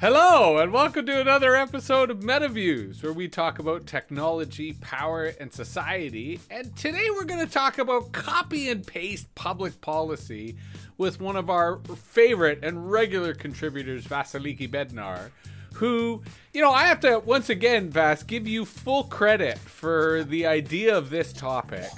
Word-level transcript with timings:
Hello, 0.00 0.56
and 0.56 0.72
welcome 0.72 1.04
to 1.04 1.20
another 1.20 1.54
episode 1.54 2.10
of 2.10 2.20
MetaViews, 2.20 3.02
where 3.02 3.12
we 3.12 3.28
talk 3.28 3.58
about 3.58 3.84
technology, 3.84 4.72
power, 4.80 5.26
and 5.38 5.52
society. 5.52 6.40
And 6.50 6.74
today 6.74 7.08
we're 7.10 7.26
going 7.26 7.46
to 7.46 7.52
talk 7.52 7.76
about 7.76 8.10
copy 8.10 8.70
and 8.70 8.86
paste 8.86 9.34
public 9.34 9.82
policy 9.82 10.56
with 10.96 11.20
one 11.20 11.36
of 11.36 11.50
our 11.50 11.80
favorite 11.80 12.60
and 12.62 12.90
regular 12.90 13.34
contributors, 13.34 14.06
Vasiliki 14.06 14.66
Bednar, 14.66 15.32
who, 15.74 16.22
you 16.54 16.62
know, 16.62 16.72
I 16.72 16.84
have 16.84 17.00
to 17.00 17.18
once 17.18 17.50
again, 17.50 17.90
Vas, 17.90 18.22
give 18.22 18.48
you 18.48 18.64
full 18.64 19.04
credit 19.04 19.58
for 19.58 20.24
the 20.24 20.46
idea 20.46 20.96
of 20.96 21.10
this 21.10 21.30
topic 21.30 21.90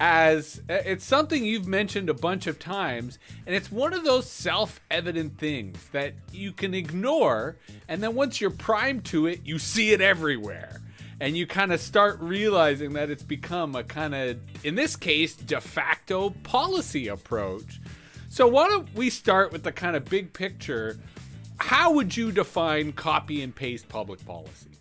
as 0.00 0.60
uh, 0.70 0.74
it's 0.84 1.04
something 1.04 1.44
you've 1.44 1.66
mentioned 1.66 2.08
a 2.08 2.14
bunch 2.14 2.46
of 2.46 2.58
times 2.58 3.18
and 3.46 3.54
it's 3.54 3.70
one 3.70 3.92
of 3.92 4.04
those 4.04 4.30
self-evident 4.30 5.38
things 5.38 5.88
that 5.92 6.14
you 6.32 6.52
can 6.52 6.74
ignore 6.74 7.56
and 7.88 8.02
then 8.02 8.14
once 8.14 8.40
you're 8.40 8.50
primed 8.50 9.04
to 9.04 9.26
it 9.26 9.40
you 9.44 9.58
see 9.58 9.90
it 9.92 10.00
everywhere. 10.00 10.80
And 11.20 11.36
you 11.36 11.48
kind 11.48 11.72
of 11.72 11.80
start 11.80 12.20
realizing 12.20 12.92
that 12.92 13.10
it's 13.10 13.24
become 13.24 13.74
a 13.74 13.82
kind 13.82 14.14
of 14.14 14.38
in 14.62 14.76
this 14.76 14.94
case 14.94 15.34
de 15.34 15.60
facto 15.60 16.30
policy 16.30 17.08
approach. 17.08 17.80
So 18.28 18.46
why 18.46 18.68
don't 18.68 18.94
we 18.94 19.10
start 19.10 19.50
with 19.50 19.64
the 19.64 19.72
kind 19.72 19.96
of 19.96 20.04
big 20.04 20.32
picture? 20.32 20.96
How 21.56 21.92
would 21.92 22.16
you 22.16 22.30
define 22.30 22.92
copy 22.92 23.42
and 23.42 23.52
paste 23.52 23.88
public 23.88 24.24
policy 24.24 24.77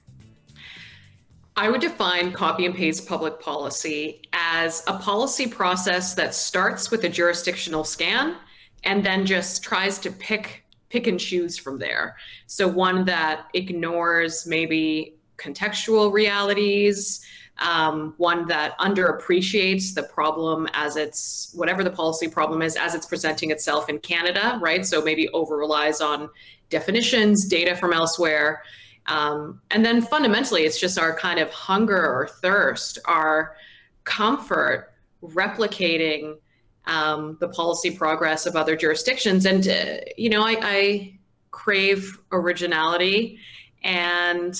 I 1.58 1.70
would 1.72 1.82
define 1.82 2.34
copy 2.34 2.68
and 2.68 2.76
paste 2.76 3.08
public 3.08 3.40
policy 3.40 4.22
as 4.32 4.84
a 4.86 5.00
policy 5.00 5.48
process 5.48 6.14
that 6.14 6.36
starts 6.36 6.92
with 6.92 7.04
a 7.04 7.10
jurisdictional 7.10 7.84
scan 7.84 8.36
and 8.84 9.04
then 9.04 9.26
just 9.26 9.64
tries 9.64 9.98
to 10.00 10.12
pick 10.12 10.64
pick 10.90 11.08
and 11.08 11.20
choose 11.20 11.58
from 11.58 11.80
there. 11.80 12.16
So 12.46 12.68
one 12.68 13.06
that 13.06 13.48
ignores 13.56 14.46
maybe 14.46 15.16
contextual 15.38 16.14
realities, 16.14 17.26
um, 17.58 18.14
one 18.18 18.48
that 18.48 18.78
underappreciates 18.78 19.96
the 19.96 20.04
problem 20.04 20.68
as 20.74 20.96
it's 20.96 21.52
whatever 21.56 21.84
the 21.84 21.90
policy 21.90 22.30
problem 22.30 22.62
is 22.62 22.78
as 22.78 22.94
it's 22.94 23.08
presenting 23.08 23.50
itself 23.50 23.90
in 23.90 24.00
Canada, 24.00 24.60
right? 24.62 24.86
So 24.86 25.02
maybe 25.02 25.28
over 25.30 25.58
relies 25.58 26.02
on 26.02 26.30
definitions, 26.70 27.48
data 27.48 27.76
from 27.76 27.94
elsewhere 27.94 28.62
um, 29.08 29.62
and 29.72 29.86
then 29.86 30.02
fundamentally, 30.02 30.64
it's 30.64 30.80
just 30.80 31.00
our 31.00 31.16
kind 31.16 31.40
of 31.40 31.50
hunger 31.50 31.98
or 31.98 32.28
thirst, 32.28 33.00
our 33.06 33.56
comfort 34.04 34.94
replicating 35.24 36.38
um, 36.86 37.38
the 37.40 37.50
policy 37.50 37.92
progress 37.92 38.46
of 38.46 38.56
other 38.56 38.76
jurisdictions. 38.76 39.46
And, 39.46 39.68
uh, 39.68 39.98
you 40.18 40.30
know, 40.30 40.42
I, 40.42 40.58
I 40.62 41.20
crave 41.52 42.18
originality 42.32 43.40
and 43.84 44.58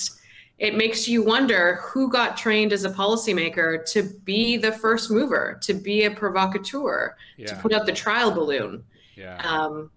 it 0.58 0.76
makes 0.76 1.06
you 1.06 1.22
wonder 1.22 1.76
who 1.76 2.10
got 2.10 2.36
trained 2.36 2.72
as 2.72 2.84
a 2.84 2.90
policymaker 2.90 3.84
to 3.92 4.02
be 4.24 4.56
the 4.56 4.72
first 4.72 5.10
mover, 5.10 5.58
to 5.62 5.74
be 5.74 6.04
a 6.04 6.10
provocateur, 6.10 7.16
yeah. 7.36 7.46
to 7.46 7.56
put 7.56 7.72
out 7.72 7.86
the 7.86 7.92
trial 7.92 8.30
balloon. 8.30 8.82
Yeah. 9.14 9.36
Um, 9.38 9.90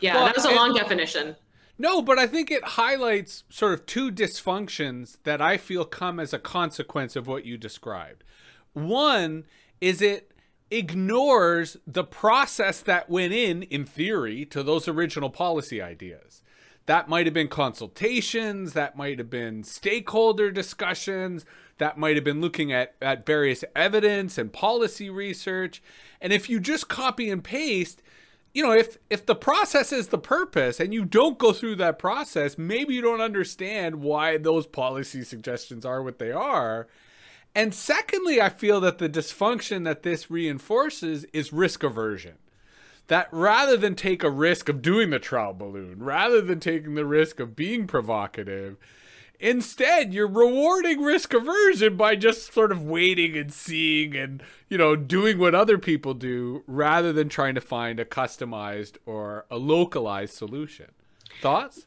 yeah, 0.00 0.14
well, 0.14 0.26
that 0.26 0.36
was 0.36 0.46
a 0.46 0.52
long 0.52 0.74
definition. 0.74 1.36
No, 1.80 2.02
but 2.02 2.18
I 2.18 2.26
think 2.26 2.50
it 2.50 2.62
highlights 2.62 3.44
sort 3.48 3.72
of 3.72 3.86
two 3.86 4.12
dysfunctions 4.12 5.16
that 5.24 5.40
I 5.40 5.56
feel 5.56 5.86
come 5.86 6.20
as 6.20 6.34
a 6.34 6.38
consequence 6.38 7.16
of 7.16 7.26
what 7.26 7.46
you 7.46 7.56
described. 7.56 8.22
One 8.74 9.44
is 9.80 10.02
it 10.02 10.30
ignores 10.70 11.78
the 11.86 12.04
process 12.04 12.82
that 12.82 13.08
went 13.08 13.32
in, 13.32 13.62
in 13.62 13.86
theory, 13.86 14.44
to 14.44 14.62
those 14.62 14.88
original 14.88 15.30
policy 15.30 15.80
ideas. 15.80 16.42
That 16.84 17.08
might 17.08 17.24
have 17.24 17.32
been 17.32 17.48
consultations, 17.48 18.74
that 18.74 18.94
might 18.94 19.18
have 19.18 19.30
been 19.30 19.64
stakeholder 19.64 20.50
discussions, 20.50 21.46
that 21.78 21.96
might 21.96 22.14
have 22.14 22.24
been 22.24 22.42
looking 22.42 22.70
at, 22.70 22.94
at 23.00 23.24
various 23.24 23.64
evidence 23.74 24.36
and 24.36 24.52
policy 24.52 25.08
research. 25.08 25.82
And 26.20 26.30
if 26.30 26.50
you 26.50 26.60
just 26.60 26.90
copy 26.90 27.30
and 27.30 27.42
paste, 27.42 28.02
you 28.52 28.62
know, 28.62 28.72
if 28.72 28.98
if 29.08 29.24
the 29.26 29.34
process 29.34 29.92
is 29.92 30.08
the 30.08 30.18
purpose 30.18 30.80
and 30.80 30.92
you 30.92 31.04
don't 31.04 31.38
go 31.38 31.52
through 31.52 31.76
that 31.76 31.98
process, 31.98 32.58
maybe 32.58 32.94
you 32.94 33.00
don't 33.00 33.20
understand 33.20 33.96
why 33.96 34.38
those 34.38 34.66
policy 34.66 35.22
suggestions 35.22 35.84
are 35.84 36.02
what 36.02 36.18
they 36.18 36.32
are. 36.32 36.88
And 37.54 37.74
secondly, 37.74 38.40
I 38.40 38.48
feel 38.48 38.80
that 38.80 38.98
the 38.98 39.08
dysfunction 39.08 39.84
that 39.84 40.02
this 40.02 40.30
reinforces 40.30 41.24
is 41.32 41.52
risk 41.52 41.82
aversion. 41.82 42.34
That 43.08 43.28
rather 43.32 43.76
than 43.76 43.96
take 43.96 44.22
a 44.22 44.30
risk 44.30 44.68
of 44.68 44.82
doing 44.82 45.10
the 45.10 45.18
trial 45.18 45.52
balloon, 45.52 46.00
rather 46.00 46.40
than 46.40 46.60
taking 46.60 46.94
the 46.94 47.06
risk 47.06 47.40
of 47.40 47.56
being 47.56 47.88
provocative, 47.88 48.76
Instead, 49.40 50.12
you're 50.12 50.28
rewarding 50.28 51.00
risk 51.00 51.32
aversion 51.32 51.96
by 51.96 52.14
just 52.14 52.52
sort 52.52 52.70
of 52.70 52.84
waiting 52.84 53.38
and 53.38 53.50
seeing 53.50 54.14
and, 54.14 54.42
you 54.68 54.76
know, 54.76 54.94
doing 54.94 55.38
what 55.38 55.54
other 55.54 55.78
people 55.78 56.12
do 56.12 56.62
rather 56.66 57.10
than 57.10 57.30
trying 57.30 57.54
to 57.54 57.60
find 57.60 57.98
a 57.98 58.04
customized 58.04 58.98
or 59.06 59.46
a 59.50 59.56
localized 59.56 60.34
solution. 60.34 60.90
Thoughts? 61.40 61.86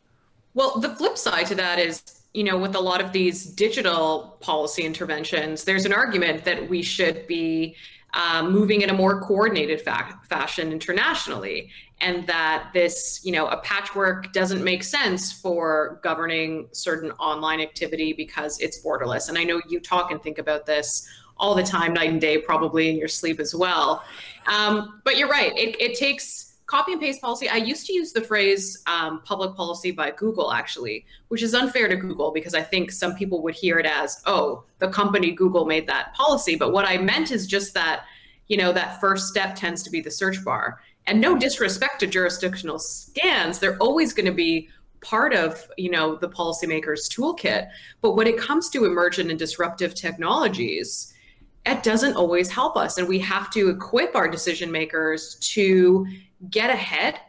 Well, 0.55 0.79
the 0.79 0.95
flip 0.95 1.15
side 1.15 1.45
to 1.47 1.55
that 1.55 1.77
is, 1.77 2.23
you 2.33 2.43
know, 2.43 2.57
with 2.57 2.75
a 2.75 2.79
lot 2.79 3.01
of 3.01 3.11
these 3.11 3.45
digital 3.45 4.37
policy 4.41 4.83
interventions, 4.83 5.63
there's 5.63 5.85
an 5.85 5.93
argument 5.93 6.45
that 6.45 6.67
we 6.67 6.81
should 6.81 7.27
be 7.27 7.75
um, 8.15 8.51
moving 8.51 8.81
in 8.81 8.89
a 8.89 8.93
more 8.93 9.21
coordinated 9.21 9.81
fa- 9.81 10.19
fashion 10.27 10.71
internationally 10.71 11.69
and 12.03 12.27
that 12.27 12.69
this 12.73 13.21
you 13.23 13.31
know 13.31 13.47
a 13.47 13.57
patchwork 13.57 14.33
doesn't 14.33 14.63
make 14.63 14.83
sense 14.83 15.31
for 15.31 15.99
governing 16.03 16.67
certain 16.71 17.11
online 17.11 17.61
activity 17.61 18.13
because 18.13 18.59
it's 18.59 18.83
borderless. 18.85 19.29
And 19.29 19.37
i 19.37 19.43
know 19.43 19.61
you 19.67 19.79
talk 19.79 20.11
and 20.11 20.21
think 20.21 20.37
about 20.37 20.65
this 20.65 21.07
all 21.37 21.55
the 21.55 21.63
time 21.63 21.93
night 21.93 22.09
and 22.09 22.21
day 22.21 22.37
probably 22.37 22.89
in 22.89 22.97
your 22.97 23.07
sleep 23.07 23.39
as 23.39 23.55
well. 23.55 24.03
Um, 24.45 25.01
but 25.03 25.17
you're 25.17 25.29
right. 25.29 25.51
It, 25.57 25.75
it, 25.81 25.97
takes 25.97 26.53
copy 26.67 26.91
and 26.91 27.01
paste 27.01 27.21
policy. 27.21 27.49
I 27.49 27.55
used 27.55 27.87
to 27.87 27.93
use 27.93 28.13
the 28.13 28.21
phrase 28.21 28.83
um, 28.85 29.21
public 29.23 29.55
policy 29.55 29.91
by 29.91 30.11
google 30.11 30.51
actually 30.51 31.05
which 31.29 31.41
is 31.41 31.53
unfair 31.53 31.87
to 31.87 31.95
google 31.95 32.31
because 32.31 32.53
i 32.53 32.61
think 32.61 32.91
some 32.91 33.15
people 33.15 33.41
would 33.43 33.55
hear 33.55 33.79
it 33.79 33.85
as 33.85 34.21
oh 34.25 34.63
the 34.79 34.87
company 34.87 35.31
google 35.31 35.65
made 35.65 35.87
that 35.87 36.13
policy. 36.13 36.55
But 36.55 36.71
what 36.71 36.85
i 36.87 36.97
meant 36.97 37.31
is 37.31 37.47
just 37.47 37.73
that 37.73 38.05
you 38.47 38.57
know 38.57 38.71
that 38.71 38.99
first 38.99 39.27
step 39.27 39.55
tends 39.55 39.83
to 39.83 39.89
be 39.89 40.01
the 40.01 40.11
search 40.11 40.43
bar 40.43 40.79
and 41.07 41.19
no 41.19 41.37
disrespect 41.37 41.99
to 41.99 42.07
jurisdictional 42.07 42.79
scans 42.79 43.59
they're 43.59 43.77
always 43.77 44.13
going 44.13 44.25
to 44.25 44.31
be 44.31 44.69
part 45.01 45.33
of 45.33 45.69
you 45.77 45.89
know 45.89 46.15
the 46.15 46.29
policymaker's 46.29 47.09
toolkit. 47.09 47.69
But 48.01 48.15
when 48.15 48.25
it 48.25 48.37
comes 48.37 48.69
to 48.69 48.85
emergent 48.85 49.29
and 49.29 49.37
disruptive 49.37 49.93
technologies 49.93 51.13
it 51.65 51.83
doesn't 51.83 52.15
always 52.15 52.51
help 52.51 52.75
us. 52.75 52.97
And 52.97 53.07
we 53.07 53.19
have 53.19 53.49
to 53.51 53.69
equip 53.69 54.15
our 54.15 54.27
decision 54.27 54.71
makers 54.71 55.35
to 55.35 56.05
get 56.49 56.69
ahead 56.69 57.19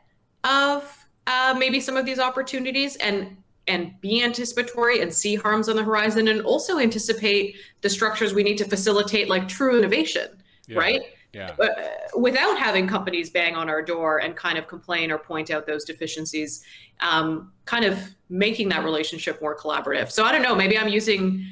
of 0.42 1.06
uh, 1.26 1.54
maybe 1.56 1.80
some 1.80 1.96
of 1.96 2.04
these 2.04 2.18
opportunities 2.18 2.96
and 2.96 3.36
and 3.66 3.98
be 4.02 4.22
anticipatory 4.22 5.00
and 5.00 5.14
see 5.14 5.34
harms 5.36 5.70
on 5.70 5.76
the 5.76 5.82
horizon 5.82 6.28
and 6.28 6.42
also 6.42 6.78
anticipate 6.78 7.56
the 7.80 7.88
structures 7.88 8.34
we 8.34 8.42
need 8.42 8.58
to 8.58 8.64
facilitate 8.66 9.26
like 9.30 9.48
true 9.48 9.78
innovation 9.78 10.28
yeah. 10.66 10.78
right 10.78 11.02
yeah. 11.34 11.50
Uh, 11.58 12.18
without 12.18 12.58
having 12.58 12.86
companies 12.86 13.30
bang 13.30 13.54
on 13.54 13.68
our 13.68 13.82
door 13.82 14.18
and 14.18 14.36
kind 14.36 14.58
of 14.58 14.66
complain 14.66 15.10
or 15.10 15.18
point 15.18 15.50
out 15.50 15.66
those 15.66 15.84
deficiencies, 15.84 16.64
um, 17.00 17.52
kind 17.64 17.84
of 17.84 17.98
making 18.28 18.68
that 18.68 18.84
relationship 18.84 19.40
more 19.40 19.56
collaborative. 19.56 20.10
So 20.10 20.24
I 20.24 20.32
don't 20.32 20.42
know, 20.42 20.54
maybe 20.54 20.78
I'm 20.78 20.88
using 20.88 21.44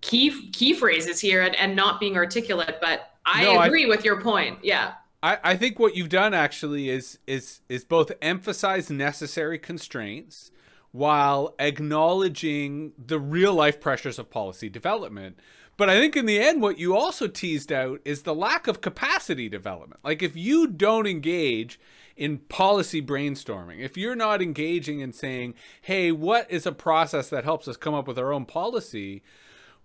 key 0.00 0.50
key 0.50 0.72
phrases 0.72 1.20
here 1.20 1.42
and, 1.42 1.54
and 1.56 1.76
not 1.76 2.00
being 2.00 2.16
articulate, 2.16 2.76
but 2.80 3.10
I 3.26 3.44
no, 3.44 3.60
agree 3.60 3.84
I, 3.84 3.88
with 3.88 4.04
your 4.04 4.20
point. 4.20 4.58
Yeah. 4.62 4.94
I, 5.22 5.38
I 5.44 5.56
think 5.56 5.78
what 5.78 5.94
you've 5.94 6.08
done 6.08 6.32
actually 6.32 6.88
is 6.88 7.18
is 7.26 7.60
is 7.68 7.84
both 7.84 8.12
emphasize 8.22 8.90
necessary 8.90 9.58
constraints 9.58 10.50
while 10.92 11.54
acknowledging 11.58 12.92
the 12.98 13.18
real 13.18 13.54
life 13.54 13.80
pressures 13.80 14.18
of 14.18 14.30
policy 14.30 14.68
development. 14.68 15.38
But 15.80 15.88
I 15.88 15.98
think 15.98 16.14
in 16.14 16.26
the 16.26 16.38
end, 16.38 16.60
what 16.60 16.78
you 16.78 16.94
also 16.94 17.26
teased 17.26 17.72
out 17.72 18.02
is 18.04 18.24
the 18.24 18.34
lack 18.34 18.66
of 18.66 18.82
capacity 18.82 19.48
development. 19.48 20.02
Like 20.04 20.22
if 20.22 20.36
you 20.36 20.66
don't 20.66 21.06
engage 21.06 21.80
in 22.18 22.36
policy 22.36 23.00
brainstorming, 23.00 23.80
if 23.80 23.96
you're 23.96 24.14
not 24.14 24.42
engaging 24.42 25.00
in 25.00 25.14
saying, 25.14 25.54
hey, 25.80 26.12
what 26.12 26.50
is 26.50 26.66
a 26.66 26.72
process 26.72 27.30
that 27.30 27.44
helps 27.44 27.66
us 27.66 27.78
come 27.78 27.94
up 27.94 28.06
with 28.06 28.18
our 28.18 28.30
own 28.30 28.44
policy? 28.44 29.22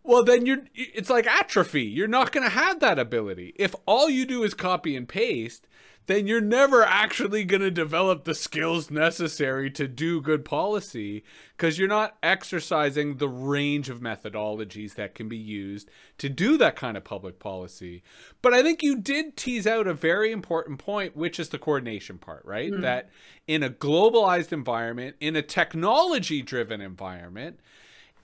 Well, 0.03 0.21
then 0.21 0.45
you're, 0.45 0.65
it's 0.75 1.09
like 1.09 1.27
atrophy. 1.27 1.83
You're 1.83 2.09
not 2.09 2.33
going 2.33 2.43
to 2.43 2.49
have 2.49 2.81
that 2.81 2.99
ability. 2.99 3.53
If 3.55 3.73
all 3.85 4.09
you 4.09 4.25
do 4.25 4.43
is 4.43 4.53
copy 4.53 4.97
and 4.97 5.07
paste, 5.07 5.65
then 6.07 6.27
you're 6.27 6.41
never 6.41 6.83
actually 6.83 7.43
going 7.43 7.61
to 7.61 7.71
develop 7.71 8.23
the 8.23 8.35
skills 8.35 8.91
necessary 8.91 9.71
to 9.71 9.87
do 9.87 10.21
good 10.21 10.45
policy 10.45 11.23
because 11.57 11.79
you're 11.79 11.87
not 11.87 12.17
exercising 12.21 13.17
the 13.17 13.29
range 13.29 13.89
of 13.89 13.99
methodologies 13.99 14.95
that 14.95 15.15
can 15.15 15.27
be 15.27 15.37
used 15.37 15.89
to 16.17 16.29
do 16.29 16.57
that 16.57 16.75
kind 16.75 16.95
of 16.95 17.03
public 17.03 17.39
policy. 17.39 18.03
But 18.41 18.53
I 18.53 18.61
think 18.61 18.83
you 18.83 18.99
did 18.99 19.35
tease 19.35 19.65
out 19.65 19.87
a 19.87 19.93
very 19.93 20.31
important 20.31 20.79
point, 20.79 21.15
which 21.15 21.39
is 21.39 21.49
the 21.49 21.59
coordination 21.59 22.17
part, 22.17 22.45
right? 22.45 22.71
Mm. 22.71 22.81
That 22.81 23.09
in 23.47 23.63
a 23.63 23.69
globalized 23.69 24.51
environment, 24.51 25.15
in 25.19 25.35
a 25.35 25.41
technology 25.41 26.41
driven 26.41 26.81
environment, 26.81 27.59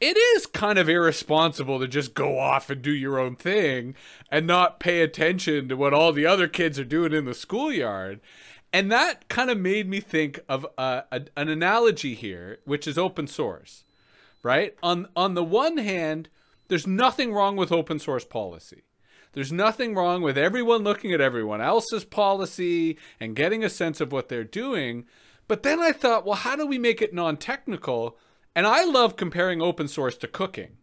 it 0.01 0.18
is 0.18 0.48
kind 0.48 0.80
of 0.80 0.89
irresponsible 0.89 1.80
to 1.80 1.88
just 1.88 2.15
go 2.15 2.39
off 2.39 2.71
and 2.71 2.81
do 2.81 2.92
your 2.92 3.19
own 3.19 3.36
thing 3.36 3.95
and 4.31 4.48
not 4.48 4.80
pay 4.80 5.01
attention 5.01 5.69
to 5.69 5.77
what 5.77 5.94
all 5.94 6.12
the 6.12 6.25
other 6.25 6.48
kids 6.48 6.80
are 6.80 6.83
doing 6.83 7.13
in 7.13 7.25
the 7.25 7.36
schoolyard. 7.36 8.19
And 8.74 8.92
that 8.92 9.30
kind 9.30 9.51
of 9.51 9.59
made 9.59 9.88
me 9.88 10.00
think 10.00 10.39
of 10.50 10.65
uh, 10.77 11.01
a, 11.12 11.21
an 11.38 11.50
analogy 11.50 12.15
here, 12.15 12.59
which 12.65 12.88
is 12.88 12.98
open 12.98 13.27
source, 13.27 13.83
right? 14.44 14.75
On 14.81 15.07
on 15.15 15.36
the 15.36 15.44
one 15.44 15.77
hand, 15.77 16.30
there's 16.68 16.88
nothing 16.88 17.31
wrong 17.31 17.56
with 17.56 17.71
open 17.71 18.00
source 18.00 18.25
policy. 18.25 18.83
There's 19.33 19.51
nothing 19.51 19.94
wrong 19.94 20.21
with 20.21 20.38
everyone 20.38 20.83
looking 20.83 21.13
at 21.13 21.21
everyone 21.21 21.62
else's 21.62 22.06
policy 22.06 22.98
and 23.19 23.36
getting 23.36 23.63
a 23.63 23.69
sense 23.69 24.01
of 24.01 24.12
what 24.12 24.30
they're 24.30 24.44
doing. 24.44 25.06
But 25.48 25.63
then 25.63 25.80
I 25.80 25.92
thought, 25.92 26.25
well, 26.25 26.36
how 26.36 26.56
do 26.56 26.65
we 26.65 26.77
make 26.77 27.01
it 27.01 27.13
non-technical? 27.13 28.18
And 28.56 28.68
I 28.68 28.83
love 28.83 29.15
comparing 29.15 29.62
open 29.62 29.88
source 29.88 30.18
to 30.18 30.27
cooking. 30.27 30.77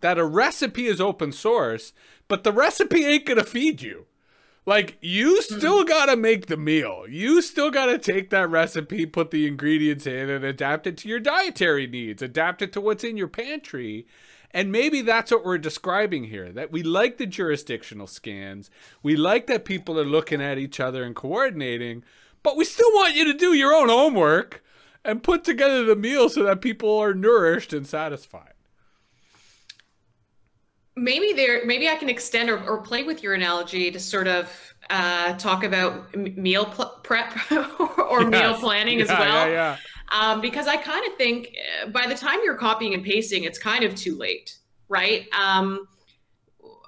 That 0.00 0.18
a 0.18 0.24
recipe 0.24 0.86
is 0.86 1.00
open 1.00 1.32
source, 1.32 1.92
but 2.28 2.44
the 2.44 2.52
recipe 2.52 3.04
ain't 3.04 3.26
going 3.26 3.38
to 3.38 3.44
feed 3.44 3.82
you. 3.82 4.06
Like, 4.66 4.98
you 5.00 5.36
hmm. 5.36 5.56
still 5.56 5.84
got 5.84 6.06
to 6.06 6.16
make 6.16 6.46
the 6.46 6.56
meal. 6.56 7.04
You 7.08 7.40
still 7.40 7.70
got 7.70 7.86
to 7.86 7.98
take 7.98 8.30
that 8.30 8.50
recipe, 8.50 9.06
put 9.06 9.30
the 9.30 9.46
ingredients 9.46 10.06
in, 10.06 10.28
and 10.28 10.44
adapt 10.44 10.86
it 10.86 10.98
to 10.98 11.08
your 11.08 11.20
dietary 11.20 11.86
needs, 11.86 12.22
adapt 12.22 12.62
it 12.62 12.72
to 12.74 12.80
what's 12.80 13.04
in 13.04 13.16
your 13.16 13.28
pantry. 13.28 14.06
And 14.50 14.72
maybe 14.72 15.02
that's 15.02 15.30
what 15.30 15.44
we're 15.44 15.58
describing 15.58 16.24
here 16.24 16.52
that 16.52 16.72
we 16.72 16.82
like 16.82 17.18
the 17.18 17.26
jurisdictional 17.26 18.06
scans. 18.06 18.70
We 19.02 19.16
like 19.16 19.46
that 19.46 19.64
people 19.64 19.98
are 19.98 20.04
looking 20.04 20.40
at 20.40 20.58
each 20.58 20.80
other 20.80 21.02
and 21.04 21.14
coordinating, 21.14 22.02
but 22.42 22.56
we 22.56 22.64
still 22.64 22.90
want 22.92 23.14
you 23.14 23.24
to 23.24 23.34
do 23.34 23.54
your 23.54 23.74
own 23.74 23.88
homework 23.88 24.62
and 25.04 25.22
put 25.22 25.44
together 25.44 25.84
the 25.84 25.96
meal 25.96 26.28
so 26.28 26.44
that 26.44 26.60
people 26.60 26.98
are 26.98 27.14
nourished 27.14 27.72
and 27.72 27.86
satisfied. 27.86 28.52
Maybe 30.96 31.32
there, 31.32 31.64
maybe 31.64 31.88
I 31.88 31.94
can 31.94 32.08
extend 32.08 32.50
or, 32.50 32.62
or 32.64 32.82
play 32.82 33.04
with 33.04 33.22
your 33.22 33.34
analogy 33.34 33.90
to 33.90 34.00
sort 34.00 34.26
of 34.26 34.50
uh, 34.90 35.34
talk 35.34 35.62
about 35.62 36.14
meal 36.16 36.64
pl- 36.64 37.00
prep 37.04 37.36
or 37.98 38.22
yes. 38.22 38.30
meal 38.30 38.54
planning 38.54 38.98
yeah, 38.98 39.04
as 39.04 39.08
well. 39.10 39.48
Yeah, 39.48 39.76
yeah. 39.76 39.76
Um, 40.10 40.40
because 40.40 40.66
I 40.66 40.76
kind 40.76 41.06
of 41.06 41.16
think 41.16 41.54
uh, 41.82 41.90
by 41.90 42.06
the 42.06 42.14
time 42.14 42.40
you're 42.42 42.56
copying 42.56 42.94
and 42.94 43.04
pasting, 43.04 43.44
it's 43.44 43.58
kind 43.58 43.84
of 43.84 43.94
too 43.94 44.16
late, 44.16 44.58
right? 44.88 45.26
Um, 45.38 45.86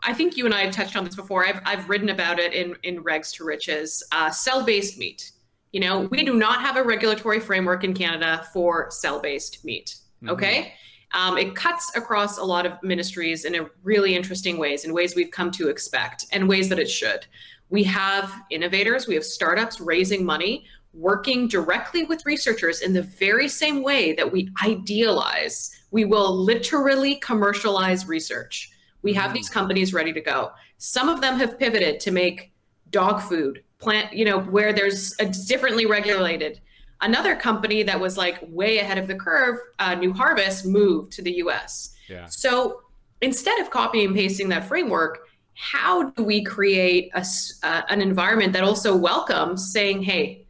I 0.03 0.15
think 0.15 0.37
you 0.37 0.47
and 0.47 0.55
I 0.55 0.63
have 0.63 0.75
touched 0.75 0.97
on 0.97 1.05
this 1.05 1.15
before. 1.15 1.47
I've, 1.47 1.61
I've 1.65 1.89
written 1.89 2.09
about 2.09 2.39
it 2.39 2.55
in, 2.55 2.75
in 2.83 3.05
Regs 3.05 3.35
to 3.37 3.45
Riches. 3.45 4.03
Uh, 4.11 4.31
cell 4.31 4.65
based 4.65 4.99
meat 4.99 5.31
you 5.73 5.81
know, 5.81 6.01
we 6.11 6.25
do 6.25 6.35
not 6.35 6.61
have 6.61 6.77
a 6.77 6.83
regulatory 6.83 7.41
framework 7.41 7.85
in 7.85 7.95
Canada 7.95 8.47
for 8.53 8.91
cell 8.91 9.21
based 9.21 9.65
meat. 9.65 9.97
Mm-hmm. 10.23 10.31
Okay. 10.31 10.75
Um, 11.13 11.39
it 11.39 11.57
cuts 11.57 11.91
across 11.97 12.39
a 12.39 12.45
lot 12.45 12.67
of 12.67 12.81
ministries 12.83 13.45
in 13.45 13.57
a 13.57 13.67
really 13.83 14.15
interesting 14.15 14.59
ways, 14.59 14.85
in 14.85 14.93
ways 14.93 15.17
we've 15.17 15.31
come 15.31 15.51
to 15.53 15.69
expect, 15.69 16.27
and 16.33 16.49
ways 16.49 16.69
that 16.69 16.79
it 16.79 16.89
should. 16.89 17.27
We 17.69 17.83
have 17.85 18.33
innovators, 18.51 19.09
we 19.09 19.15
have 19.15 19.25
startups 19.25 19.81
raising 19.81 20.25
money, 20.25 20.67
working 20.93 21.49
directly 21.49 22.05
with 22.05 22.25
researchers 22.27 22.81
in 22.81 22.93
the 22.93 23.03
very 23.03 23.49
same 23.49 23.83
way 23.83 24.13
that 24.15 24.31
we 24.31 24.51
idealize. 24.65 25.71
We 25.91 26.05
will 26.05 26.33
literally 26.33 27.17
commercialize 27.17 28.07
research. 28.07 28.71
We 29.03 29.13
have 29.15 29.27
mm-hmm. 29.27 29.35
these 29.35 29.49
companies 29.49 29.93
ready 29.93 30.13
to 30.13 30.21
go. 30.21 30.53
Some 30.79 31.09
of 31.09 31.21
them 31.21 31.39
have 31.39 31.59
pivoted 31.59 31.99
to 32.01 32.11
make 32.13 32.53
dog 32.91 33.21
food 33.21 33.63
plant, 33.81 34.13
you 34.13 34.25
know, 34.25 34.41
where 34.41 34.73
there's 34.73 35.15
a 35.19 35.27
differently 35.27 35.87
regulated. 35.87 36.61
Another 37.01 37.35
company 37.35 37.83
that 37.83 37.99
was 37.99 38.17
like 38.17 38.39
way 38.43 38.79
ahead 38.79 38.99
of 38.99 39.09
the 39.09 39.15
curve, 39.15 39.59
uh, 39.79 39.95
New 39.95 40.13
Harvest, 40.13 40.67
moved 40.67 41.13
to 41.13 41.23
the 41.23 41.33
US. 41.39 41.95
Yeah. 42.09 42.27
So 42.27 42.83
instead 43.23 43.59
of 43.61 43.71
copying 43.71 44.09
and 44.09 44.17
pasting 44.17 44.49
that 44.51 44.69
framework, 44.69 45.27
how 45.55 46.11
do 46.11 46.23
we 46.23 46.43
create 46.43 47.11
a, 47.15 47.25
uh, 47.63 47.83
an 47.89 48.01
environment 48.01 48.53
that 48.53 48.65
also 48.65 48.97
welcomes 48.97 49.73
saying, 49.73 50.03
hey, 50.03 50.47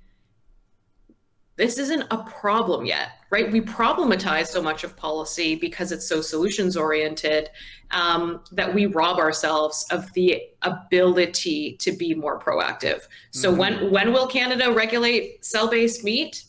this 1.60 1.76
isn't 1.76 2.06
a 2.10 2.16
problem 2.16 2.86
yet, 2.86 3.18
right? 3.28 3.52
We 3.52 3.60
problematize 3.60 4.46
so 4.46 4.62
much 4.62 4.82
of 4.82 4.96
policy 4.96 5.56
because 5.56 5.92
it's 5.92 6.08
so 6.08 6.22
solutions 6.22 6.74
oriented 6.74 7.50
um, 7.90 8.42
that 8.52 8.74
we 8.74 8.86
rob 8.86 9.18
ourselves 9.18 9.84
of 9.90 10.10
the 10.14 10.40
ability 10.62 11.76
to 11.80 11.92
be 11.92 12.14
more 12.14 12.40
proactive. 12.40 13.02
So 13.30 13.50
mm-hmm. 13.50 13.58
when 13.58 13.90
when 13.90 14.12
will 14.14 14.26
Canada 14.26 14.72
regulate 14.72 15.44
cell 15.44 15.68
based 15.68 16.02
meat? 16.02 16.44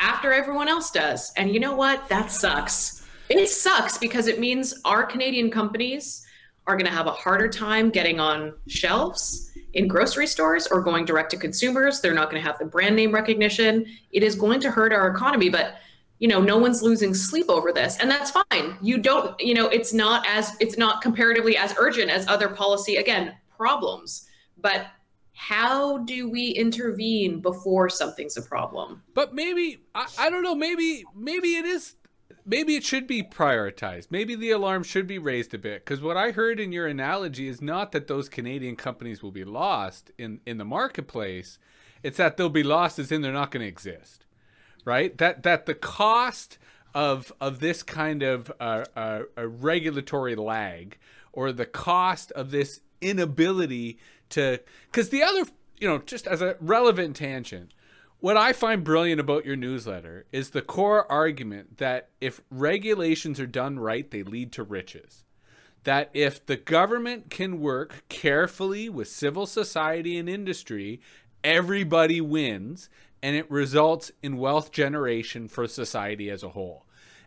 After 0.00 0.32
everyone 0.32 0.66
else 0.66 0.90
does, 0.90 1.32
and 1.36 1.54
you 1.54 1.60
know 1.60 1.76
what? 1.76 2.08
That 2.08 2.32
sucks. 2.32 3.06
It 3.28 3.48
sucks 3.48 3.96
because 3.98 4.26
it 4.26 4.40
means 4.40 4.74
our 4.84 5.04
Canadian 5.04 5.48
companies 5.52 6.26
are 6.66 6.74
going 6.74 6.86
to 6.86 6.92
have 6.92 7.06
a 7.06 7.12
harder 7.12 7.48
time 7.48 7.90
getting 7.90 8.18
on 8.18 8.54
shelves 8.66 9.51
in 9.74 9.88
grocery 9.88 10.26
stores 10.26 10.66
or 10.66 10.80
going 10.80 11.04
direct 11.04 11.30
to 11.30 11.36
consumers. 11.36 12.00
They're 12.00 12.14
not 12.14 12.30
going 12.30 12.42
to 12.42 12.46
have 12.46 12.58
the 12.58 12.64
brand 12.64 12.96
name 12.96 13.12
recognition. 13.12 13.86
It 14.10 14.22
is 14.22 14.34
going 14.34 14.60
to 14.60 14.70
hurt 14.70 14.92
our 14.92 15.08
economy, 15.08 15.48
but 15.48 15.76
you 16.18 16.28
know, 16.28 16.40
no 16.40 16.56
one's 16.56 16.82
losing 16.82 17.14
sleep 17.14 17.46
over 17.48 17.72
this, 17.72 17.98
and 17.98 18.08
that's 18.08 18.30
fine. 18.30 18.76
You 18.80 18.98
don't, 18.98 19.38
you 19.40 19.54
know, 19.54 19.66
it's 19.66 19.92
not 19.92 20.24
as 20.28 20.52
it's 20.60 20.78
not 20.78 21.02
comparatively 21.02 21.56
as 21.56 21.74
urgent 21.78 22.10
as 22.10 22.28
other 22.28 22.48
policy 22.48 22.96
again 22.96 23.34
problems, 23.56 24.28
but 24.56 24.86
how 25.34 25.98
do 25.98 26.30
we 26.30 26.50
intervene 26.50 27.40
before 27.40 27.88
something's 27.88 28.36
a 28.36 28.42
problem? 28.42 29.02
But 29.14 29.34
maybe 29.34 29.82
I, 29.96 30.06
I 30.16 30.30
don't 30.30 30.44
know. 30.44 30.54
Maybe 30.54 31.04
maybe 31.16 31.56
it 31.56 31.64
is 31.64 31.94
maybe 32.44 32.76
it 32.76 32.84
should 32.84 33.06
be 33.06 33.22
prioritized. 33.22 34.08
Maybe 34.10 34.34
the 34.34 34.50
alarm 34.50 34.82
should 34.82 35.06
be 35.06 35.18
raised 35.18 35.54
a 35.54 35.58
bit 35.58 35.84
because 35.84 36.00
what 36.00 36.16
I 36.16 36.32
heard 36.32 36.60
in 36.60 36.72
your 36.72 36.86
analogy 36.86 37.48
is 37.48 37.60
not 37.60 37.92
that 37.92 38.06
those 38.06 38.28
Canadian 38.28 38.76
companies 38.76 39.22
will 39.22 39.30
be 39.30 39.44
lost 39.44 40.10
in 40.18 40.40
in 40.46 40.58
the 40.58 40.64
marketplace. 40.64 41.58
It's 42.02 42.16
that 42.16 42.36
they'll 42.36 42.48
be 42.48 42.62
lost 42.62 42.98
as 42.98 43.12
in 43.12 43.22
they're 43.22 43.32
not 43.32 43.50
going 43.50 43.62
to 43.62 43.68
exist, 43.68 44.26
right? 44.84 45.16
That 45.18 45.42
that 45.42 45.66
the 45.66 45.74
cost 45.74 46.58
of 46.94 47.32
of 47.40 47.60
this 47.60 47.82
kind 47.82 48.22
of 48.22 48.52
uh, 48.60 48.84
uh, 48.96 49.22
a 49.36 49.48
regulatory 49.48 50.34
lag 50.34 50.98
or 51.32 51.52
the 51.52 51.66
cost 51.66 52.30
of 52.32 52.50
this 52.50 52.80
inability 53.00 53.98
to 54.30 54.60
because 54.86 55.08
the 55.10 55.22
other 55.22 55.44
you 55.78 55.88
know 55.88 55.98
just 55.98 56.26
as 56.26 56.42
a 56.42 56.56
relevant 56.60 57.16
tangent 57.16 57.72
what 58.22 58.36
I 58.36 58.52
find 58.52 58.84
brilliant 58.84 59.20
about 59.20 59.44
your 59.44 59.56
newsletter 59.56 60.26
is 60.30 60.50
the 60.50 60.62
core 60.62 61.10
argument 61.10 61.78
that 61.78 62.10
if 62.20 62.40
regulations 62.52 63.40
are 63.40 63.48
done 63.48 63.80
right, 63.80 64.08
they 64.08 64.22
lead 64.22 64.52
to 64.52 64.62
riches. 64.62 65.24
That 65.82 66.08
if 66.14 66.46
the 66.46 66.56
government 66.56 67.30
can 67.30 67.58
work 67.58 68.04
carefully 68.08 68.88
with 68.88 69.08
civil 69.08 69.44
society 69.44 70.16
and 70.16 70.28
industry, 70.28 71.00
everybody 71.42 72.20
wins 72.20 72.88
and 73.24 73.34
it 73.34 73.50
results 73.50 74.12
in 74.22 74.36
wealth 74.36 74.70
generation 74.70 75.48
for 75.48 75.66
society 75.66 76.30
as 76.30 76.44
a 76.44 76.50
whole. 76.50 76.86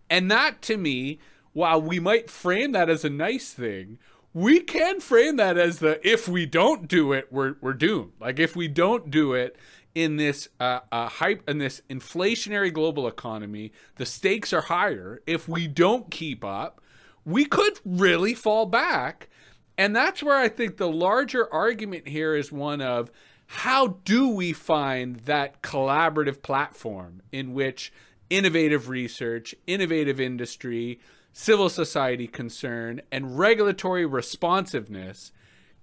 And 0.09 0.31
that 0.31 0.61
to 0.61 0.77
me, 0.77 1.19
while 1.51 1.81
we 1.81 1.99
might 1.99 2.29
frame 2.29 2.71
that 2.71 2.89
as 2.89 3.03
a 3.03 3.09
nice 3.09 3.51
thing, 3.51 3.99
we 4.33 4.61
can 4.61 5.01
frame 5.01 5.35
that 5.35 5.57
as 5.57 5.79
the 5.79 5.99
if 6.09 6.29
we 6.29 6.45
don't 6.45 6.87
do 6.87 7.11
it, 7.11 7.33
we're, 7.33 7.55
we're 7.59 7.73
doomed. 7.73 8.13
Like 8.17 8.39
if 8.39 8.55
we 8.55 8.69
don't 8.69 9.11
do 9.11 9.33
it, 9.33 9.57
in 9.95 10.17
this 10.17 10.49
uh, 10.59 10.81
uh, 10.91 11.07
hype 11.07 11.49
in 11.49 11.57
this 11.57 11.81
inflationary 11.89 12.71
global 12.71 13.07
economy, 13.07 13.71
the 13.95 14.05
stakes 14.05 14.51
are 14.53 14.61
higher. 14.61 15.21
If 15.25 15.47
we 15.47 15.67
don't 15.67 16.11
keep 16.11 16.43
up, 16.43 16.81
we 17.23 17.45
could 17.45 17.79
really 17.85 18.33
fall 18.33 18.65
back. 18.65 19.29
And 19.77 19.95
that's 19.95 20.21
where 20.21 20.37
I 20.37 20.49
think 20.49 20.77
the 20.77 20.91
larger 20.91 21.51
argument 21.51 22.07
here 22.09 22.35
is 22.35 22.51
one 22.51 22.81
of 22.81 23.11
how 23.47 23.99
do 24.05 24.29
we 24.29 24.53
find 24.53 25.17
that 25.21 25.61
collaborative 25.61 26.41
platform 26.41 27.21
in 27.31 27.53
which 27.53 27.91
innovative 28.29 28.89
research, 28.89 29.55
innovative 29.67 30.19
industry, 30.19 30.99
civil 31.31 31.69
society 31.69 32.27
concern, 32.27 33.01
and 33.11 33.37
regulatory 33.37 34.05
responsiveness 34.05 35.31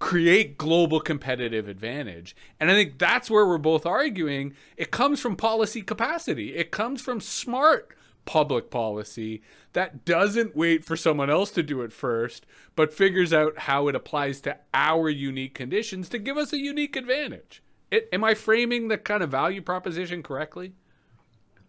create 0.03 0.57
global 0.57 0.99
competitive 0.99 1.69
advantage. 1.69 2.35
And 2.59 2.69
I 2.69 2.73
think 2.73 2.99
that's 2.99 3.31
where 3.31 3.47
we're 3.47 3.57
both 3.57 3.85
arguing. 3.85 4.53
It 4.75 4.91
comes 4.91 5.21
from 5.21 5.37
policy 5.37 5.81
capacity, 5.81 6.57
it 6.57 6.71
comes 6.71 7.01
from 7.01 7.21
smart 7.21 7.95
public 8.25 8.69
policy 8.69 9.41
that 9.71 10.03
doesn't 10.03 10.57
wait 10.57 10.83
for 10.83 10.97
someone 10.97 11.29
else 11.29 11.51
to 11.51 11.63
do 11.63 11.81
it 11.83 11.93
first, 11.93 12.45
but 12.75 12.93
figures 12.93 13.31
out 13.31 13.59
how 13.59 13.87
it 13.87 13.95
applies 13.95 14.41
to 14.41 14.57
our 14.73 15.07
unique 15.07 15.53
conditions 15.53 16.09
to 16.09 16.19
give 16.19 16.35
us 16.35 16.51
a 16.51 16.59
unique 16.59 16.97
advantage. 16.97 17.63
Am 18.11 18.25
I 18.25 18.33
framing 18.33 18.89
the 18.89 18.97
kind 18.97 19.23
of 19.23 19.31
value 19.31 19.61
proposition 19.61 20.21
correctly? 20.21 20.73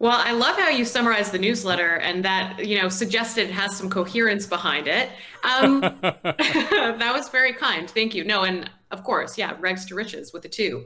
Well, 0.04 0.20
I 0.22 0.32
love 0.32 0.58
how 0.58 0.68
you 0.68 0.84
summarize 0.84 1.30
the 1.30 1.38
newsletter 1.38 1.96
and 1.96 2.22
that, 2.26 2.66
you 2.66 2.78
know, 2.78 2.90
suggested 2.90 3.48
it 3.48 3.54
has 3.54 3.74
some 3.74 3.88
coherence 3.88 4.44
behind 4.44 4.86
it. 4.86 5.08
Um, 5.44 5.80
that 6.02 7.10
was 7.14 7.30
very 7.30 7.54
kind. 7.54 7.88
Thank 7.88 8.14
you. 8.14 8.22
No, 8.22 8.42
and 8.42 8.70
of 8.90 9.02
course, 9.02 9.38
yeah, 9.38 9.56
regs 9.56 9.88
to 9.88 9.94
riches 9.94 10.34
with 10.34 10.42
the 10.42 10.48
two. 10.50 10.84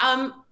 Um, 0.00 0.44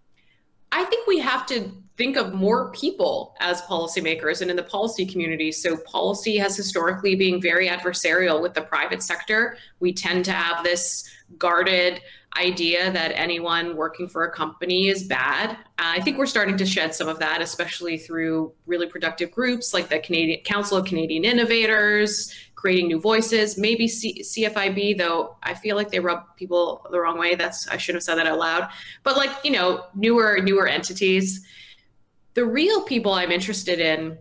I 0.73 0.85
think 0.85 1.07
we 1.07 1.19
have 1.19 1.45
to 1.49 1.71
think 1.99 2.17
of 2.17 2.33
more 2.33 2.73
people 2.73 3.37
as 3.39 3.61
policymakers 3.63 4.41
and 4.41 4.51
in 4.51 4.57
the 4.57 4.63
policy 4.63 5.05
community. 5.05 5.53
So, 5.53 5.77
policy 5.77 6.39
has 6.39 6.57
historically 6.57 7.17
been 7.17 7.39
very 7.39 7.69
adversarial 7.69 8.41
with 8.41 8.55
the 8.55 8.63
private 8.63 9.03
sector. 9.03 9.59
We 9.79 9.93
tend 9.93 10.25
to 10.25 10.33
have 10.33 10.65
this 10.65 11.07
guarded 11.37 12.01
idea 12.39 12.91
that 12.93 13.13
anyone 13.15 13.77
working 13.77 14.09
for 14.09 14.25
a 14.25 14.31
company 14.31 14.89
is 14.89 15.03
bad. 15.05 15.51
Uh, 15.51 15.55
I 15.79 16.01
think 16.01 16.19
we're 16.19 16.27
starting 16.27 16.57
to 16.57 16.67
shed 16.67 16.95
some 16.95 17.09
of 17.09 17.19
that, 17.19 17.41
especially 17.41 17.99
through 17.99 18.53
really 18.67 18.87
productive 18.87 19.31
groups 19.31 19.73
like 19.75 19.89
the 19.89 19.99
Canadian 19.99 20.41
Council 20.41 20.77
of 20.77 20.87
Canadian 20.87 21.25
Innovators, 21.25 22.35
creating 22.55 22.89
new 22.89 23.01
voices. 23.01 23.59
Maybe 23.59 23.89
C- 23.89 24.23
CFIB, 24.23 24.99
though 24.99 25.37
I 25.43 25.55
feel 25.55 25.77
like 25.77 25.91
they 25.91 26.01
rub 26.01 26.37
people 26.37 26.87
the 26.91 27.01
wrong 27.01 27.19
way. 27.19 27.35
That's 27.35 27.69
I 27.69 27.77
shouldn't 27.77 28.03
have 28.03 28.05
said 28.05 28.17
that 28.17 28.27
out 28.27 28.39
loud. 28.39 28.69
But 29.03 29.17
like 29.17 29.31
you 29.45 29.53
know, 29.53 29.85
newer 29.95 30.39
newer 30.43 30.67
entities. 30.67 31.47
The 32.35 32.45
real 32.45 32.83
people 32.83 33.13
I'm 33.13 33.33
interested 33.33 33.81
in 33.81 34.19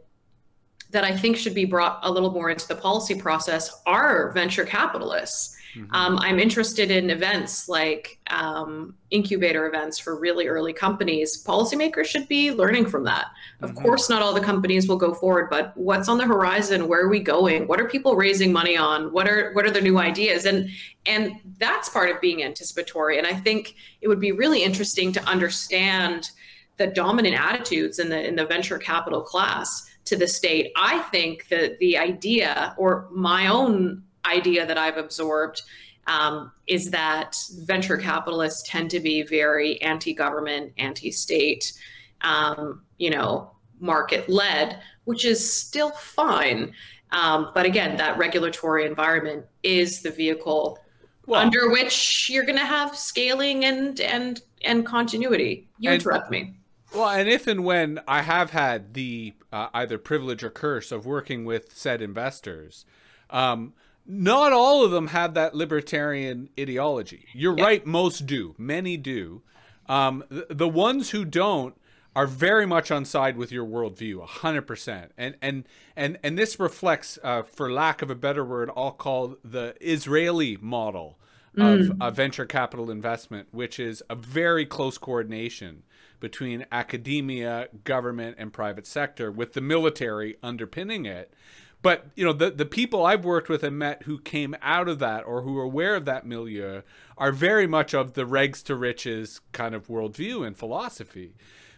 that 0.92 1.04
I 1.04 1.16
think 1.16 1.36
should 1.36 1.54
be 1.54 1.66
brought 1.66 2.00
a 2.04 2.12
little 2.12 2.32
more 2.32 2.50
into 2.50 2.68
the 2.68 2.76
policy 2.76 3.16
process 3.16 3.82
are 3.86 4.32
venture 4.32 4.64
capitalists 4.64 5.56
Mm-hmm. 5.76 5.94
Um, 5.94 6.18
I'm 6.20 6.40
interested 6.40 6.90
in 6.90 7.10
events 7.10 7.68
like 7.68 8.20
um, 8.28 8.96
incubator 9.12 9.68
events 9.68 10.00
for 10.00 10.18
really 10.18 10.48
early 10.48 10.74
companies. 10.74 11.44
Policymakers 11.44 12.06
should 12.06 12.28
be 12.28 12.52
learning 12.52 12.86
from 12.86 13.04
that. 13.06 13.28
Of 13.62 13.72
mm-hmm. 13.72 13.84
course, 13.84 14.10
not 14.10 14.22
all 14.22 14.34
the 14.34 14.42
companies 14.42 14.88
will 14.88 14.98
go 14.98 15.14
forward, 15.14 15.50
but 15.50 15.76
what's 15.76 16.08
on 16.08 16.18
the 16.18 16.26
horizon? 16.26 16.88
Where 16.88 17.02
are 17.02 17.10
we 17.10 17.20
going? 17.20 17.68
What 17.68 17.80
are 17.80 17.90
people 17.90 18.16
raising 18.16 18.54
money 18.54 18.78
on? 18.78 19.12
What 19.12 19.28
are 19.28 19.52
what 19.54 19.66
are 19.66 19.72
the 19.72 19.82
new 19.82 19.98
ideas? 19.98 20.46
And 20.46 20.70
and 21.06 21.34
that's 21.58 21.90
part 21.90 22.10
of 22.10 22.22
being 22.22 22.44
anticipatory. 22.44 23.18
And 23.18 23.28
I 23.28 23.34
think 23.34 23.76
it 24.02 24.08
would 24.08 24.20
be 24.20 24.32
really 24.32 24.64
interesting 24.64 25.12
to 25.14 25.24
understand 25.26 26.32
the 26.78 26.88
dominant 26.88 27.36
attitudes 27.40 28.00
in 28.00 28.10
the 28.10 28.26
in 28.26 28.36
the 28.36 28.46
venture 28.46 28.78
capital 28.78 29.22
class 29.22 29.90
to 30.06 30.16
the 30.16 30.28
state. 30.28 30.72
I 30.76 31.00
think 31.12 31.48
that 31.50 31.80
the 31.80 31.98
idea 31.98 32.76
or 32.78 33.08
my 33.12 33.48
own 33.48 34.04
idea 34.26 34.66
that 34.66 34.78
I've 34.78 34.98
absorbed 34.98 35.62
um, 36.08 36.52
is 36.68 36.92
that 36.92 37.36
venture 37.64 37.98
capitalists 37.98 38.70
tend 38.70 38.92
to 38.92 39.00
be 39.00 39.24
very 39.24 39.82
anti-government, 39.82 40.74
anti-state, 40.78 41.74
um, 42.22 42.84
you 42.98 43.10
know, 43.10 43.52
market-led, 43.80 44.80
which 45.06 45.26
is 45.26 45.54
still 45.54 45.92
fine. 45.92 46.74
Um, 47.12 47.52
but 47.54 47.66
again, 47.66 47.98
that 47.98 48.18
regulatory 48.18 48.86
environment 48.86 49.46
is 49.64 50.02
the 50.02 50.12
vehicle 50.12 50.80
well, 51.26 51.42
under 51.42 51.72
which 51.72 52.30
you're 52.30 52.46
going 52.46 52.60
to 52.60 52.66
have 52.66 52.96
scaling 52.96 53.66
and 53.66 54.00
and 54.00 54.42
and 54.64 54.86
continuity. 54.86 55.68
You 55.80 55.92
and, 55.92 56.02
interrupt 56.02 56.30
me. 56.30 56.56
Well, 56.94 57.10
and 57.10 57.28
if 57.28 57.48
and 57.48 57.66
when 57.66 58.00
I 58.08 58.22
have 58.22 58.52
had 58.52 58.94
the 58.94 59.34
uh, 59.52 59.70
either 59.74 59.98
privilege 59.98 60.44
or 60.44 60.50
curse 60.50 60.92
of 60.92 61.06
working 61.06 61.46
with 61.46 61.76
said 61.76 62.02
investors, 62.02 62.86
um, 63.30 63.74
not 64.06 64.54
all 64.54 64.84
of 64.84 64.92
them 64.92 65.08
have 65.08 65.34
that 65.34 65.56
libertarian 65.56 66.50
ideology. 66.60 67.26
You're 67.34 67.58
yeah. 67.58 67.64
right, 67.64 67.86
most 67.86 68.26
do. 68.26 68.56
Many 68.58 68.98
do. 68.98 69.42
Um, 69.88 70.24
the, 70.30 70.48
the 70.50 70.68
ones 70.68 71.12
who 71.12 71.26
don't 71.26 71.76
are 72.16 72.28
very 72.28 72.66
much 72.66 72.92
on 72.92 73.04
side 73.04 73.36
with 73.36 73.52
your 73.52 73.66
worldview, 73.66 74.26
hundred 74.26 74.64
percent. 74.64 75.12
And 75.18 75.36
and 75.42 75.68
and 75.96 76.18
and 76.24 76.38
this 76.38 76.60
reflects, 76.60 77.20
uh, 77.24 77.44
for 77.44 77.72
lack 77.72 78.02
of 78.02 78.10
a 78.10 78.16
better 78.16 78.46
word, 78.46 78.70
I'll 78.76 78.92
call 78.92 79.36
the 79.44 79.76
Israeli 79.82 80.58
model 80.62 81.20
of 81.58 81.80
mm. 81.80 82.14
venture 82.14 82.46
capital 82.46 82.92
investment, 82.92 83.48
which 83.52 83.80
is 83.80 84.04
a 84.10 84.16
very 84.16 84.66
close 84.66 84.98
coordination 84.98 85.84
between 86.20 86.66
academia, 86.72 87.68
government, 87.84 88.36
and 88.40 88.52
private 88.52 88.88
sector, 88.88 89.32
with 89.32 89.54
the 89.54 89.62
military 89.62 90.38
underpinning 90.42 91.06
it. 91.06 91.34
But 91.82 92.08
you 92.16 92.26
know, 92.26 92.34
the 92.34 92.50
the 92.50 92.66
people 92.66 93.06
I've 93.06 93.26
worked 93.26 93.50
with 93.50 93.64
and 93.64 93.78
met 93.78 94.04
who 94.04 94.20
came 94.20 94.56
out 94.62 94.88
of 94.88 95.00
that 95.00 95.24
or 95.24 95.42
who 95.44 95.58
are 95.58 95.64
aware 95.64 95.96
of 95.96 96.06
that 96.06 96.26
milieu 96.26 96.82
are 97.18 97.32
very 97.32 97.68
much 97.68 97.94
of 97.94 98.14
the 98.14 98.26
regs 98.26 98.64
to 98.64 98.76
riches 98.76 99.42
kind 99.52 99.76
of 99.76 99.88
worldview 99.88 100.46
and 100.46 100.58
philosophy. 100.58 101.36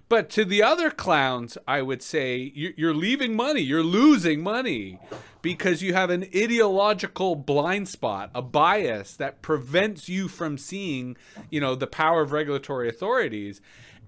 But 0.09 0.29
to 0.31 0.45
the 0.45 0.63
other 0.63 0.89
clowns, 0.89 1.57
I 1.67 1.81
would 1.81 2.01
say 2.01 2.53
you're 2.55 2.93
leaving 2.93 3.35
money, 3.35 3.59
you're 3.59 3.83
losing 3.83 4.41
money 4.41 4.99
because 5.41 5.81
you 5.81 5.93
have 5.93 6.09
an 6.09 6.23
ideological 6.33 7.35
blind 7.35 7.89
spot, 7.89 8.31
a 8.33 8.41
bias 8.41 9.17
that 9.17 9.41
prevents 9.41 10.07
you 10.07 10.29
from 10.29 10.57
seeing, 10.57 11.17
you 11.49 11.59
know, 11.59 11.75
the 11.75 11.87
power 11.87 12.21
of 12.21 12.31
regulatory 12.31 12.87
authorities. 12.87 13.59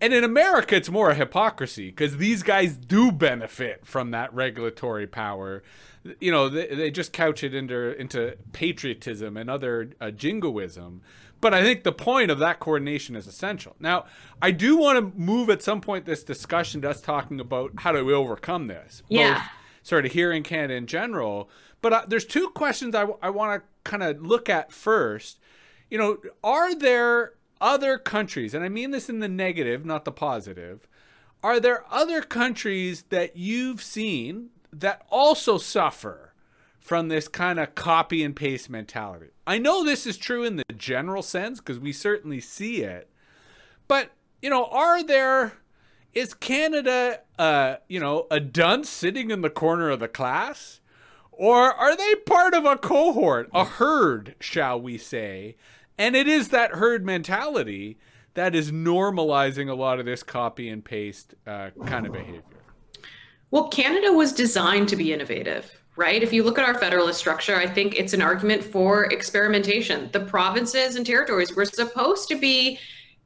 And 0.01 0.13
in 0.13 0.23
America, 0.23 0.75
it's 0.75 0.89
more 0.89 1.09
a 1.09 1.15
hypocrisy 1.15 1.89
because 1.89 2.17
these 2.17 2.41
guys 2.43 2.75
do 2.77 3.11
benefit 3.11 3.85
from 3.85 4.11
that 4.11 4.33
regulatory 4.33 5.07
power. 5.07 5.61
You 6.19 6.31
know 6.31 6.47
they, 6.47 6.67
they 6.67 6.91
just 6.91 7.11
couch 7.11 7.43
it 7.43 7.53
into 7.53 7.99
into 7.99 8.37
patriotism 8.53 9.35
and 9.35 9.49
other 9.49 9.91
uh, 9.99 10.11
jingoism. 10.11 11.01
But 11.41 11.53
i 11.53 11.61
think 11.61 11.83
the 11.83 11.91
point 11.91 12.31
of 12.31 12.39
that 12.39 12.59
coordination 12.59 13.15
is 13.15 13.27
essential. 13.27 13.75
Now 13.79 14.05
i 14.41 14.51
do 14.51 14.77
want 14.77 14.97
to 14.97 15.19
move 15.19 15.49
at 15.49 15.61
some 15.61 15.81
point 15.81 16.05
this 16.05 16.23
discussion 16.23 16.81
to 16.81 16.89
us 16.91 17.01
talking 17.01 17.39
about 17.39 17.71
how 17.79 17.91
do 17.91 18.03
we 18.05 18.13
overcome 18.13 18.67
this 18.67 19.03
yeah. 19.09 19.33
both 19.33 19.43
sort 19.83 20.05
of 20.05 20.13
here 20.13 20.31
in 20.31 20.43
canada 20.43 20.75
in 20.75 20.87
general. 20.87 21.49
But 21.81 21.93
uh, 21.93 22.03
there's 22.07 22.25
two 22.25 22.47
questions 22.49 22.95
i, 22.95 23.05
I 23.21 23.29
want 23.29 23.61
to 23.61 23.89
kind 23.89 24.03
of 24.03 24.25
look 24.25 24.49
at 24.49 24.71
first. 24.71 25.39
You 25.89 25.97
know 25.97 26.17
are 26.43 26.73
there 26.73 27.33
other 27.61 27.97
countries 27.97 28.53
and 28.53 28.63
i 28.63 28.69
mean 28.69 28.91
this 28.91 29.09
in 29.09 29.19
the 29.19 29.27
negative 29.27 29.85
not 29.85 30.05
the 30.05 30.11
positive 30.11 30.87
are 31.43 31.59
there 31.59 31.85
other 31.89 32.21
countries 32.21 33.03
that 33.09 33.35
you've 33.35 33.81
seen 33.81 34.49
that 34.73 35.03
also 35.09 35.57
suffer 35.57 36.33
from 36.79 37.07
this 37.07 37.27
kind 37.27 37.59
of 37.59 37.75
copy 37.75 38.23
and 38.23 38.35
paste 38.35 38.69
mentality. 38.69 39.27
I 39.45 39.57
know 39.57 39.83
this 39.83 40.05
is 40.05 40.17
true 40.17 40.43
in 40.43 40.55
the 40.55 40.63
general 40.75 41.21
sense 41.21 41.59
because 41.59 41.79
we 41.79 41.93
certainly 41.93 42.39
see 42.39 42.81
it. 42.81 43.09
But, 43.87 44.11
you 44.41 44.49
know, 44.49 44.65
are 44.65 45.03
there 45.03 45.53
is 46.13 46.33
Canada 46.33 47.21
uh, 47.37 47.75
you 47.87 47.99
know, 47.99 48.27
a 48.31 48.39
dunce 48.39 48.89
sitting 48.89 49.31
in 49.31 49.41
the 49.41 49.49
corner 49.49 49.89
of 49.89 49.99
the 49.99 50.07
class? 50.07 50.81
Or 51.31 51.71
are 51.71 51.95
they 51.95 52.15
part 52.15 52.53
of 52.53 52.65
a 52.65 52.75
cohort, 52.75 53.49
a 53.53 53.63
herd, 53.63 54.35
shall 54.41 54.81
we 54.81 54.97
say? 54.97 55.55
And 55.99 56.15
it 56.15 56.29
is 56.29 56.47
that 56.47 56.71
herd 56.71 57.05
mentality 57.05 57.99
that 58.33 58.55
is 58.55 58.71
normalizing 58.71 59.69
a 59.69 59.73
lot 59.73 59.99
of 59.99 60.05
this 60.05 60.23
copy 60.23 60.69
and 60.69 60.83
paste 60.83 61.35
uh, 61.45 61.71
kind 61.85 62.07
of 62.07 62.13
behavior. 62.13 62.41
Well, 63.51 63.67
Canada 63.67 64.13
was 64.13 64.31
designed 64.31 64.87
to 64.89 64.95
be 64.95 65.11
innovative, 65.11 65.83
right? 65.97 66.23
If 66.23 66.31
you 66.31 66.43
look 66.43 66.57
at 66.57 66.65
our 66.65 66.79
federalist 66.79 67.19
structure, 67.19 67.57
I 67.57 67.67
think 67.67 67.99
it's 67.99 68.13
an 68.13 68.21
argument 68.21 68.63
for 68.63 69.11
experimentation. 69.11 70.09
The 70.13 70.21
provinces 70.21 70.95
and 70.95 71.05
territories 71.05 71.53
were 71.53 71.65
supposed 71.65 72.29
to 72.29 72.35
be 72.35 72.79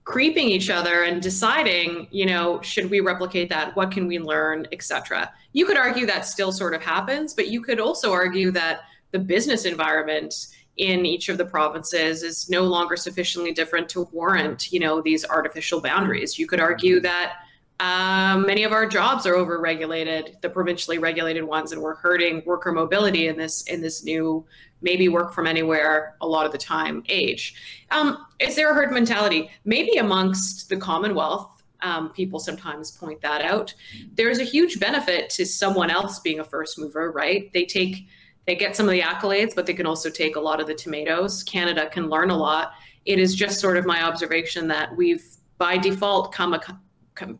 creeping 0.03 0.47
each 0.47 0.71
other 0.71 1.03
and 1.03 1.21
deciding, 1.21 2.07
you 2.09 2.25
know, 2.25 2.59
should 2.61 2.89
we 2.89 3.01
replicate 3.01 3.49
that? 3.49 3.75
What 3.75 3.91
can 3.91 4.07
we 4.07 4.17
learn, 4.17 4.65
etc. 4.71 5.31
You 5.51 5.67
could 5.67 5.77
argue 5.77 6.07
that 6.07 6.25
still 6.25 6.51
sort 6.51 6.73
of 6.73 6.81
happens, 6.81 7.35
but 7.35 7.49
you 7.49 7.61
could 7.61 7.79
also 7.79 8.11
argue 8.11 8.49
that 8.51 8.81
the 9.11 9.19
business 9.19 9.65
environment 9.65 10.47
in 10.77 11.05
each 11.05 11.29
of 11.29 11.37
the 11.37 11.45
provinces 11.45 12.23
is 12.23 12.49
no 12.49 12.63
longer 12.63 12.95
sufficiently 12.95 13.51
different 13.51 13.87
to 13.89 14.09
warrant, 14.11 14.71
you 14.71 14.79
know, 14.79 15.01
these 15.01 15.23
artificial 15.25 15.81
boundaries. 15.81 16.39
You 16.39 16.47
could 16.47 16.59
argue 16.59 16.99
that 17.01 17.33
um, 17.79 18.45
many 18.45 18.63
of 18.63 18.71
our 18.71 18.85
jobs 18.85 19.25
are 19.25 19.33
overregulated, 19.33 20.39
the 20.41 20.49
provincially 20.49 20.99
regulated 20.99 21.43
ones, 21.43 21.71
and 21.71 21.81
we're 21.81 21.95
hurting 21.95 22.41
worker 22.45 22.71
mobility 22.71 23.27
in 23.27 23.37
this 23.37 23.63
in 23.63 23.81
this 23.81 24.03
new 24.03 24.45
maybe 24.81 25.09
work 25.09 25.33
from 25.33 25.47
anywhere 25.47 26.15
a 26.21 26.27
lot 26.27 26.45
of 26.45 26.51
the 26.51 26.57
time 26.57 27.03
age. 27.09 27.55
Um, 27.89 28.25
is 28.39 28.55
there 28.55 28.69
a 28.71 28.73
herd 28.73 28.91
mentality? 28.91 29.49
Maybe 29.65 29.97
amongst 29.97 30.69
the 30.69 30.77
Commonwealth. 30.77 31.49
Um, 31.81 32.11
people 32.11 32.39
sometimes 32.39 32.91
point 32.91 33.19
that 33.21 33.41
out. 33.41 33.73
There's 34.13 34.39
a 34.39 34.45
huge 34.45 34.79
benefit 34.79 35.29
to 35.31 35.45
someone 35.45 35.89
else 35.89 36.19
being 36.19 36.39
a 36.39 36.43
first 36.45 36.79
mover, 36.79 37.11
right? 37.11 37.51
They 37.51 37.65
take, 37.65 38.07
they 38.45 38.55
get 38.55 38.75
some 38.75 38.87
of 38.87 38.91
the 38.91 39.01
accolades, 39.01 39.55
but 39.55 39.65
they 39.65 39.73
can 39.73 39.85
also 39.85 40.09
take 40.09 40.35
a 40.35 40.39
lot 40.39 40.59
of 40.59 40.67
the 40.67 40.73
tomatoes. 40.73 41.43
Canada 41.43 41.89
can 41.89 42.09
learn 42.09 42.29
a 42.29 42.37
lot. 42.37 42.73
It 43.05 43.19
is 43.19 43.35
just 43.35 43.59
sort 43.59 43.77
of 43.77 43.85
my 43.85 44.03
observation 44.03 44.67
that 44.67 44.95
we've 44.95 45.23
by 45.57 45.77
default 45.77 46.33
come 46.33 46.53
a, 46.53 46.79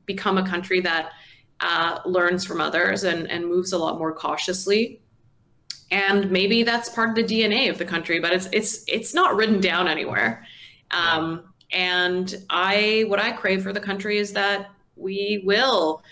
become 0.05 0.37
a 0.37 0.47
country 0.47 0.79
that 0.81 1.11
uh, 1.59 1.99
learns 2.05 2.45
from 2.45 2.61
others 2.61 3.03
and, 3.03 3.29
and 3.29 3.47
moves 3.47 3.73
a 3.73 3.77
lot 3.77 3.97
more 3.97 4.13
cautiously. 4.13 5.01
And 5.91 6.31
maybe 6.31 6.63
that's 6.63 6.89
part 6.89 7.09
of 7.09 7.15
the 7.15 7.23
DNA 7.23 7.69
of 7.69 7.77
the 7.77 7.85
country, 7.85 8.19
but 8.19 8.33
it's 8.33 8.47
it's 8.51 8.83
it's 8.87 9.13
not 9.13 9.35
written 9.35 9.59
down 9.61 9.87
anywhere. 9.87 10.45
Um, 10.91 11.53
And 11.71 12.35
I, 12.49 13.05
what 13.07 13.19
I 13.19 13.31
crave 13.31 13.63
for 13.63 13.73
the 13.73 13.79
country 13.79 14.19
is 14.19 14.33
that 14.33 14.69
we 14.95 15.41
will 15.43 16.03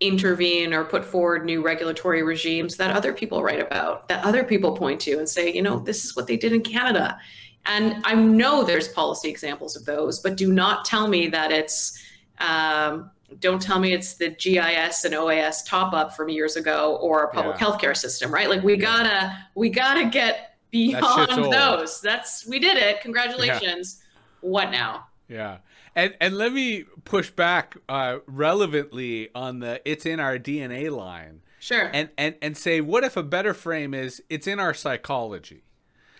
intervene 0.00 0.72
or 0.72 0.84
put 0.84 1.04
forward 1.04 1.44
new 1.44 1.62
regulatory 1.62 2.22
regimes 2.22 2.76
that 2.76 2.90
other 2.90 3.12
people 3.12 3.42
write 3.42 3.60
about, 3.60 4.08
that 4.08 4.24
other 4.24 4.42
people 4.42 4.74
point 4.74 5.00
to 5.02 5.18
and 5.18 5.28
say, 5.28 5.52
you 5.52 5.62
know, 5.62 5.78
this 5.78 6.04
is 6.04 6.16
what 6.16 6.26
they 6.26 6.36
did 6.36 6.52
in 6.52 6.62
Canada. 6.62 7.18
And 7.66 8.02
I 8.06 8.14
know 8.14 8.64
there's 8.64 8.88
policy 8.88 9.28
examples 9.28 9.76
of 9.76 9.84
those, 9.84 10.20
but 10.20 10.36
do 10.36 10.52
not 10.52 10.86
tell 10.86 11.06
me 11.08 11.28
that 11.28 11.52
it's, 11.52 12.02
um, 12.38 13.10
don't 13.38 13.60
tell 13.60 13.78
me 13.78 13.92
it's 13.92 14.14
the 14.14 14.30
GIS 14.30 15.04
and 15.04 15.14
OAS 15.14 15.64
top 15.66 15.92
up 15.92 16.16
from 16.16 16.30
years 16.30 16.56
ago 16.56 16.96
or 17.02 17.24
a 17.24 17.32
public 17.32 17.60
yeah. 17.60 17.66
healthcare 17.66 17.96
system, 17.96 18.32
right? 18.32 18.48
Like 18.48 18.62
we 18.62 18.76
gotta, 18.76 19.36
we 19.54 19.68
gotta 19.68 20.08
get 20.08 20.56
beyond 20.70 21.44
that 21.44 21.50
those. 21.50 22.00
That's, 22.00 22.46
we 22.46 22.58
did 22.58 22.78
it. 22.78 23.02
Congratulations. 23.02 24.00
Yeah. 24.00 24.48
What 24.48 24.70
now? 24.70 25.06
Yeah. 25.28 25.58
And 25.94 26.14
and 26.20 26.36
let 26.36 26.52
me 26.52 26.84
push 27.04 27.30
back 27.30 27.76
uh, 27.88 28.18
relevantly 28.26 29.28
on 29.34 29.60
the 29.60 29.80
it's 29.84 30.06
in 30.06 30.20
our 30.20 30.38
DNA 30.38 30.90
line. 30.90 31.42
Sure. 31.58 31.90
And 31.92 32.10
and 32.16 32.36
and 32.40 32.56
say 32.56 32.80
what 32.80 33.04
if 33.04 33.16
a 33.16 33.22
better 33.22 33.54
frame 33.54 33.94
is 33.94 34.22
it's 34.28 34.46
in 34.46 34.60
our 34.60 34.74
psychology. 34.74 35.64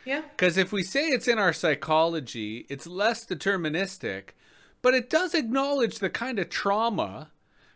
Yeah. 0.05 0.23
Because 0.31 0.57
if 0.57 0.73
we 0.73 0.83
say 0.83 1.09
it's 1.09 1.29
in 1.29 1.39
our 1.39 1.53
psychology, 1.53 2.67
it's 2.69 2.87
less 2.87 3.27
deterministic, 3.27 4.31
but 4.83 4.95
it 4.95 5.11
does 5.11 5.35
acknowledge 5.35 5.99
the 5.99 6.11
kind 6.11 6.39
of 6.39 6.49
trauma, 6.49 7.31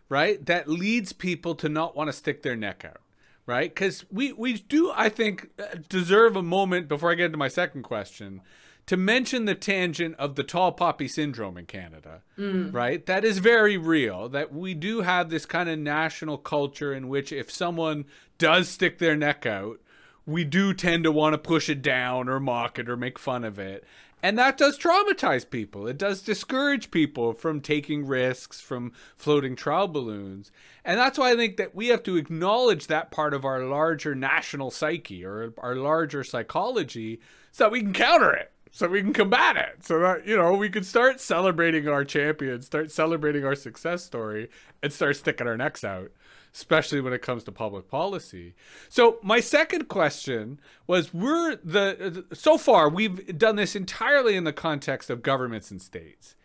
right, 0.09 0.45
that 0.47 0.69
leads 0.69 1.13
people 1.13 1.55
to 1.57 1.69
not 1.69 1.95
want 1.95 2.09
to 2.09 2.13
stick 2.13 2.43
their 2.43 2.57
neck 2.57 2.85
out, 2.85 3.01
right? 3.47 3.73
Because 3.73 4.05
we 4.11 4.33
we 4.33 4.55
do, 4.55 4.91
I 4.95 5.09
think, 5.11 5.51
uh, 5.59 5.77
deserve 5.89 6.35
a 6.35 6.43
moment 6.43 6.89
before 6.89 7.13
I 7.13 7.15
get 7.15 7.27
into 7.27 7.39
my 7.39 7.49
second 7.49 7.83
question 7.83 8.41
to 8.87 8.97
mention 8.97 9.45
the 9.45 9.55
tangent 9.55 10.15
of 10.19 10.35
the 10.35 10.43
tall 10.43 10.73
poppy 10.73 11.09
syndrome 11.09 11.57
in 11.57 11.67
Canada, 11.67 12.23
mm. 12.39 12.73
right? 12.73 13.05
That 13.07 13.25
is 13.25 13.39
very 13.39 13.77
real. 13.77 14.29
That 14.29 14.53
we 14.53 14.75
do 14.75 15.01
have 15.01 15.31
this 15.31 15.47
kind 15.47 15.69
of 15.69 15.79
national 15.79 16.39
culture 16.39 16.93
in 16.93 17.09
which 17.09 17.33
if 17.33 17.51
someone 17.51 18.05
does 18.37 18.69
stick 18.69 18.99
their 18.99 19.17
neck 19.17 19.47
out, 19.47 19.81
we 20.27 20.45
do 20.45 20.75
tend 20.75 21.05
to 21.05 21.13
want 21.13 21.35
to 21.35 21.39
push 21.39 21.69
it 21.69 21.83
down 21.83 22.29
or 22.29 22.41
mock 22.41 22.79
it 22.79 22.89
or 22.89 22.97
make 22.97 23.19
fun 23.19 23.45
of 23.45 23.59
it. 23.59 23.85
And 24.23 24.39
that 24.39 24.57
does 24.57 24.79
traumatize 24.79 25.49
people. 25.49 25.87
It 25.87 25.99
does 25.99 26.23
discourage 26.23 26.91
people 26.91 27.35
from 27.35 27.61
taking 27.61 28.07
risks, 28.07 28.59
from 28.59 28.93
floating 29.19 29.55
trial 29.55 29.87
balloons. 29.87 30.51
And 30.83 30.99
that's 30.99 31.19
why 31.19 31.33
I 31.33 31.37
think 31.37 31.59
that 31.59 31.75
we 31.75 31.89
have 31.89 32.03
to 32.05 32.17
acknowledge 32.17 32.87
that 32.87 33.11
part 33.11 33.35
of 33.35 33.45
our 33.45 33.63
larger 33.65 34.15
national 34.15 34.71
psyche 34.71 35.27
or 35.27 35.53
our 35.59 35.75
larger 35.77 36.25
psychology 36.25 37.21
so 37.53 37.65
that 37.65 37.71
we 37.71 37.83
can 37.83 37.93
counter 37.93 38.33
it 38.33 38.54
so 38.75 38.89
we 38.89 39.01
can 39.01 39.13
combat 39.13 39.57
it. 39.57 39.85
So 39.85 40.01
that 40.01 40.27
you 40.27 40.37
know 40.37 40.55
we 40.55 40.69
can 40.69 40.83
start 40.83 41.21
celebrating 41.21 41.89
our 41.89 42.05
champions 42.05 42.67
start 42.67 42.91
celebrating 42.91 43.45
our 43.45 43.55
success 43.55 44.03
story 44.05 44.51
and 44.83 44.93
start 44.93 45.17
sticking 45.17 45.47
our 45.47 45.57
necks 45.57 45.85
out 45.85 46.11
especially 46.53 47.01
when 47.01 47.13
it 47.13 47.21
comes 47.21 47.43
to 47.43 47.51
public 47.51 47.89
policy. 47.89 48.55
So 48.89 49.19
my 49.25 49.41
second 49.41 49.89
question 49.89 50.61
was 50.87 51.13
we're 51.13 51.57
the 51.57 52.25
so 52.33 52.57
far 52.59 52.89
we've 52.89 53.37
done 53.37 53.57
this 53.57 53.75
entirely 53.75 54.37
in 54.37 54.45
the 54.45 54.53
context 54.53 55.11
of 55.11 55.23
governments 55.23 55.73
and 55.73 55.83
states. 55.83 56.37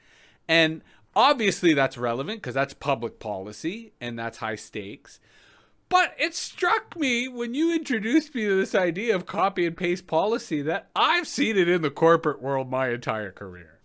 And 0.48 0.82
obviously 1.16 1.76
that's 1.76 1.96
relevant 1.96 2.42
because 2.42 2.56
that's 2.56 2.74
public 2.74 3.20
policy 3.20 3.94
and 4.02 4.18
that's 4.18 4.40
high 4.40 4.56
stakes 4.56 5.20
but 5.90 6.16
it 6.20 6.36
struck 6.36 6.96
me 6.96 7.28
when 7.28 7.56
you 7.56 7.74
introduced 7.74 8.36
me 8.36 8.46
to 8.46 8.56
this 8.56 8.76
idea 8.76 9.16
of 9.16 9.26
copy 9.26 9.66
and 9.66 9.76
paste 9.76 10.06
policy 10.06 10.62
that 10.62 10.90
I've 10.96 11.28
seen 11.28 11.58
it 11.58 11.68
in 11.68 11.82
the 11.82 11.90
corporate 11.90 12.42
world 12.42 12.70
my 12.70 12.90
entire 12.90 13.32
career. 13.32 13.80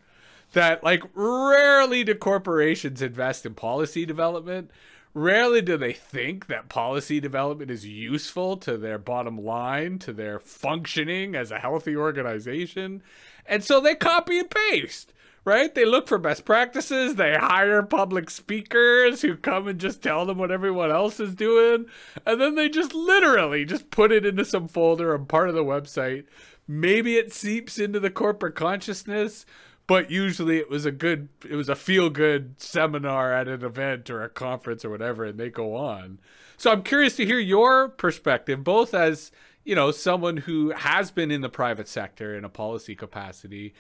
That, 0.53 0.85
like, 0.85 1.03
rarely 1.15 2.05
do 2.05 2.15
corporations 2.15 3.03
invest 3.03 3.45
in 3.45 3.55
policy 3.55 4.07
development. 4.07 4.71
Rarely 5.15 5.63
do 5.63 5.77
they 5.77 5.93
think 5.93 6.47
that 6.47 6.69
policy 6.69 7.21
development 7.21 7.71
is 7.71 7.87
useful 7.87 8.57
to 8.59 8.77
their 8.77 8.99
bottom 8.99 9.39
line, 9.39 9.99
to 10.01 10.13
their 10.13 10.39
functioning 10.39 11.35
as 11.35 11.51
a 11.51 11.59
healthy 11.59 11.97
organization. 11.97 13.03
And 13.47 13.65
so 13.65 13.81
they 13.81 13.95
copy 13.95 14.39
and 14.39 14.51
paste 14.51 15.13
right? 15.45 15.75
They 15.75 15.85
look 15.85 16.09
for 16.09 16.19
best 16.19 16.45
practices. 16.45 17.17
They 17.17 17.35
hire 17.35 17.83
public 17.83 18.31
speakers 18.31 19.23
who 19.23 19.37
come 19.37 19.69
and 19.69 19.79
just 19.79 20.03
tell 20.03 20.25
them 20.25 20.39
what 20.39 20.51
everyone 20.51 20.91
else 20.91 21.21
is 21.21 21.35
doing. 21.35 21.87
And 22.25 22.41
then 22.41 22.55
they 22.55 22.69
just 22.69 22.95
literally 22.95 23.65
just 23.65 23.91
put 23.91 24.13
it 24.13 24.25
into 24.25 24.45
some 24.45 24.69
folder 24.69 25.15
and 25.15 25.29
part 25.29 25.49
of 25.49 25.55
the 25.55 25.65
website. 25.65 26.25
Maybe 26.67 27.17
it 27.17 27.33
seeps 27.33 27.79
into 27.79 28.01
the 28.01 28.11
corporate 28.11 28.55
consciousness, 28.55 29.45
but 29.87 30.11
usually 30.11 30.57
it 30.57 30.71
was 30.71 30.87
a 30.87 30.91
good 30.91 31.29
it 31.49 31.57
was 31.57 31.69
a 31.69 31.75
feel 31.75 32.09
good 32.09 32.55
seminar 32.59 33.35
at 33.35 33.49
an 33.49 33.63
event 33.63 34.09
or 34.09 34.23
a 34.23 34.31
conference 34.31 34.85
or 34.85 34.91
whatever 34.91 35.25
and 35.25 35.39
they 35.39 35.51
go 35.51 35.77
on. 35.77 36.19
So 36.57 36.73
I'm 36.73 36.83
curious 36.83 37.17
to 37.17 37.27
hear 37.27 37.39
your 37.39 37.89
perspective 37.91 38.65
both 38.65 38.95
as, 38.95 39.31
you 39.65 39.75
know, 39.75 39.91
someone 39.91 40.39
who 40.39 40.71
has 40.71 41.11
been 41.11 41.31
in 41.31 41.43
the 41.43 41.51
private 41.51 41.89
sector 41.89 42.35
in 42.35 42.45
a 42.45 42.49
policy 42.49 42.95
capacity, 42.95 43.75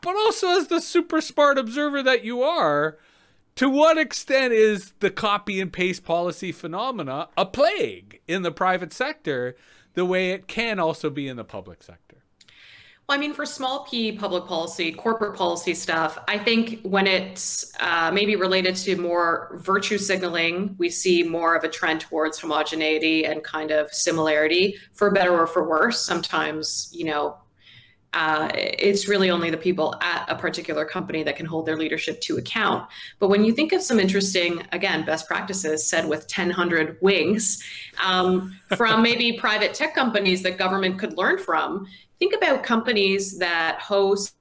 but 0.00 0.14
also 0.16 0.48
as 0.48 0.68
the 0.68 0.80
super 0.80 1.20
smart 1.20 1.58
observer 1.58 2.02
that 2.02 2.24
you 2.24 2.42
are, 2.42 2.98
to 3.56 3.68
what 3.68 3.98
extent 3.98 4.52
is 4.52 4.92
the 5.00 5.10
copy 5.10 5.60
and 5.60 5.72
paste 5.72 6.04
policy 6.04 6.52
phenomena 6.52 7.28
a 7.36 7.44
plague 7.44 8.20
in 8.28 8.42
the 8.42 8.52
private 8.52 8.92
sector 8.92 9.56
the 9.94 10.04
way 10.04 10.30
it 10.30 10.46
can 10.46 10.78
also 10.78 11.10
be 11.10 11.26
in 11.26 11.36
the 11.36 11.44
public 11.44 11.82
sector? 11.82 12.08
Well, 13.08 13.16
I 13.16 13.20
mean, 13.20 13.32
for 13.32 13.46
small 13.46 13.84
p 13.84 14.12
public 14.12 14.44
policy, 14.44 14.92
corporate 14.92 15.34
policy 15.34 15.72
stuff, 15.72 16.18
I 16.28 16.36
think 16.36 16.82
when 16.82 17.06
it's 17.06 17.72
uh, 17.80 18.10
maybe 18.12 18.36
related 18.36 18.76
to 18.76 18.96
more 18.96 19.58
virtue 19.62 19.96
signaling, 19.96 20.76
we 20.78 20.90
see 20.90 21.22
more 21.22 21.56
of 21.56 21.64
a 21.64 21.68
trend 21.68 22.02
towards 22.02 22.38
homogeneity 22.38 23.24
and 23.24 23.42
kind 23.42 23.70
of 23.70 23.90
similarity, 23.92 24.76
for 24.92 25.10
better 25.10 25.32
or 25.32 25.46
for 25.46 25.66
worse. 25.66 26.00
Sometimes, 26.00 26.90
you 26.92 27.06
know, 27.06 27.38
uh, 28.14 28.50
it's 28.54 29.06
really 29.06 29.30
only 29.30 29.50
the 29.50 29.56
people 29.56 29.94
at 30.00 30.24
a 30.28 30.34
particular 30.34 30.84
company 30.84 31.22
that 31.22 31.36
can 31.36 31.44
hold 31.44 31.66
their 31.66 31.76
leadership 31.76 32.20
to 32.22 32.38
account. 32.38 32.88
But 33.18 33.28
when 33.28 33.44
you 33.44 33.52
think 33.52 33.72
of 33.72 33.82
some 33.82 34.00
interesting, 34.00 34.62
again, 34.72 35.04
best 35.04 35.26
practices 35.26 35.86
said 35.86 36.08
with 36.08 36.26
1,000 36.34 36.96
wings 37.02 37.62
um, 38.02 38.58
from 38.76 39.02
maybe 39.02 39.32
private 39.38 39.74
tech 39.74 39.94
companies 39.94 40.42
that 40.42 40.56
government 40.56 40.98
could 40.98 41.18
learn 41.18 41.38
from, 41.38 41.86
think 42.18 42.34
about 42.34 42.62
companies 42.62 43.38
that 43.38 43.78
host 43.80 44.34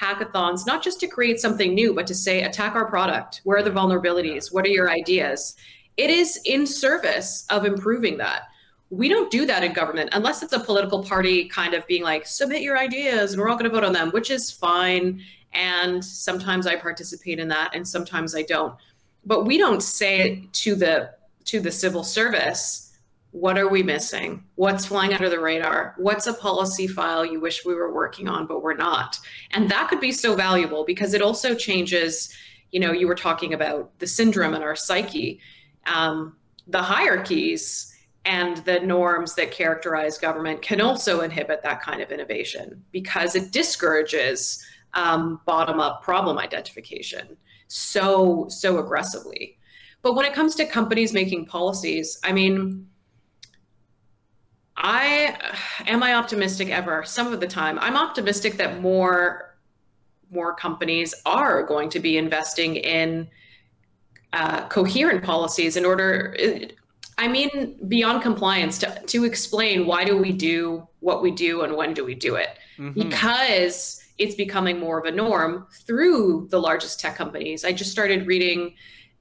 hackathons, 0.00 0.66
not 0.66 0.82
just 0.82 1.00
to 1.00 1.06
create 1.06 1.40
something 1.40 1.74
new, 1.74 1.92
but 1.92 2.06
to 2.06 2.14
say, 2.14 2.42
attack 2.42 2.74
our 2.74 2.86
product. 2.86 3.40
Where 3.44 3.58
are 3.58 3.62
the 3.62 3.70
vulnerabilities? 3.70 4.52
What 4.52 4.64
are 4.64 4.70
your 4.70 4.90
ideas? 4.90 5.56
It 5.96 6.10
is 6.10 6.40
in 6.46 6.66
service 6.66 7.44
of 7.50 7.66
improving 7.66 8.16
that 8.18 8.44
we 8.90 9.08
don't 9.08 9.30
do 9.30 9.46
that 9.46 9.62
in 9.62 9.72
government 9.72 10.10
unless 10.12 10.42
it's 10.42 10.52
a 10.52 10.58
political 10.58 11.02
party 11.02 11.48
kind 11.48 11.74
of 11.74 11.86
being 11.86 12.02
like 12.02 12.26
submit 12.26 12.60
your 12.60 12.76
ideas 12.76 13.32
and 13.32 13.40
we're 13.40 13.48
all 13.48 13.56
going 13.56 13.70
to 13.70 13.74
vote 13.74 13.84
on 13.84 13.92
them 13.92 14.10
which 14.10 14.30
is 14.30 14.50
fine. 14.50 15.22
And 15.52 16.04
sometimes 16.04 16.66
i 16.66 16.76
participate 16.76 17.38
in 17.38 17.48
that 17.48 17.74
and 17.74 17.86
sometimes 17.86 18.34
i 18.34 18.42
don't. 18.42 18.74
But 19.24 19.44
we 19.44 19.58
don't 19.58 19.82
say 19.82 20.48
to 20.52 20.74
the 20.74 21.12
to 21.46 21.60
the 21.60 21.72
civil 21.72 22.04
service 22.04 22.88
what 23.32 23.56
are 23.56 23.68
we 23.68 23.84
missing? 23.84 24.42
What's 24.56 24.86
flying 24.86 25.14
under 25.14 25.30
the 25.30 25.38
radar? 25.38 25.94
What's 25.98 26.26
a 26.26 26.34
policy 26.34 26.88
file 26.88 27.24
you 27.24 27.38
wish 27.38 27.64
we 27.64 27.76
were 27.76 27.94
working 27.94 28.26
on 28.26 28.46
but 28.46 28.60
we're 28.60 28.74
not? 28.74 29.20
And 29.52 29.70
that 29.70 29.88
could 29.88 30.00
be 30.00 30.10
so 30.10 30.34
valuable 30.34 30.84
because 30.84 31.14
it 31.14 31.22
also 31.22 31.54
changes 31.54 32.34
you 32.72 32.80
know 32.80 32.92
you 32.92 33.06
were 33.06 33.14
talking 33.14 33.54
about 33.54 33.96
the 34.00 34.06
syndrome 34.08 34.54
in 34.54 34.62
our 34.62 34.74
psyche. 34.74 35.40
Um, 35.86 36.36
the 36.66 36.82
hierarchies 36.82 37.89
and 38.30 38.58
the 38.58 38.78
norms 38.78 39.34
that 39.34 39.50
characterize 39.50 40.16
government 40.16 40.62
can 40.62 40.80
also 40.80 41.22
inhibit 41.22 41.64
that 41.64 41.82
kind 41.82 42.00
of 42.00 42.12
innovation 42.12 42.80
because 42.92 43.34
it 43.34 43.50
discourages 43.50 44.64
um, 44.94 45.40
bottom 45.46 45.80
up 45.80 46.04
problem 46.04 46.38
identification 46.38 47.36
so 47.66 48.46
so 48.48 48.78
aggressively. 48.78 49.58
But 50.02 50.14
when 50.14 50.24
it 50.26 50.32
comes 50.32 50.54
to 50.56 50.66
companies 50.66 51.12
making 51.12 51.46
policies 51.46 52.18
i 52.22 52.32
mean 52.32 52.86
i 54.76 55.36
am 55.86 56.02
i 56.02 56.14
optimistic 56.14 56.70
ever? 56.70 57.02
Some 57.04 57.32
of 57.32 57.40
the 57.40 57.48
time 57.48 57.80
i'm 57.80 57.96
optimistic 57.96 58.56
that 58.58 58.80
more 58.80 59.56
more 60.30 60.54
companies 60.54 61.12
are 61.26 61.64
going 61.64 61.90
to 61.90 61.98
be 61.98 62.16
investing 62.16 62.76
in 62.76 63.28
uh, 64.32 64.68
coherent 64.68 65.24
policies 65.24 65.76
in 65.76 65.84
order 65.84 66.36
I 67.18 67.28
mean, 67.28 67.78
beyond 67.88 68.22
compliance, 68.22 68.78
to, 68.78 69.02
to 69.06 69.24
explain 69.24 69.86
why 69.86 70.04
do 70.04 70.16
we 70.16 70.32
do 70.32 70.86
what 71.00 71.22
we 71.22 71.30
do 71.30 71.62
and 71.62 71.76
when 71.76 71.94
do 71.94 72.04
we 72.04 72.14
do 72.14 72.36
it? 72.36 72.58
Mm-hmm. 72.78 73.08
Because 73.08 74.02
it's 74.18 74.34
becoming 74.34 74.78
more 74.78 74.98
of 74.98 75.06
a 75.06 75.10
norm 75.10 75.66
through 75.86 76.48
the 76.50 76.60
largest 76.60 77.00
tech 77.00 77.16
companies. 77.16 77.64
I 77.64 77.72
just 77.72 77.90
started 77.90 78.26
reading 78.26 78.74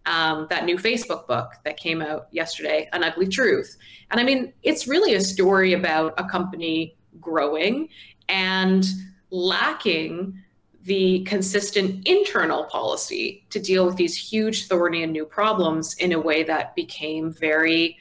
um, 0.05 0.47
that 0.49 0.65
new 0.65 0.77
Facebook 0.77 1.27
book 1.27 1.53
that 1.63 1.77
came 1.77 2.01
out 2.01 2.27
yesterday, 2.31 2.89
An 2.93 3.03
Ugly 3.03 3.27
Truth. 3.27 3.77
And 4.11 4.19
I 4.19 4.23
mean, 4.23 4.53
it's 4.63 4.87
really 4.87 5.13
a 5.15 5.21
story 5.21 5.73
about 5.73 6.13
a 6.17 6.23
company 6.23 6.95
growing 7.19 7.89
and 8.27 8.85
lacking 9.29 10.41
the 10.89 11.19
consistent 11.25 12.07
internal 12.07 12.63
policy 12.63 13.45
to 13.51 13.59
deal 13.59 13.85
with 13.85 13.95
these 13.95 14.17
huge, 14.17 14.65
thorny, 14.65 15.03
and 15.03 15.13
new 15.13 15.23
problems 15.23 15.93
in 15.99 16.13
a 16.13 16.19
way 16.19 16.41
that 16.41 16.75
became 16.75 17.31
very 17.31 17.95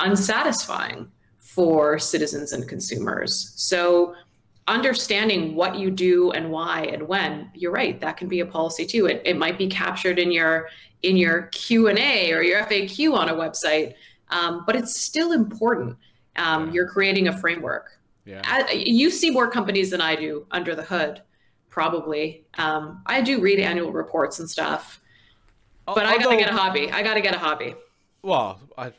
unsatisfying 0.00 1.06
for 1.36 1.98
citizens 1.98 2.52
and 2.52 2.66
consumers. 2.66 3.52
So, 3.56 4.14
understanding 4.66 5.54
what 5.54 5.76
you 5.76 5.90
do 5.90 6.30
and 6.30 6.50
why 6.50 6.84
and 6.84 7.06
when, 7.06 7.50
you're 7.54 7.72
right, 7.72 8.00
that 8.00 8.16
can 8.16 8.26
be 8.26 8.40
a 8.40 8.46
policy 8.46 8.86
too. 8.86 9.04
It, 9.04 9.20
it 9.26 9.36
might 9.36 9.58
be 9.58 9.66
captured 9.66 10.18
in 10.18 10.32
your 10.32 10.68
in 11.02 11.18
your 11.18 11.42
Q 11.52 11.88
and 11.88 11.98
A 11.98 12.32
or 12.32 12.40
your 12.40 12.62
FAQ 12.62 13.14
on 13.14 13.28
a 13.28 13.34
website, 13.34 13.92
um, 14.30 14.64
but 14.64 14.76
it's 14.76 14.98
still 14.98 15.32
important. 15.32 15.94
Um, 16.36 16.68
yeah. 16.68 16.72
You're 16.72 16.88
creating 16.88 17.28
a 17.28 17.36
framework. 17.36 17.98
Yeah. 18.24 18.70
you 18.70 19.10
see 19.10 19.30
more 19.30 19.50
companies 19.50 19.90
than 19.90 20.00
I 20.00 20.14
do 20.14 20.46
under 20.50 20.74
the 20.74 20.84
hood 20.84 21.20
probably. 21.70 22.44
Um, 22.58 23.02
I 23.06 23.22
do 23.22 23.40
read 23.40 23.58
annual 23.58 23.92
reports 23.92 24.38
and 24.38 24.50
stuff, 24.50 25.00
but 25.86 25.98
Although, 25.98 26.10
I 26.10 26.18
gotta 26.18 26.36
get 26.36 26.50
a 26.50 26.52
hobby. 26.52 26.90
I 26.90 27.02
gotta 27.02 27.20
get 27.20 27.34
a 27.34 27.38
hobby. 27.38 27.74
Well, 28.22 28.60
I, 28.76 28.92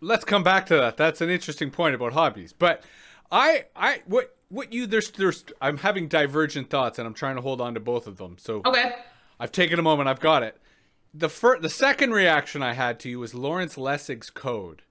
let's 0.00 0.24
come 0.24 0.42
back 0.42 0.66
to 0.66 0.76
that. 0.76 0.96
That's 0.96 1.20
an 1.20 1.30
interesting 1.30 1.70
point 1.70 1.94
about 1.94 2.12
hobbies. 2.12 2.52
But 2.52 2.82
I, 3.30 3.66
I, 3.76 4.02
what, 4.06 4.36
what 4.48 4.72
you 4.72 4.86
there's, 4.86 5.10
there's, 5.12 5.44
I'm 5.60 5.78
having 5.78 6.08
divergent 6.08 6.70
thoughts, 6.70 6.98
and 6.98 7.06
I'm 7.06 7.14
trying 7.14 7.36
to 7.36 7.42
hold 7.42 7.60
on 7.60 7.74
to 7.74 7.80
both 7.80 8.06
of 8.06 8.16
them. 8.16 8.36
So 8.38 8.62
okay, 8.64 8.92
I've 9.38 9.52
taken 9.52 9.78
a 9.78 9.82
moment. 9.82 10.08
I've 10.08 10.20
got 10.20 10.42
it. 10.42 10.58
The 11.14 11.28
first, 11.28 11.62
the 11.62 11.70
second 11.70 12.12
reaction 12.12 12.62
I 12.62 12.74
had 12.74 12.98
to 13.00 13.08
you 13.08 13.20
was 13.20 13.34
Lawrence 13.34 13.76
Lessig's 13.76 14.30
code 14.30 14.82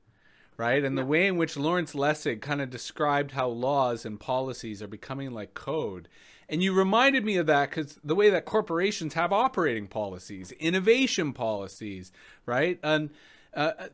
right? 0.58 0.84
And 0.84 0.98
the 0.98 1.06
way 1.06 1.28
in 1.28 1.38
which 1.38 1.58
Lawrence 1.58 1.94
Lessig 1.94 2.42
kind 2.42 2.62
of 2.62 2.70
described 2.70 3.32
how 3.32 3.48
laws 3.48 4.06
and 4.06 4.20
policies 4.20 4.82
are 4.82 4.88
becoming 4.88 5.32
like 5.32 5.54
code 5.54 6.08
and 6.50 6.62
you 6.62 6.74
reminded 6.74 7.26
me 7.26 7.38
of 7.38 7.48
that 7.48 7.70
because 7.70 8.00
the 8.04 8.16
way 8.16 8.30
that 8.30 8.46
corporations 8.46 9.14
have 9.14 9.34
operating 9.34 9.88
policies, 9.88 10.52
innovation 10.54 11.34
policies, 11.34 12.12
right? 12.46 12.80
And 12.84 13.10
uh, 13.54 13.72
uh, 13.78 13.88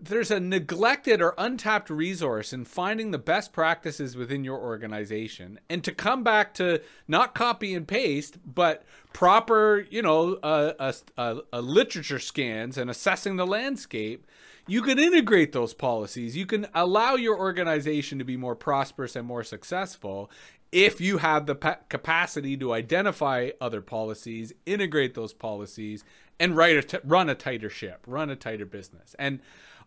there's 0.00 0.30
a 0.30 0.40
neglected 0.40 1.20
or 1.20 1.34
untapped 1.36 1.90
resource 1.90 2.52
in 2.52 2.64
finding 2.64 3.10
the 3.10 3.18
best 3.18 3.52
practices 3.52 4.16
within 4.16 4.44
your 4.44 4.58
organization. 4.58 5.60
And 5.68 5.84
to 5.84 5.92
come 5.92 6.22
back 6.22 6.54
to 6.54 6.80
not 7.06 7.34
copy 7.34 7.74
and 7.74 7.86
paste 7.86 8.38
but 8.44 8.84
proper 9.12 9.86
you 9.90 10.00
know 10.00 10.34
uh, 10.42 10.92
uh, 11.18 11.40
literature 11.52 12.20
scans 12.20 12.78
and 12.78 12.88
assessing 12.88 13.36
the 13.36 13.46
landscape 13.46 14.26
you 14.66 14.82
can 14.82 15.00
integrate 15.00 15.50
those 15.50 15.74
policies. 15.74 16.36
You 16.36 16.46
can 16.46 16.68
allow 16.74 17.16
your 17.16 17.36
organization 17.36 18.18
to 18.18 18.24
be 18.24 18.36
more 18.36 18.54
prosperous 18.54 19.16
and 19.16 19.26
more 19.26 19.42
successful 19.42 20.30
if 20.72 21.00
you 21.00 21.18
have 21.18 21.46
the 21.46 21.54
pa- 21.54 21.78
capacity 21.88 22.56
to 22.56 22.72
identify 22.72 23.50
other 23.60 23.80
policies, 23.80 24.52
integrate 24.66 25.14
those 25.14 25.32
policies, 25.32 26.04
and 26.38 26.58
a 26.58 26.82
t- 26.82 26.98
run 27.04 27.28
a 27.28 27.34
tighter 27.34 27.68
ship, 27.68 28.00
run 28.06 28.30
a 28.30 28.36
tighter 28.36 28.66
business. 28.66 29.14
And 29.18 29.40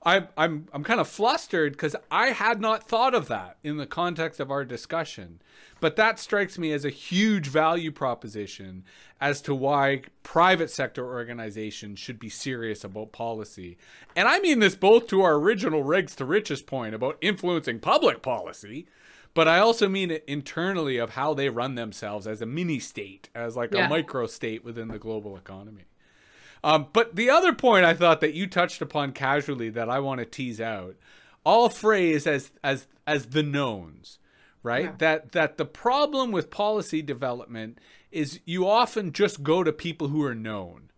I'm 0.06 0.28
I'm 0.38 0.67
I'm 0.74 0.84
kind 0.84 1.00
of 1.00 1.08
flustered 1.08 1.74
because 1.74 1.96
I 2.12 2.28
had 2.28 2.60
not 2.60 2.88
thought 2.88 3.15
of 3.15 3.28
that 3.30 3.58
in 3.63 3.78
the 3.78 3.86
context 3.86 4.39
of 4.39 4.52
our 4.52 4.65
discussion. 4.65 5.41
But 5.80 5.96
that 5.96 6.19
strikes 6.19 6.58
me 6.58 6.72
as 6.72 6.86
a 6.86 6.89
huge 6.89 7.48
value 7.48 7.91
proposition 7.91 8.84
as 9.19 9.41
to 9.41 9.56
why 9.56 10.04
private 10.24 10.69
sector 10.69 11.06
organizations 11.06 12.00
should 12.00 12.19
be 12.19 12.30
serious 12.30 12.84
about 12.84 13.12
policy. 13.12 13.78
And 14.15 14.28
I 14.28 14.39
mean 14.39 14.60
this 14.60 14.76
both 14.76 15.08
to 15.08 15.22
our 15.22 15.36
original 15.36 15.84
Regs 15.84 16.15
to 16.15 16.26
Riches 16.26 16.62
point 16.62 16.96
about 16.96 17.17
influencing 17.22 17.80
public 17.80 18.22
policy, 18.22 18.88
but 19.34 19.48
I 19.48 19.60
also 19.60 19.89
mean 19.89 20.12
it 20.12 20.24
internally 20.28 20.98
of 20.98 21.12
how 21.12 21.34
they 21.34 21.50
run 21.50 21.76
themselves 21.76 22.28
as 22.28 22.41
a 22.41 22.46
mini 22.46 22.80
state, 22.80 23.30
as 23.34 23.56
like 23.56 23.74
yeah. 23.74 23.86
a 23.86 23.89
micro 23.89 24.28
state 24.28 24.63
within 24.63 24.89
the 24.89 25.00
global 25.00 25.36
economy. 25.36 25.84
Um, 26.63 26.88
but 26.93 27.15
the 27.15 27.30
other 27.30 27.54
point 27.54 27.86
I 27.86 27.93
thought 27.93 28.22
that 28.22 28.34
you 28.34 28.48
touched 28.48 28.82
upon 28.82 29.12
casually 29.12 29.69
that 29.72 29.89
I 29.89 30.00
want 30.00 30.19
to 30.19 30.26
tease 30.26 30.62
out, 30.62 30.96
all 31.46 31.69
phrase 31.69 32.26
as 32.26 32.52
as 32.63 32.88
as 33.06 33.28
the 33.28 33.43
knowns, 33.43 34.19
right? 34.62 34.86
Yeah. 34.86 34.96
That 34.98 35.32
that 35.34 35.58
the 35.58 35.65
problem 35.65 36.32
with 36.32 36.52
policy 36.52 37.02
development 37.02 37.80
is 38.12 38.39
you 38.46 38.67
often 38.67 39.12
just 39.12 39.43
go 39.43 39.63
to 39.63 39.74
people 39.74 40.10
who 40.10 40.24
are 40.24 40.36
known 40.36 40.89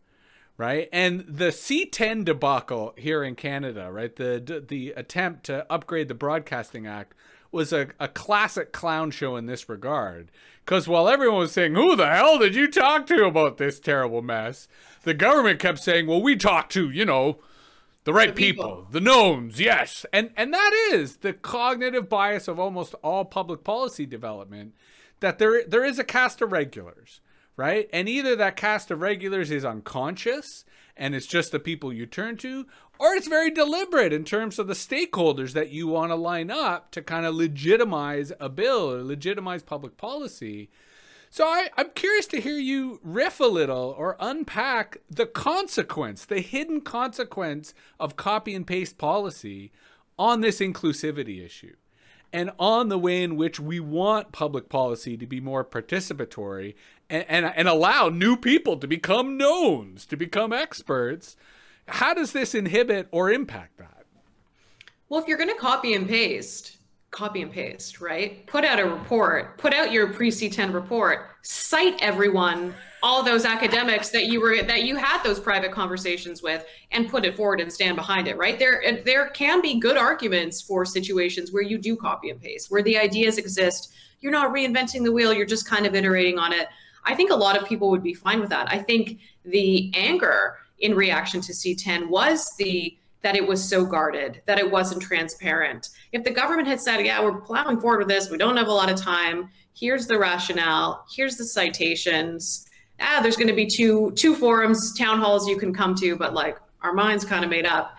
right? 0.57 0.87
And 0.93 1.25
the 1.27 1.49
C10 1.49 2.23
debacle 2.23 2.93
here 2.97 3.23
in 3.23 3.35
Canada, 3.35 3.91
right? 3.91 4.15
The 4.15 4.63
the 4.67 4.93
attempt 4.95 5.45
to 5.47 5.69
upgrade 5.69 6.07
the 6.07 6.13
Broadcasting 6.13 6.87
Act 6.87 7.13
was 7.55 7.73
a, 7.73 7.87
a 7.99 8.07
classic 8.07 8.71
clown 8.71 9.09
show 9.09 9.35
in 9.35 9.47
this 9.47 9.67
regard. 9.67 10.29
Because 10.63 10.87
while 10.87 11.07
everyone 11.09 11.39
was 11.39 11.51
saying, 11.51 11.73
Who 11.73 11.95
the 11.95 12.07
hell 12.07 12.37
did 12.37 12.53
you 12.53 12.67
talk 12.67 13.07
to 13.07 13.25
about 13.25 13.57
this 13.57 13.79
terrible 13.79 14.21
mess? 14.21 14.67
The 15.03 15.13
government 15.13 15.59
kept 15.59 15.79
saying, 15.79 16.05
Well, 16.05 16.21
we 16.21 16.35
talked 16.35 16.71
to, 16.73 16.89
you 16.89 17.05
know, 17.05 17.39
the 18.03 18.13
right 18.13 18.29
the 18.29 18.33
people. 18.33 18.63
people. 18.63 18.87
the 18.91 19.01
knowns, 19.01 19.59
yes. 19.59 20.05
And 20.13 20.31
and 20.37 20.53
that 20.53 20.89
is 20.91 21.17
the 21.17 21.33
cognitive 21.33 22.07
bias 22.07 22.47
of 22.47 22.59
almost 22.59 22.93
all 23.03 23.25
public 23.25 23.63
policy 23.63 24.05
development, 24.05 24.73
that 25.19 25.39
there 25.39 25.63
there 25.65 25.83
is 25.83 25.97
a 25.97 26.03
cast 26.03 26.41
of 26.41 26.51
regulars, 26.51 27.21
right? 27.57 27.89
And 27.91 28.07
either 28.07 28.35
that 28.35 28.55
cast 28.55 28.91
of 28.91 29.01
regulars 29.01 29.49
is 29.49 29.65
unconscious 29.65 30.65
and 30.97 31.13
it's 31.13 31.27
just 31.27 31.51
the 31.51 31.59
people 31.59 31.91
you 31.91 32.05
turn 32.05 32.37
to, 32.37 32.65
or 32.99 33.13
it's 33.13 33.27
very 33.27 33.51
deliberate 33.51 34.13
in 34.13 34.23
terms 34.23 34.59
of 34.59 34.67
the 34.67 34.73
stakeholders 34.73 35.53
that 35.53 35.69
you 35.69 35.87
want 35.87 36.11
to 36.11 36.15
line 36.15 36.49
up 36.49 36.91
to 36.91 37.01
kind 37.01 37.25
of 37.25 37.35
legitimize 37.35 38.31
a 38.39 38.49
bill 38.49 38.91
or 38.91 39.03
legitimize 39.03 39.63
public 39.63 39.97
policy. 39.97 40.69
So 41.29 41.45
I, 41.45 41.69
I'm 41.77 41.89
curious 41.95 42.27
to 42.27 42.39
hear 42.39 42.57
you 42.57 42.99
riff 43.03 43.39
a 43.39 43.45
little 43.45 43.93
or 43.97 44.15
unpack 44.19 44.99
the 45.09 45.25
consequence, 45.25 46.25
the 46.25 46.39
hidden 46.39 46.81
consequence 46.81 47.73
of 47.99 48.15
copy 48.15 48.55
and 48.55 48.65
paste 48.65 48.97
policy 48.97 49.71
on 50.17 50.41
this 50.41 50.59
inclusivity 50.59 51.45
issue 51.45 51.75
and 52.31 52.51
on 52.59 52.89
the 52.89 52.97
way 52.97 53.23
in 53.23 53.37
which 53.37 53.59
we 53.59 53.79
want 53.79 54.31
public 54.31 54.69
policy 54.69 55.15
to 55.17 55.25
be 55.25 55.39
more 55.39 55.63
participatory 55.63 56.75
and, 57.09 57.25
and, 57.29 57.45
and 57.55 57.67
allow 57.67 58.09
new 58.09 58.35
people 58.35 58.77
to 58.77 58.87
become 58.87 59.37
knowns, 59.37 60.05
to 60.05 60.17
become 60.17 60.51
experts. 60.51 61.37
How 61.87 62.13
does 62.13 62.31
this 62.31 62.55
inhibit 62.55 63.07
or 63.11 63.31
impact 63.31 63.77
that? 63.77 64.05
Well, 65.09 65.21
if 65.21 65.27
you're 65.27 65.37
going 65.37 65.49
to 65.49 65.55
copy 65.55 65.93
and 65.93 66.07
paste, 66.07 66.77
copy 67.11 67.41
and 67.41 67.51
paste, 67.51 68.01
right? 68.01 68.45
Put 68.47 68.65
out 68.65 68.79
a 68.79 68.85
report, 68.85 69.57
put 69.57 69.73
out 69.73 69.91
your 69.91 70.11
pre 70.11 70.29
C10 70.29 70.73
report, 70.73 71.29
cite 71.43 71.95
everyone, 72.01 72.73
all 73.03 73.21
those 73.21 73.45
academics 73.45 74.09
that 74.09 74.25
you 74.25 74.41
were 74.41 74.63
that 74.63 74.83
you 74.83 74.95
had 74.95 75.21
those 75.23 75.39
private 75.39 75.71
conversations 75.71 76.41
with 76.41 76.65
and 76.91 77.07
put 77.07 77.23
it 77.23 77.35
forward 77.35 77.61
and 77.61 77.71
stand 77.71 77.95
behind 77.95 78.27
it, 78.27 78.35
right? 78.35 78.57
There 78.57 78.81
there 79.05 79.29
can 79.29 79.61
be 79.61 79.79
good 79.79 79.95
arguments 79.95 80.61
for 80.61 80.85
situations 80.85 81.53
where 81.53 81.63
you 81.63 81.77
do 81.77 81.95
copy 81.95 82.31
and 82.31 82.41
paste, 82.41 82.71
where 82.71 82.81
the 82.81 82.97
ideas 82.97 83.37
exist. 83.37 83.93
You're 84.21 84.31
not 84.31 84.51
reinventing 84.51 85.03
the 85.03 85.11
wheel, 85.11 85.31
you're 85.33 85.45
just 85.45 85.67
kind 85.67 85.85
of 85.85 85.93
iterating 85.93 86.39
on 86.39 86.51
it. 86.51 86.67
I 87.03 87.13
think 87.13 87.31
a 87.31 87.35
lot 87.35 87.55
of 87.55 87.67
people 87.67 87.91
would 87.91 88.01
be 88.01 88.15
fine 88.15 88.39
with 88.39 88.49
that. 88.49 88.67
I 88.71 88.79
think 88.79 89.19
the 89.43 89.91
anger 89.93 90.57
in 90.79 90.95
reaction 90.95 91.41
to 91.41 91.51
C10 91.51 92.07
was 92.09 92.51
the 92.57 92.97
that 93.21 93.35
it 93.35 93.47
was 93.47 93.67
so 93.67 93.83
guarded, 93.83 94.43
that 94.45 94.59
it 94.59 94.69
wasn't 94.69 95.01
transparent. 95.01 95.89
If 96.11 96.23
the 96.23 96.29
government 96.29 96.67
had 96.67 96.79
said, 96.79 97.03
yeah, 97.03 97.23
we're 97.23 97.41
plowing 97.41 97.79
forward 97.81 97.97
with 97.97 98.07
this, 98.07 98.29
we 98.29 98.37
don't 98.37 98.55
have 98.55 98.67
a 98.67 98.71
lot 98.71 98.91
of 98.91 99.01
time, 99.01 99.49
here's 99.73 100.05
the 100.05 100.19
rationale, 100.19 101.05
here's 101.11 101.35
the 101.35 101.43
citations. 101.43 102.67
Ah, 102.99 103.21
there's 103.23 103.35
going 103.35 103.47
to 103.47 103.55
be 103.55 103.65
two 103.65 104.11
two 104.11 104.35
forums, 104.35 104.95
town 104.97 105.19
halls 105.19 105.47
you 105.47 105.57
can 105.57 105.73
come 105.73 105.95
to, 105.95 106.15
but 106.15 106.33
like 106.33 106.57
our 106.81 106.93
minds 106.93 107.25
kind 107.25 107.43
of 107.43 107.49
made 107.49 107.65
up. 107.65 107.97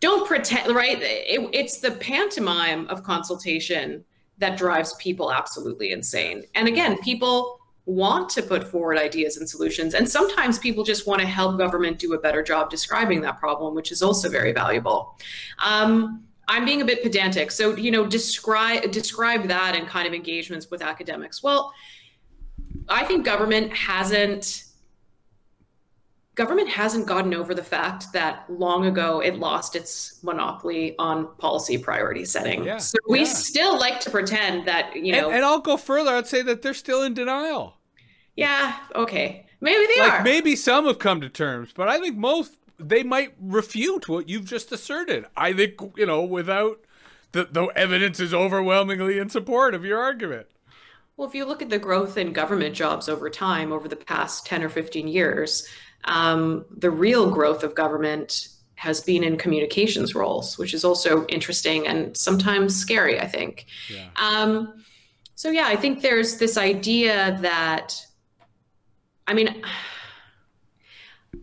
Don't 0.00 0.26
pretend, 0.26 0.74
right? 0.74 0.98
It, 1.00 1.48
it's 1.52 1.80
the 1.80 1.92
pantomime 1.92 2.86
of 2.88 3.02
consultation 3.02 4.04
that 4.38 4.56
drives 4.56 4.94
people 4.94 5.32
absolutely 5.32 5.92
insane. 5.92 6.44
And 6.54 6.68
again, 6.68 6.98
people 6.98 7.59
want 7.86 8.28
to 8.30 8.42
put 8.42 8.64
forward 8.64 8.98
ideas 8.98 9.36
and 9.36 9.48
solutions. 9.48 9.94
And 9.94 10.08
sometimes 10.08 10.58
people 10.58 10.84
just 10.84 11.06
want 11.06 11.20
to 11.20 11.26
help 11.26 11.58
government 11.58 11.98
do 11.98 12.14
a 12.14 12.18
better 12.18 12.42
job 12.42 12.70
describing 12.70 13.20
that 13.22 13.38
problem, 13.38 13.74
which 13.74 13.90
is 13.90 14.02
also 14.02 14.28
very 14.28 14.52
valuable. 14.52 15.18
Um, 15.58 16.24
I'm 16.48 16.64
being 16.64 16.82
a 16.82 16.84
bit 16.84 17.02
pedantic. 17.02 17.50
So, 17.50 17.76
you 17.76 17.90
know, 17.90 18.06
describe 18.06 18.90
describe 18.90 19.46
that 19.48 19.76
and 19.76 19.86
kind 19.86 20.06
of 20.06 20.14
engagements 20.14 20.70
with 20.70 20.82
academics. 20.82 21.42
Well, 21.42 21.72
I 22.88 23.04
think 23.04 23.24
government 23.24 23.72
hasn't 23.72 24.64
government 26.34 26.68
hasn't 26.68 27.06
gotten 27.06 27.34
over 27.34 27.54
the 27.54 27.62
fact 27.62 28.12
that 28.12 28.44
long 28.48 28.86
ago 28.86 29.20
it 29.20 29.38
lost 29.38 29.76
its 29.76 30.22
monopoly 30.22 30.94
on 30.98 31.34
policy 31.36 31.76
priority 31.76 32.24
setting. 32.24 32.64
Yeah, 32.64 32.78
so 32.78 32.98
we 33.08 33.20
yeah. 33.20 33.24
still 33.24 33.78
like 33.78 34.00
to 34.00 34.10
pretend 34.10 34.66
that, 34.66 34.94
you 34.96 35.12
know. 35.12 35.26
And, 35.26 35.36
and, 35.36 35.44
I'll 35.44 35.60
go 35.60 35.76
further. 35.76 36.10
I'd 36.14 36.26
say 36.26 36.42
that 36.42 36.62
they're 36.62 36.74
still 36.74 37.02
in 37.02 37.14
denial. 37.14 37.76
Yeah, 38.36 38.76
okay. 38.94 39.46
Maybe 39.60 39.86
they 39.94 40.00
like 40.00 40.12
are. 40.12 40.22
Maybe 40.22 40.56
some 40.56 40.86
have 40.86 40.98
come 40.98 41.20
to 41.20 41.28
terms, 41.28 41.72
but 41.74 41.88
I 41.88 41.98
think 41.98 42.16
most 42.16 42.56
they 42.78 43.02
might 43.02 43.34
refute 43.40 44.08
what 44.08 44.28
you've 44.28 44.46
just 44.46 44.72
asserted. 44.72 45.26
I 45.36 45.52
think, 45.52 45.74
you 45.96 46.06
know, 46.06 46.22
without 46.22 46.80
the, 47.32 47.44
the 47.44 47.66
evidence 47.76 48.20
is 48.20 48.32
overwhelmingly 48.32 49.18
in 49.18 49.28
support 49.28 49.74
of 49.74 49.84
your 49.84 50.00
argument. 50.00 50.46
Well, 51.16 51.28
if 51.28 51.34
you 51.34 51.44
look 51.44 51.60
at 51.60 51.68
the 51.68 51.78
growth 51.78 52.16
in 52.16 52.32
government 52.32 52.74
jobs 52.74 53.08
over 53.08 53.28
time, 53.28 53.72
over 53.72 53.88
the 53.88 53.96
past 53.96 54.46
10 54.46 54.62
or 54.62 54.70
15 54.70 55.06
years, 55.06 55.68
um, 56.04 56.64
the 56.76 56.90
real 56.90 57.30
growth 57.30 57.62
of 57.62 57.74
government 57.74 58.48
has 58.74 59.00
been 59.00 59.22
in 59.22 59.36
communications 59.36 60.14
roles, 60.14 60.56
which 60.56 60.72
is 60.72 60.84
also 60.84 61.26
interesting 61.26 61.86
and 61.86 62.16
sometimes 62.16 62.74
scary, 62.74 63.20
I 63.20 63.26
think. 63.26 63.66
Yeah. 63.92 64.06
Um, 64.16 64.82
so, 65.34 65.50
yeah, 65.50 65.66
I 65.66 65.76
think 65.76 66.00
there's 66.00 66.38
this 66.38 66.56
idea 66.56 67.38
that, 67.42 67.94
I 69.26 69.34
mean, 69.34 69.62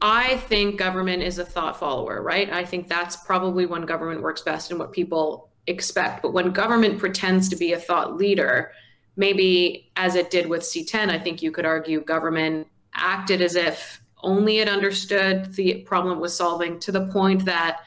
I 0.02 0.38
think 0.38 0.78
government 0.78 1.24
is 1.24 1.38
a 1.40 1.46
thought 1.46 1.80
follower, 1.80 2.22
right? 2.22 2.52
I 2.52 2.66
think 2.66 2.88
that's 2.88 3.16
probably 3.18 3.66
when 3.66 3.84
government 3.84 4.22
works 4.22 4.42
best 4.42 4.72
and 4.72 4.80
what 4.80 4.92
people 4.92 5.50
expect. 5.68 6.22
But 6.22 6.34
when 6.34 6.52
government 6.52 7.00
pretends 7.00 7.50
to 7.50 7.56
be 7.56 7.74
a 7.74 7.80
thought 7.80 8.18
leader, 8.18 8.72
maybe 9.16 9.92
as 9.96 10.16
it 10.16 10.30
did 10.30 10.48
with 10.48 10.62
C10, 10.62 11.10
I 11.10 11.20
think 11.20 11.42
you 11.42 11.52
could 11.52 11.66
argue 11.66 12.02
government 12.02 12.68
acted 12.94 13.42
as 13.42 13.56
if 13.56 14.02
only 14.24 14.60
it 14.60 14.68
understood 14.68 15.54
the 15.54 15.82
problem 15.82 16.18
it 16.18 16.22
was 16.22 16.36
solving 16.36 16.80
to 16.80 16.92
the 16.92 17.08
point 17.08 17.46
that 17.46 17.82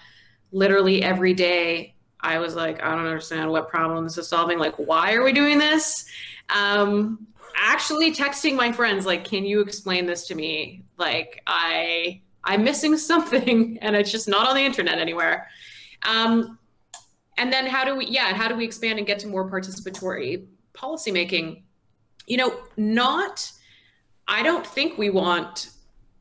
literally 0.52 1.02
every 1.02 1.34
day 1.34 1.94
I 2.20 2.38
was 2.38 2.54
like, 2.54 2.82
I 2.82 2.94
don't 2.94 3.06
understand 3.06 3.50
what 3.50 3.68
problem 3.68 4.04
this 4.04 4.18
is 4.18 4.28
solving. 4.28 4.58
Like, 4.58 4.74
why 4.76 5.14
are 5.14 5.24
we 5.24 5.32
doing 5.32 5.58
this? 5.58 6.06
Um, 6.54 7.26
actually 7.56 8.12
texting 8.12 8.56
my 8.56 8.72
friends, 8.72 9.06
like, 9.06 9.24
can 9.24 9.44
you 9.44 9.60
explain 9.60 10.06
this 10.06 10.26
to 10.28 10.34
me? 10.34 10.84
Like, 10.98 11.42
I 11.46 12.20
I'm 12.44 12.64
missing 12.64 12.96
something 13.12 13.78
and 13.80 13.96
it's 13.96 14.10
just 14.10 14.28
not 14.28 14.48
on 14.48 14.54
the 14.54 14.62
internet 14.62 14.98
anywhere. 14.98 15.48
Um, 16.02 16.58
and 17.38 17.52
then 17.52 17.66
how 17.66 17.84
do 17.84 17.96
we 17.96 18.06
yeah, 18.06 18.34
how 18.34 18.48
do 18.48 18.54
we 18.54 18.64
expand 18.64 18.98
and 18.98 19.06
get 19.06 19.18
to 19.20 19.26
more 19.26 19.50
participatory 19.50 20.46
policymaking? 20.74 21.62
You 22.26 22.36
know, 22.36 22.60
not 22.76 23.50
I 24.28 24.42
don't 24.42 24.66
think 24.66 24.98
we 24.98 25.10
want 25.10 25.70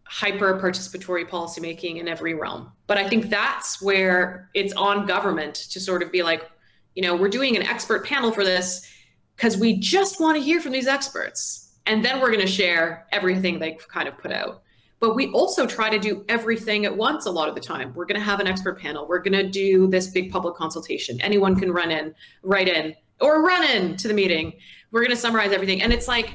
hyper 0.10 0.60
participatory 0.60 1.24
policymaking 1.28 1.98
in 1.98 2.08
every 2.08 2.34
realm. 2.34 2.72
But 2.88 2.98
I 2.98 3.08
think 3.08 3.30
that's 3.30 3.80
where 3.80 4.50
it's 4.56 4.74
on 4.74 5.06
government 5.06 5.54
to 5.54 5.80
sort 5.80 6.02
of 6.02 6.12
be 6.12 6.24
like, 6.24 6.50
you 6.96 7.04
know, 7.04 7.16
we're 7.16 7.30
doing 7.30 7.56
an 7.56 7.62
expert 7.62 8.08
panel 8.08 8.32
for 8.32 8.44
this 8.44 8.92
because 9.36 9.56
we 9.56 9.78
just 9.78 10.20
want 10.20 10.36
to 10.36 10.42
hear 10.42 10.60
from 10.62 10.72
these 10.72 10.88
experts. 10.88 11.76
And 11.86 12.04
then 12.04 12.20
we're 12.20 12.32
going 12.32 12.42
to 12.42 12.52
share 12.52 13.06
everything 13.12 13.60
they've 13.60 13.88
kind 13.88 14.08
of 14.08 14.18
put 14.18 14.32
out. 14.32 14.64
But 15.00 15.16
we 15.16 15.28
also 15.28 15.68
try 15.68 15.92
to 15.92 16.00
do 16.00 16.26
everything 16.28 16.86
at 16.86 16.98
once 16.98 17.28
a 17.28 17.32
lot 17.32 17.48
of 17.48 17.54
the 17.54 17.62
time. 17.62 17.94
We're 17.94 18.06
going 18.06 18.20
to 18.20 18.26
have 18.26 18.40
an 18.40 18.48
expert 18.48 18.80
panel. 18.80 19.08
We're 19.08 19.20
going 19.20 19.34
to 19.34 19.48
do 19.48 19.88
this 19.88 20.08
big 20.08 20.32
public 20.32 20.56
consultation. 20.56 21.22
Anyone 21.22 21.56
can 21.56 21.72
run 21.72 21.92
in, 21.92 22.16
write 22.42 22.68
in, 22.68 22.96
or 23.22 23.44
run 23.44 23.64
in 23.64 23.96
to 23.98 24.08
the 24.08 24.14
meeting. 24.16 24.54
We're 24.92 25.02
going 25.02 25.12
to 25.12 25.22
summarize 25.22 25.52
everything. 25.52 25.84
And 25.84 25.94
it's 25.94 26.08
like, 26.08 26.34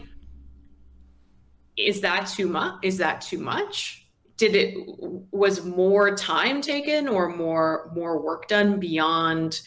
is 1.77 2.01
that 2.01 2.27
too 2.27 2.49
much 2.49 2.75
is 2.83 2.99
that 2.99 3.21
too 3.21 3.39
much? 3.39 4.07
Did 4.37 4.57
it 4.57 4.75
was 5.31 5.65
more 5.65 6.15
time 6.17 6.61
taken 6.61 7.09
or 7.09 7.29
more 7.29 7.91
more 7.95 8.21
work 8.21 8.49
done 8.49 8.81
beyond 8.81 9.61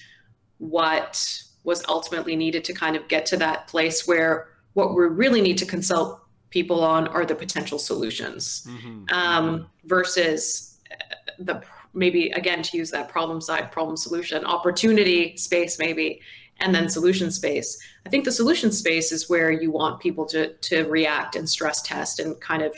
what 0.57 1.43
was 1.63 1.83
ultimately 1.87 2.35
needed 2.35 2.63
to 2.65 2.73
kind 2.73 2.95
of 2.95 3.07
get 3.07 3.25
to 3.27 3.37
that 3.37 3.67
place 3.67 4.07
where 4.07 4.47
what 4.73 4.95
we 4.95 5.05
really 5.05 5.41
need 5.41 5.57
to 5.57 5.65
consult 5.65 6.21
people 6.49 6.83
on 6.83 7.07
are 7.09 7.25
the 7.25 7.35
potential 7.35 7.77
solutions? 7.77 8.65
Mm-hmm. 8.67 9.13
um, 9.13 9.67
versus 9.85 10.79
uh, 10.91 10.95
the 11.39 11.61
maybe 11.93 12.29
again 12.31 12.61
to 12.61 12.77
use 12.77 12.91
that 12.91 13.09
problem 13.09 13.41
side 13.41 13.71
problem 13.71 13.97
solution 13.97 14.45
opportunity 14.45 15.35
space 15.35 15.79
maybe 15.79 16.21
and 16.59 16.73
then 16.73 16.89
solution 16.89 17.31
space. 17.31 17.77
I 18.05 18.09
think 18.09 18.25
the 18.25 18.31
solution 18.31 18.71
space 18.71 19.11
is 19.11 19.29
where 19.29 19.51
you 19.51 19.71
want 19.71 19.99
people 19.99 20.25
to 20.27 20.53
to 20.53 20.83
react 20.85 21.35
and 21.35 21.49
stress 21.49 21.81
test 21.81 22.19
and 22.19 22.39
kind 22.39 22.61
of 22.61 22.73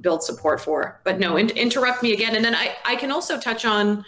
build 0.00 0.22
support 0.22 0.60
for. 0.60 1.00
But 1.04 1.20
no, 1.20 1.36
in, 1.36 1.50
interrupt 1.50 2.02
me 2.02 2.12
again, 2.12 2.34
and 2.34 2.44
then 2.44 2.54
I 2.54 2.76
I 2.84 2.96
can 2.96 3.10
also 3.10 3.38
touch 3.38 3.64
on, 3.64 4.04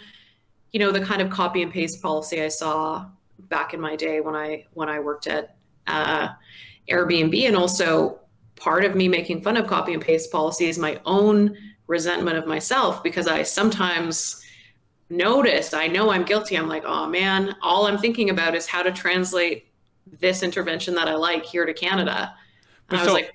you 0.71 0.79
know, 0.79 0.91
the 0.91 1.01
kind 1.01 1.21
of 1.21 1.29
copy 1.29 1.61
and 1.61 1.71
paste 1.71 2.01
policy 2.01 2.41
I 2.41 2.49
saw 2.49 3.05
back 3.39 3.73
in 3.73 3.79
my 3.79 3.95
day 3.95 4.21
when 4.21 4.35
I 4.35 4.65
when 4.73 4.89
I 4.89 4.99
worked 4.99 5.27
at 5.27 5.55
uh, 5.87 6.29
Airbnb, 6.89 7.47
and 7.47 7.55
also 7.55 8.19
part 8.55 8.85
of 8.85 8.95
me 8.95 9.07
making 9.07 9.41
fun 9.41 9.57
of 9.57 9.67
copy 9.67 9.93
and 9.93 10.01
paste 10.01 10.31
policy 10.31 10.65
is 10.65 10.77
my 10.77 10.99
own 11.05 11.55
resentment 11.87 12.37
of 12.37 12.47
myself 12.47 13.03
because 13.03 13.27
I 13.27 13.43
sometimes 13.43 14.44
noticed, 15.09 15.73
I 15.73 15.87
know 15.87 16.11
I'm 16.11 16.23
guilty. 16.23 16.55
I'm 16.55 16.67
like, 16.67 16.83
oh 16.85 17.07
man, 17.07 17.55
all 17.61 17.87
I'm 17.87 17.97
thinking 17.97 18.29
about 18.29 18.55
is 18.55 18.67
how 18.67 18.83
to 18.83 18.91
translate 18.91 19.67
this 20.19 20.43
intervention 20.43 20.95
that 20.95 21.07
I 21.07 21.15
like 21.15 21.45
here 21.45 21.65
to 21.65 21.73
Canada. 21.73 22.33
And 22.89 22.99
I 22.99 23.01
was 23.01 23.09
so, 23.09 23.13
like, 23.13 23.33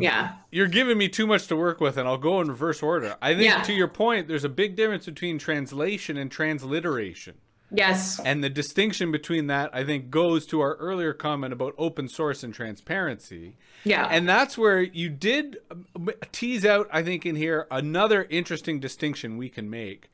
yeah. 0.00 0.32
You're 0.50 0.68
giving 0.68 0.98
me 0.98 1.08
too 1.08 1.26
much 1.26 1.46
to 1.46 1.56
work 1.56 1.80
with, 1.80 1.96
and 1.96 2.06
I'll 2.06 2.18
go 2.18 2.40
in 2.40 2.48
reverse 2.48 2.82
order. 2.82 3.16
I 3.22 3.34
think, 3.34 3.44
yeah. 3.44 3.62
to 3.62 3.72
your 3.72 3.88
point, 3.88 4.28
there's 4.28 4.44
a 4.44 4.48
big 4.48 4.76
difference 4.76 5.06
between 5.06 5.38
translation 5.38 6.16
and 6.16 6.30
transliteration. 6.30 7.34
Yes. 7.74 8.20
And 8.20 8.44
the 8.44 8.50
distinction 8.50 9.10
between 9.10 9.46
that, 9.46 9.70
I 9.72 9.82
think, 9.82 10.10
goes 10.10 10.44
to 10.46 10.60
our 10.60 10.74
earlier 10.74 11.14
comment 11.14 11.54
about 11.54 11.74
open 11.78 12.06
source 12.06 12.42
and 12.42 12.52
transparency. 12.52 13.56
Yeah. 13.84 14.06
And 14.10 14.28
that's 14.28 14.58
where 14.58 14.82
you 14.82 15.08
did 15.08 15.56
um, 15.70 16.10
tease 16.32 16.66
out, 16.66 16.88
I 16.92 17.02
think, 17.02 17.24
in 17.24 17.34
here 17.34 17.66
another 17.70 18.26
interesting 18.28 18.78
distinction 18.78 19.38
we 19.38 19.48
can 19.48 19.70
make 19.70 20.10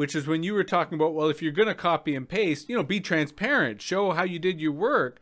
which 0.00 0.14
is 0.14 0.26
when 0.26 0.42
you 0.42 0.54
were 0.54 0.64
talking 0.64 0.94
about, 0.94 1.12
well, 1.12 1.28
if 1.28 1.42
you're 1.42 1.52
going 1.52 1.68
to 1.68 1.74
copy 1.74 2.14
and 2.14 2.26
paste, 2.26 2.70
you 2.70 2.74
know, 2.74 2.82
be 2.82 3.00
transparent, 3.00 3.82
show 3.82 4.12
how 4.12 4.22
you 4.22 4.38
did 4.38 4.58
your 4.58 4.72
work. 4.72 5.20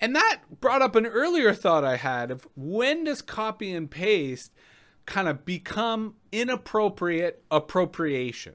And 0.00 0.16
that 0.16 0.38
brought 0.58 0.80
up 0.80 0.96
an 0.96 1.04
earlier 1.04 1.52
thought 1.52 1.84
I 1.84 1.96
had 1.96 2.30
of 2.30 2.48
when 2.56 3.04
does 3.04 3.20
copy 3.20 3.74
and 3.74 3.90
paste 3.90 4.54
kind 5.04 5.28
of 5.28 5.44
become 5.44 6.14
inappropriate 6.32 7.44
appropriation? 7.50 8.54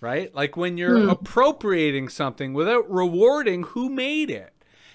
Right? 0.00 0.34
Like 0.34 0.56
when 0.56 0.76
you're 0.76 0.98
mm. 0.98 1.12
appropriating 1.12 2.08
something 2.08 2.52
without 2.52 2.90
rewarding 2.90 3.62
who 3.62 3.90
made 3.90 4.28
it. 4.28 4.52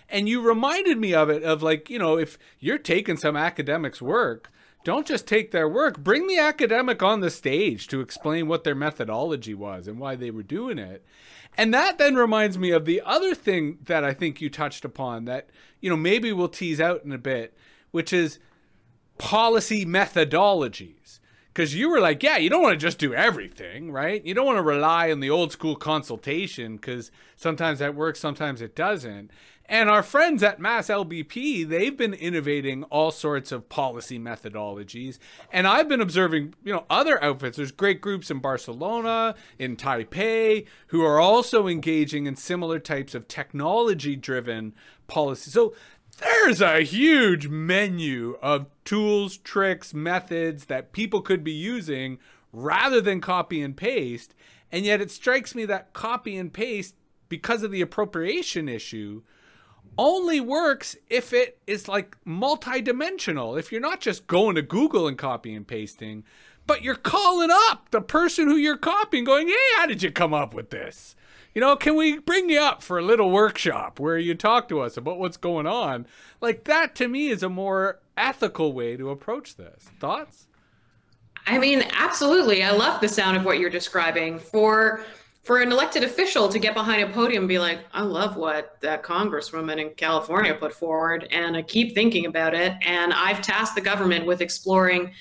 And 0.10 0.28
you 0.28 0.42
reminded 0.42 0.98
me 0.98 1.14
of 1.14 1.30
it 1.30 1.42
of 1.44 1.64
like, 1.64 1.90
you 1.90 2.00
know, 2.00 2.18
if 2.18 2.38
you're 2.60 2.78
taking 2.80 3.16
some 3.16 3.38
academics' 3.38 4.02
work, 4.02 4.52
don't 4.86 5.08
just 5.08 5.28
take 5.28 5.50
their 5.50 5.68
work. 5.68 5.98
Bring 5.98 6.28
the 6.28 6.38
academic 6.38 7.02
on 7.02 7.20
the 7.20 7.32
stage 7.32 7.88
to 7.88 8.02
explain 8.02 8.48
what 8.48 8.64
their 8.64 8.76
methodology 8.76 9.56
was 9.56 9.88
and 9.88 10.00
why 10.00 10.16
they 10.16 10.30
were 10.30 10.44
doing 10.44 10.78
it. 10.78 11.04
And 11.58 11.74
that 11.74 11.98
then 11.98 12.16
reminds 12.16 12.58
me 12.58 12.70
of 12.70 12.86
the 12.86 13.02
other 13.04 13.34
thing 13.34 13.80
that 13.86 14.04
I 14.04 14.14
think 14.14 14.40
you 14.40 14.50
touched 14.50 14.86
upon 14.86 15.26
that, 15.26 15.50
you 15.82 15.90
know, 15.90 15.98
maybe 15.98 16.32
we'll 16.32 16.50
tease 16.50 16.80
out 16.80 17.04
in 17.04 17.12
a 17.12 17.18
bit, 17.18 17.58
which 17.90 18.14
is 18.14 18.38
policy 19.18 19.86
methodologies. 19.86 21.20
Because 21.48 21.74
you 21.74 21.90
were 21.90 22.02
like, 22.02 22.22
yeah, 22.22 22.38
you 22.38 22.50
don't 22.50 22.62
want 22.62 22.74
to 22.74 22.86
just 22.86 23.00
do 23.00 23.14
everything, 23.14 23.92
right? 23.92 24.24
You 24.24 24.34
don't 24.34 24.46
want 24.46 24.58
to 24.58 24.62
rely 24.62 25.10
on 25.10 25.20
the 25.20 25.30
old 25.30 25.52
school 25.52 25.76
consultation 25.76 26.76
because 26.76 27.12
sometimes 27.38 27.80
that 27.80 27.96
works, 27.96 28.20
sometimes 28.20 28.62
it 28.62 28.76
doesn't. 28.76 29.32
And 29.68 29.90
our 29.90 30.04
friends 30.04 30.44
at 30.44 30.60
Mass 30.60 30.90
LBP, 30.90 31.68
they've 31.68 31.98
been 31.98 32.14
innovating 32.14 32.84
all 32.86 33.10
sorts 33.10 33.52
of 33.52 33.68
policy 33.68 34.20
methodologies. 34.20 35.18
And 35.52 35.66
I've 35.66 35.90
been 35.90 36.02
observing, 36.02 36.54
you 36.64 36.72
know, 36.72 36.86
other 36.90 37.22
outfits. 37.24 37.58
There's 37.58 37.72
great 37.72 38.00
groups 38.00 38.30
in 38.30 38.40
Barcelona, 38.40 39.34
in 39.58 39.76
Taipei, 39.76 40.68
who 40.88 41.04
are 41.04 41.20
also 41.20 41.68
engaging 41.68 42.28
in 42.28 42.36
similar 42.36 42.80
types 42.80 43.16
of 43.16 43.28
technology 43.28 44.16
driven 44.16 44.76
policy. 45.08 45.50
So 45.50 45.74
there's 46.20 46.62
a 46.62 46.82
huge 46.82 47.48
menu 47.48 48.38
of 48.44 48.68
tools, 48.84 49.38
tricks, 49.38 49.94
methods 49.96 50.66
that 50.66 50.92
people 50.94 51.22
could 51.22 51.44
be 51.44 51.52
using 51.52 52.20
rather 52.54 53.02
than 53.02 53.20
copy 53.20 53.62
and 53.62 53.76
paste. 53.76 54.36
And 54.72 54.86
yet 54.86 55.02
it 55.02 55.10
strikes 55.10 55.56
me 55.56 55.66
that 55.66 55.94
copy 55.94 56.38
and 56.38 56.54
paste, 56.54 56.96
because 57.28 57.64
of 57.64 57.72
the 57.72 57.82
appropriation 57.82 58.70
issue, 58.70 59.24
only 59.98 60.40
works 60.40 60.96
if 61.10 61.34
it 61.34 61.60
is 61.68 61.88
like 61.88 62.18
multidimensional. 62.26 63.58
If 63.58 63.72
you're 63.72 63.82
not 63.82 64.02
just 64.02 64.28
going 64.28 64.56
to 64.56 64.62
Google 64.62 65.08
and 65.08 65.18
copy 65.18 65.54
and 65.54 65.68
pasting, 65.68 66.24
but 66.68 66.82
you're 66.82 66.96
calling 66.96 67.50
up 67.52 67.90
the 67.92 68.02
person 68.02 68.48
who 68.48 68.56
you're 68.56 68.78
copying, 68.78 69.24
going, 69.24 69.48
Hey, 69.48 69.56
how 69.78 69.86
did 69.86 70.04
you 70.04 70.12
come 70.12 70.34
up 70.34 70.54
with 70.54 70.70
this? 70.70 71.16
You 71.54 71.62
know, 71.62 71.78
can 71.78 71.96
we 71.96 72.20
bring 72.20 72.50
you 72.50 72.60
up 72.60 72.84
for 72.84 73.00
a 73.00 73.02
little 73.02 73.32
workshop 73.32 74.00
where 74.00 74.18
you 74.18 74.36
talk 74.36 74.68
to 74.68 74.82
us 74.82 74.98
about 74.98 75.20
what's 75.20 75.38
going 75.38 75.66
on? 75.66 76.06
Like, 76.42 76.66
that 76.66 76.96
to 76.96 77.08
me 77.08 77.30
is 77.30 77.44
a 77.44 77.50
more 77.50 78.00
ethical 78.18 78.74
way 78.74 78.98
to 78.98 79.10
approach 79.10 79.56
this. 79.56 79.90
Thoughts? 80.00 80.48
I 81.48 81.58
mean, 81.58 81.86
absolutely. 81.94 82.62
I 82.62 82.72
love 82.72 83.00
the 83.00 83.08
sound 83.08 83.38
of 83.38 83.46
what 83.46 83.60
you're 83.60 83.70
describing. 83.70 84.38
For 84.40 85.06
for 85.46 85.62
an 85.62 85.72
elected 85.72 86.04
official 86.04 86.50
to 86.50 86.58
get 86.58 86.74
behind 86.74 87.04
a 87.04 87.14
podium 87.14 87.44
and 87.44 87.48
be 87.48 87.60
like, 87.60 87.80
I 87.94 88.02
love 88.02 88.36
what 88.36 88.82
that 88.82 89.04
congresswoman 89.04 89.80
in 89.80 89.92
California 89.92 90.56
put 90.56 90.74
forward, 90.74 91.28
and 91.30 91.56
I 91.56 91.62
keep 91.62 91.94
thinking 91.94 92.26
about 92.26 92.56
it. 92.56 92.74
And 92.82 93.14
I've 93.14 93.42
tasked 93.44 93.76
the 93.76 93.82
government 93.82 94.26
with 94.26 94.42
exploring 94.42 95.12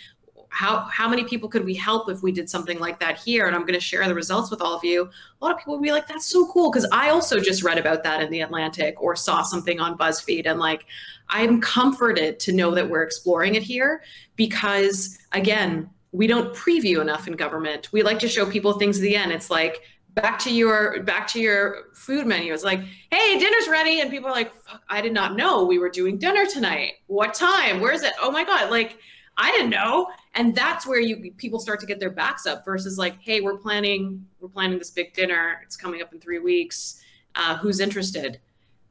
how 0.49 0.87
how 0.91 1.09
many 1.09 1.25
people 1.25 1.49
could 1.49 1.65
we 1.65 1.75
help 1.75 2.09
if 2.09 2.23
we 2.23 2.31
did 2.31 2.49
something 2.49 2.79
like 2.79 3.01
that 3.01 3.19
here 3.19 3.49
and 3.49 3.57
i'm 3.57 3.63
going 3.63 3.75
to 3.75 3.81
share 3.81 4.07
the 4.07 4.15
results 4.15 4.53
with 4.53 4.61
all 4.61 4.77
of 4.77 4.85
you 4.85 5.03
a 5.03 5.45
lot 5.45 5.51
of 5.51 5.59
people 5.59 5.75
would 5.75 5.83
be 5.83 5.91
like 5.91 6.07
that's 6.07 6.27
so 6.27 6.47
cool 6.53 6.71
because 6.71 6.87
i 6.93 7.11
also 7.11 7.41
just 7.41 7.65
read 7.65 7.77
about 7.77 8.05
that 8.05 8.23
in 8.23 8.31
the 8.31 8.41
atlantic 8.41 8.95
or 9.03 9.17
saw 9.17 9.43
something 9.43 9.81
on 9.81 9.99
buzzfeed 9.99 10.47
and 10.47 10.61
like 10.61 10.87
i'm 11.29 11.61
comforted 11.61 12.39
to 12.39 12.53
know 12.53 12.73
that 12.73 12.89
we're 12.89 13.03
exploring 13.03 13.57
it 13.57 13.65
here 13.65 14.05
because 14.37 15.19
again 15.33 15.91
we 16.13 16.29
don't 16.29 16.55
preview 16.55 17.01
enough 17.01 17.27
in 17.27 17.33
government 17.33 17.93
we 17.93 18.05
like 18.05 18.21
to 18.21 18.29
show 18.29 18.47
people 18.47 18.75
things 18.75 18.99
at 18.99 19.03
the 19.03 19.17
end 19.17 19.33
it's 19.33 19.51
like 19.51 19.83
back 20.15 20.39
to 20.39 20.55
your 20.55 21.03
back 21.03 21.27
to 21.27 21.41
your 21.41 21.89
food 21.93 22.27
menu 22.27 22.53
it's 22.53 22.63
like 22.63 22.81
hey 23.11 23.39
dinner's 23.39 23.69
ready 23.69 24.01
and 24.01 24.11
people 24.11 24.29
are 24.29 24.33
like 24.33 24.53
i 24.89 25.01
did 25.01 25.13
not 25.13 25.37
know 25.37 25.65
we 25.65 25.79
were 25.79 25.89
doing 25.89 26.19
dinner 26.19 26.47
tonight 26.47 26.93
what 27.09 27.35
time 27.35 27.81
where 27.81 27.93
is 27.93 28.03
it 28.03 28.13
oh 28.23 28.31
my 28.31 28.45
god 28.45 28.71
like 28.71 28.99
I 29.37 29.51
didn't 29.53 29.71
know. 29.71 30.09
And 30.35 30.55
that's 30.55 30.87
where 30.87 31.01
you 31.01 31.33
people 31.37 31.59
start 31.59 31.81
to 31.81 31.87
get 31.87 32.01
their 32.01 32.11
backs 32.11 32.47
up 32.47 32.65
versus 32.65 32.99
like, 32.99 33.17
hey, 33.21 33.41
we're 33.41 33.57
planning 33.57 34.27
we're 34.41 34.49
planning 34.49 34.79
this 34.79 34.91
big 34.91 35.15
dinner. 35.15 35.61
It's 35.65 35.77
coming 35.77 36.03
up 36.03 36.13
in 36.13 36.21
three 36.21 36.39
weeks. 36.39 37.01
Uh, 37.35 37.57
who's 37.57 37.81
interested? 37.81 38.41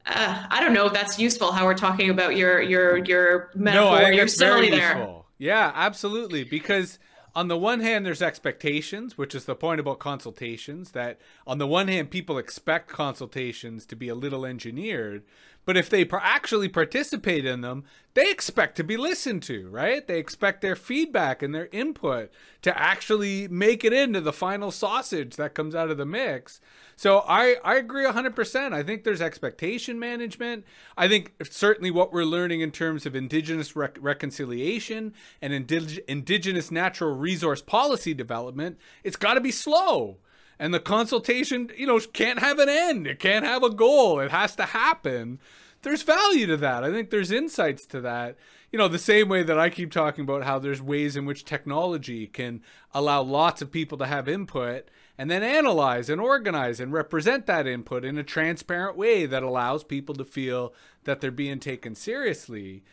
Uh, 0.06 0.46
I 0.50 0.60
don't 0.60 0.74
know 0.74 0.86
if 0.86 0.94
that's 0.94 1.18
useful. 1.18 1.52
How 1.52 1.66
we're 1.66 1.76
talking 1.76 2.10
about 2.10 2.36
your 2.36 2.62
your 2.62 2.98
your 3.06 3.52
metaphor, 3.56 4.02
no, 4.02 4.08
your 4.08 4.28
simile 4.28 4.70
there. 4.70 4.98
Useful. 4.98 5.26
Yeah, 5.38 5.72
absolutely. 5.74 6.44
Because 6.44 7.00
on 7.36 7.48
the 7.48 7.58
one 7.58 7.80
hand, 7.80 8.06
there's 8.06 8.22
expectations, 8.22 9.18
which 9.18 9.34
is 9.34 9.46
the 9.46 9.56
point 9.56 9.80
about 9.80 10.00
consultations. 10.00 10.92
That 10.92 11.20
on 11.48 11.58
the 11.58 11.68
one 11.68 11.88
hand, 11.88 12.12
people 12.12 12.38
expect 12.38 12.90
consultations 12.90 13.86
to 13.88 13.96
be 13.96 14.08
a 14.08 14.16
little 14.16 14.46
engineered, 14.46 15.24
but 15.66 15.78
if 15.78 15.90
they 15.90 16.08
actually 16.12 16.70
participate 16.70 17.46
in 17.46 17.62
them, 17.62 17.86
they 18.16 18.30
expect 18.30 18.76
to 18.78 18.84
be 18.84 18.98
listened 18.98 19.42
to, 19.44 19.70
right? 19.70 20.06
They 20.06 20.20
expect 20.20 20.62
their 20.62 20.76
feedback 20.76 21.42
and 21.42 21.54
their 21.56 21.70
input 21.72 22.32
to 22.62 22.78
actually 22.78 23.48
make 23.48 23.84
it 23.84 23.94
into 23.94 24.22
the 24.22 24.34
final 24.34 24.72
sausage 24.72 25.36
that 25.38 25.56
comes 25.56 25.74
out 25.74 25.90
of 25.90 25.98
the 25.98 26.06
mix. 26.06 26.60
So 26.96 27.24
I, 27.28 27.56
I 27.64 27.76
agree 27.76 28.06
100%. 28.06 28.74
I 28.74 28.84
think 28.84 29.04
there's 29.04 29.22
expectation 29.22 29.98
management. 29.98 30.66
I 30.96 31.08
think 31.08 31.34
certainly 31.50 31.90
what 31.90 32.14
we're 32.14 32.24
learning 32.24 32.62
in 32.62 32.72
terms 32.72 33.06
of 33.06 33.16
indigenous 33.16 33.76
rec- 33.76 33.98
reconciliation 34.00 35.14
and 35.42 35.54
indig- 35.54 36.00
indigenous 36.08 36.70
natural 36.70 37.16
resource 37.16 37.62
policy 37.62 38.14
development, 38.14 38.78
it's 39.04 39.16
got 39.16 39.36
to 39.36 39.42
be 39.42 39.52
slow 39.52 40.18
and 40.60 40.74
the 40.74 40.80
consultation, 40.80 41.70
you 41.78 41.88
know, 41.88 42.00
can't 42.00 42.40
have 42.40 42.60
an 42.60 42.70
end. 42.70 43.08
It 43.08 43.20
can't 43.20 43.46
have 43.46 43.64
a 43.64 43.70
goal. 43.70 44.20
It 44.20 44.32
has 44.32 44.56
to 44.58 44.66
happen. 44.66 45.40
There's 45.82 46.04
value 46.04 46.46
to 46.48 46.58
that. 46.58 46.84
I 46.84 46.92
think 46.92 47.10
there's 47.10 47.32
insights 47.32 47.86
to 47.88 48.02
that. 48.02 48.38
You 48.72 48.80
know, 48.80 48.88
the 48.88 48.98
same 48.98 49.30
way 49.30 49.44
that 49.44 49.60
I 49.60 49.70
keep 49.70 49.92
talking 49.92 50.24
about 50.24 50.44
how 50.44 50.58
there's 50.58 50.82
ways 50.82 51.16
in 51.16 51.26
which 51.26 51.46
technology 51.46 52.26
can 52.26 52.62
allow 52.94 53.22
lots 53.22 53.62
of 53.62 53.72
people 53.72 53.98
to 54.00 54.08
have 54.08 54.28
input 54.28 54.90
and 55.18 55.30
then 55.30 55.44
analyze 55.44 56.10
and 56.10 56.20
organize 56.20 56.80
and 56.80 56.92
represent 56.92 57.46
that 57.46 57.68
input 57.68 58.04
in 58.04 58.18
a 58.18 58.24
transparent 58.24 58.98
way 58.98 59.26
that 59.26 59.44
allows 59.44 59.84
people 59.84 60.16
to 60.16 60.26
feel 60.26 60.74
that 61.04 61.22
they're 61.22 61.32
being 61.32 61.60
taken 61.60 61.94
seriously. 61.94 62.84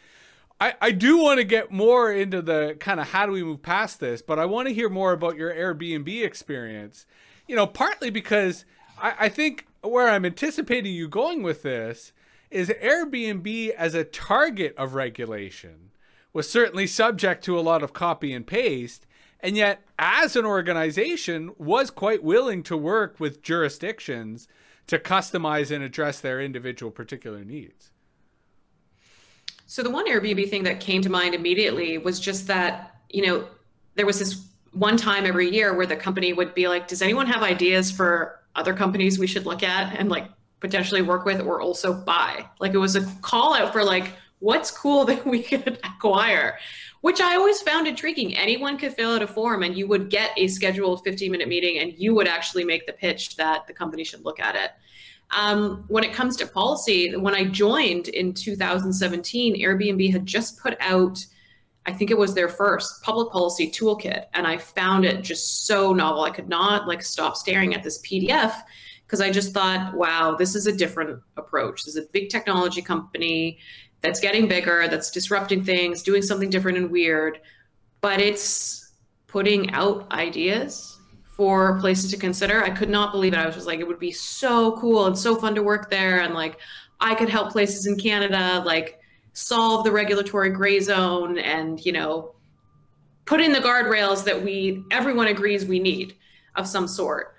I, 0.61 0.75
I 0.81 0.91
do 0.91 1.17
want 1.17 1.39
to 1.39 1.45
get 1.45 1.73
more 1.73 2.13
into 2.13 2.43
the 2.43 2.77
kind 2.79 3.01
of 3.01 3.09
how 3.09 3.25
do 3.25 3.33
we 3.33 3.43
move 3.43 3.63
past 3.63 4.01
this, 4.01 4.21
but 4.21 4.39
I 4.39 4.45
want 4.45 4.69
to 4.69 4.75
hear 4.75 4.91
more 4.91 5.13
about 5.13 5.37
your 5.37 5.55
Airbnb 5.55 6.23
experience 6.23 7.07
you 7.51 7.57
know, 7.57 7.67
partly 7.67 8.11
because 8.11 8.65
I, 8.97 9.15
I 9.23 9.29
think 9.29 9.67
where 9.83 10.09
I'm 10.09 10.25
anticipating 10.25 10.95
you 10.95 11.09
going 11.09 11.43
with 11.43 11.65
this 11.65 12.13
is 12.49 12.69
Airbnb 12.69 13.71
as 13.71 13.93
a 13.93 14.05
target 14.05 14.73
of 14.77 14.95
regulation 14.95 15.91
was 16.33 16.49
certainly 16.49 16.87
subject 16.87 17.43
to 17.45 17.59
a 17.59 17.61
lot 17.61 17.83
of 17.83 17.93
copy 17.93 18.33
and 18.33 18.47
paste 18.47 19.05
and 19.41 19.57
yet 19.57 19.83
as 19.99 20.37
an 20.37 20.45
organization 20.45 21.51
was 21.59 21.91
quite 21.91 22.23
willing 22.23 22.63
to 22.63 22.77
work 22.77 23.19
with 23.19 23.43
jurisdictions 23.43 24.47
to 24.87 24.97
customize 24.97 25.75
and 25.75 25.83
address 25.83 26.21
their 26.21 26.41
individual 26.41 26.93
particular 26.93 27.43
needs. 27.43 27.91
So 29.67 29.83
the 29.83 29.91
one 29.91 30.07
airbnb 30.07 30.49
thing 30.49 30.63
that 30.63 30.79
came 30.79 31.03
to 31.03 31.11
mind 31.11 31.35
immediately 31.35 31.99
was 31.99 32.21
just 32.21 32.47
that 32.47 32.95
you 33.09 33.27
know 33.27 33.49
there 33.97 34.07
was 34.07 34.21
this 34.21 34.50
one 34.73 34.97
time 34.97 35.27
every 35.27 35.51
year 35.51 35.75
where 35.75 35.87
the 35.87 35.97
company 35.97 36.33
would 36.33 36.55
be 36.55 36.69
like, 36.69 36.89
does 36.89 37.03
anyone 37.03 37.27
have 37.27 37.43
ideas 37.43 37.91
for 37.91 38.41
other 38.55 38.75
companies 38.75 39.19
we 39.19 39.27
should 39.27 39.47
look 39.47 39.63
at 39.63 39.97
and 39.99 40.09
like 40.09 40.27
potentially 40.61 41.03
work 41.03 41.25
with 41.25 41.41
or 41.41 41.61
also 41.61 41.93
buy? 41.93 42.47
Like 42.61 42.75
it 42.75 42.79
was 42.79 42.97
a 42.97 43.05
call 43.23 43.55
out 43.55 43.73
for 43.73 43.83
like, 43.83 44.13
what's 44.39 44.71
cool 44.71 45.05
that 45.07 45.25
we 45.27 45.43
could 45.43 45.79
acquire, 45.85 46.59
which 47.01 47.21
I 47.21 47.37
always 47.37 47.63
found 47.63 47.87
intriguing. 47.87 48.37
Anyone 48.37 48.79
could 48.79 48.95
fill 48.95 49.13
out 49.13 49.23
a 49.23 49.27
form 49.27 49.63
and 49.63 49.77
you 49.77 49.87
would 49.87 50.11
get 50.11 50.33
a 50.37 50.49
scheduled 50.49 51.03
15 51.05 51.31
minute 51.31 51.49
meeting 51.49 51.79
and 51.79 51.93
you 51.97 52.15
would 52.15 52.29
actually 52.29 52.65
make 52.65 52.87
the 52.87 52.93
pitch 52.93 53.37
that 53.37 53.67
the 53.67 53.73
company 53.73 54.05
should 54.05 54.25
look 54.25 54.41
at 54.41 54.55
it. 54.55 54.73
Um, 55.33 55.85
when 55.87 56.03
it 56.03 56.13
comes 56.13 56.37
to 56.39 56.47
policy, 56.47 57.17
when 57.17 57.37
I 57.37 57.45
joined 57.45 58.09
in 58.09 58.35
2017, 58.35 59.61
Airbnb 59.61 60.11
had 60.11 60.27
just 60.27 60.59
put 60.59 60.77
out 60.81 61.25
I 61.87 61.93
think 61.93 62.11
it 62.11 62.19
was 62.19 62.35
their 62.35 62.49
first 62.49 63.03
public 63.03 63.33
policy 63.33 63.71
toolkit. 63.71 64.27
And 64.35 64.47
I 64.47 64.59
found 64.59 65.05
it 65.05 65.23
just 65.23 65.67
so 65.67 65.93
novel. 65.93 66.23
I 66.23 66.31
could 66.31 66.49
not 66.49 66.87
like 66.87 67.03
stop 67.03 67.37
staring 67.37 67.75
at 67.75 67.83
this 67.83 68.01
PDF 68.03 68.55
because 69.07 69.21
I 69.21 69.31
just 69.31 69.53
thought, 69.53 69.95
wow, 69.95 70.37
this 70.37 70.55
is 70.55 70.67
a 70.67 70.73
different 70.73 71.21
approach. 71.37 71.85
This 71.85 71.97
is 71.97 72.05
a 72.05 72.09
big 72.13 72.29
technology 72.29 72.83
company 72.83 73.59
that's 74.03 74.21
getting 74.21 74.47
bigger, 74.47 74.89
that's 74.89 75.11
disrupting 75.11 75.65
things, 75.65 76.03
doing 76.03 76.23
something 76.23 76.49
different 76.49 76.79
and 76.79 76.91
weird, 76.91 77.41
but 78.01 78.21
it's 78.21 78.93
putting 79.27 79.71
out 79.73 80.11
ideas 80.13 80.99
for 81.25 81.79
places 81.81 82.11
to 82.11 82.17
consider. 82.17 82.63
I 82.63 82.71
could 82.71 82.89
not 82.89 83.13
believe 83.13 83.33
it. 83.33 83.39
I 83.39 83.47
was 83.47 83.55
just 83.55 83.67
like, 83.67 83.81
it 83.81 83.89
would 83.89 83.99
be 83.99 84.13
so 84.13 84.77
cool 84.79 85.07
and 85.07 85.19
so 85.19 85.35
fun 85.35 85.55
to 85.55 85.63
work 85.63 85.91
there. 85.91 86.21
And 86.21 86.35
like, 86.35 86.59
I 87.01 87.15
could 87.15 87.29
help 87.29 87.51
places 87.51 87.87
in 87.87 87.97
Canada. 87.99 88.63
Like, 88.65 89.00
solve 89.41 89.85
the 89.85 89.91
regulatory 89.91 90.51
gray 90.51 90.79
zone 90.81 91.39
and 91.39 91.85
you 91.87 91.93
know 91.93 92.35
put 93.25 93.41
in 93.41 93.53
the 93.53 93.59
guardrails 93.59 94.23
that 94.25 94.43
we 94.43 94.85
everyone 94.91 95.29
agrees 95.29 95.65
we 95.65 95.79
need 95.79 96.15
of 96.57 96.67
some 96.67 96.87
sort. 96.87 97.35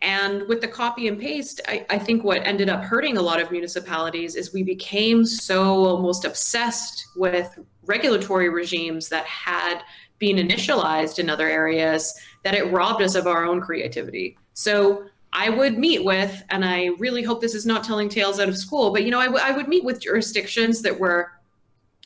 And 0.00 0.46
with 0.46 0.60
the 0.60 0.68
copy 0.68 1.08
and 1.08 1.18
paste 1.18 1.60
I, 1.66 1.86
I, 1.90 1.98
think 1.98 2.22
what 2.22 2.46
ended 2.46 2.68
up 2.68 2.84
hurting 2.84 3.16
a 3.16 3.22
lot 3.22 3.40
of 3.40 3.50
municipalities 3.50 4.36
is 4.36 4.52
we 4.52 4.62
became 4.62 5.24
so 5.24 5.86
almost 5.86 6.24
obsessed 6.24 7.04
with 7.16 7.58
regulatory 7.84 8.48
regimes 8.48 9.08
that 9.08 9.24
had 9.24 9.80
been 10.18 10.36
initialized 10.36 11.18
in 11.18 11.28
other 11.28 11.48
areas 11.48 12.14
that 12.44 12.54
it 12.54 12.70
robbed 12.70 13.02
us 13.02 13.16
of 13.16 13.26
our 13.26 13.44
own 13.44 13.60
creativity. 13.60 14.36
So 14.54 15.04
I 15.32 15.50
would 15.50 15.78
meet 15.78 16.04
with, 16.04 16.44
and 16.50 16.64
I 16.64 16.90
really 16.98 17.22
hope 17.22 17.40
this 17.40 17.54
is 17.54 17.66
not 17.66 17.84
telling 17.84 18.08
tales 18.08 18.38
out 18.38 18.48
of 18.48 18.56
school, 18.56 18.92
but 18.92 19.04
you 19.04 19.10
know, 19.10 19.20
I, 19.20 19.26
w- 19.26 19.44
I 19.44 19.52
would 19.52 19.68
meet 19.68 19.84
with 19.84 20.00
jurisdictions 20.00 20.82
that 20.82 20.98
were 20.98 21.32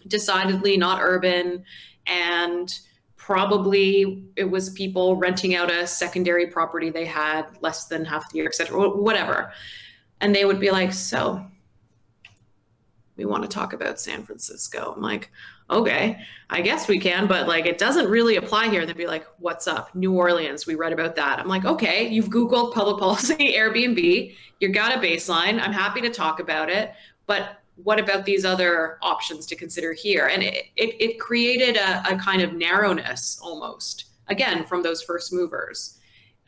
decidedly 0.09 0.77
not 0.77 1.01
urban 1.01 1.65
and 2.07 2.81
probably 3.17 4.25
it 4.35 4.45
was 4.45 4.71
people 4.71 5.15
renting 5.17 5.55
out 5.55 5.71
a 5.71 5.87
secondary 5.87 6.49
property 6.49 6.91
they 6.91 7.05
had 7.05 7.47
less 7.61 7.87
than 7.87 8.05
half 8.05 8.31
the 8.31 8.39
year 8.39 8.47
etc 8.47 8.89
whatever. 8.91 9.53
And 10.21 10.35
they 10.35 10.45
would 10.45 10.61
be 10.61 10.71
like 10.71 10.93
so 10.93 11.45
we 13.17 13.25
want 13.25 13.43
to 13.45 13.49
talk 13.49 13.73
about 13.73 14.01
san 14.01 14.25
francisco. 14.25 14.95
I'm 14.97 15.03
like 15.03 15.31
okay 15.71 16.19
i 16.51 16.61
guess 16.61 16.89
we 16.89 16.99
can 16.99 17.27
but 17.27 17.47
like 17.47 17.65
it 17.65 17.79
doesn't 17.79 18.11
really 18.11 18.37
apply 18.37 18.69
here. 18.69 18.85
They'd 18.85 18.97
be 18.97 19.07
like 19.07 19.27
what's 19.39 19.69
up? 19.69 19.95
New 19.95 20.13
orleans 20.13 20.67
we 20.67 20.75
read 20.75 20.93
about 20.93 21.15
that. 21.15 21.39
I'm 21.39 21.49
like 21.49 21.65
okay 21.65 22.09
you've 22.09 22.29
googled 22.29 22.75
public 22.75 22.99
policy 22.99 23.55
airbnb 23.55 24.35
You've 24.59 24.75
got 24.75 24.97
a 24.97 24.99
baseline 24.99 25.61
i'm 25.61 25.73
happy 25.73 26.01
to 26.01 26.11
talk 26.11 26.41
about 26.41 26.69
it 26.71 26.93
but 27.27 27.62
what 27.85 27.99
about 27.99 28.25
these 28.25 28.45
other 28.45 28.99
options 29.03 29.47
to 29.47 29.57
consider 29.57 29.93
here? 29.93 30.27
And 30.27 30.43
it, 30.43 30.67
it, 30.77 30.95
it 31.01 31.21
created 31.21 31.77
a, 31.77 32.15
a, 32.15 32.17
kind 32.17 32.43
of 32.43 32.53
narrowness 32.53 33.39
almost, 33.43 34.07
again, 34.29 34.65
from 34.65 34.83
those 34.83 35.03
first 35.03 35.33
movers. 35.33 35.99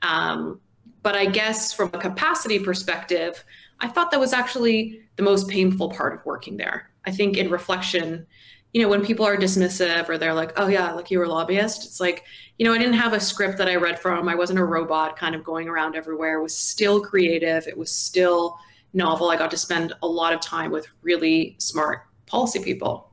Um, 0.03 0.61
but 1.03 1.15
I 1.15 1.27
guess 1.27 1.73
from 1.73 1.91
a 1.93 1.99
capacity 1.99 2.59
perspective, 2.59 3.45
I 3.81 3.89
thought 3.89 4.11
that 4.11 4.21
was 4.21 4.33
actually 4.33 5.03
the 5.17 5.23
most 5.23 5.49
painful 5.49 5.91
part 5.91 6.15
of 6.15 6.25
working 6.25 6.57
there. 6.57 6.91
I 7.05 7.11
think 7.11 7.37
in 7.37 7.51
reflection, 7.51 8.27
you 8.73 8.83
know, 8.83 8.89
when 8.89 9.05
people 9.05 9.25
are 9.25 9.37
dismissive 9.37 10.09
or 10.09 10.19
they're 10.19 10.35
like, 10.35 10.53
oh, 10.59 10.67
yeah, 10.67 10.93
like 10.93 11.11
you 11.11 11.19
were 11.19 11.25
a 11.25 11.29
lobbyist, 11.29 11.85
it's 11.85 12.01
like, 12.01 12.25
you 12.59 12.67
know, 12.67 12.73
I 12.73 12.79
didn't 12.79 12.95
have 12.95 13.13
a 13.13 13.21
script 13.21 13.59
that 13.59 13.69
I 13.69 13.77
read 13.77 14.01
from. 14.01 14.29
I 14.29 14.35
wasn't 14.35 14.59
a 14.59 14.65
robot 14.65 15.17
kind 15.17 15.35
of 15.35 15.45
going 15.45 15.69
around 15.69 15.95
everywhere. 15.95 16.39
It 16.39 16.43
was 16.43 16.57
still 16.57 17.01
creative. 17.01 17.67
It 17.69 17.77
was 17.77 17.93
still 17.93 18.59
novel, 18.95 19.31
I 19.31 19.37
got 19.37 19.51
to 19.51 19.57
spend 19.57 19.93
a 20.03 20.07
lot 20.07 20.33
of 20.33 20.41
time 20.41 20.71
with 20.71 20.87
really 21.03 21.57
smart 21.59 22.03
policy 22.27 22.63
people. 22.63 23.11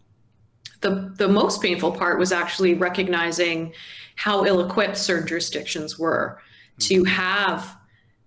The, 0.81 1.13
the 1.17 1.27
most 1.27 1.61
painful 1.61 1.91
part 1.91 2.17
was 2.17 2.31
actually 2.31 2.73
recognizing 2.73 3.73
how 4.15 4.45
ill 4.45 4.65
equipped 4.65 4.97
certain 4.97 5.27
jurisdictions 5.27 5.99
were 5.99 6.39
to 6.79 7.01
mm-hmm. 7.01 7.05
have 7.05 7.77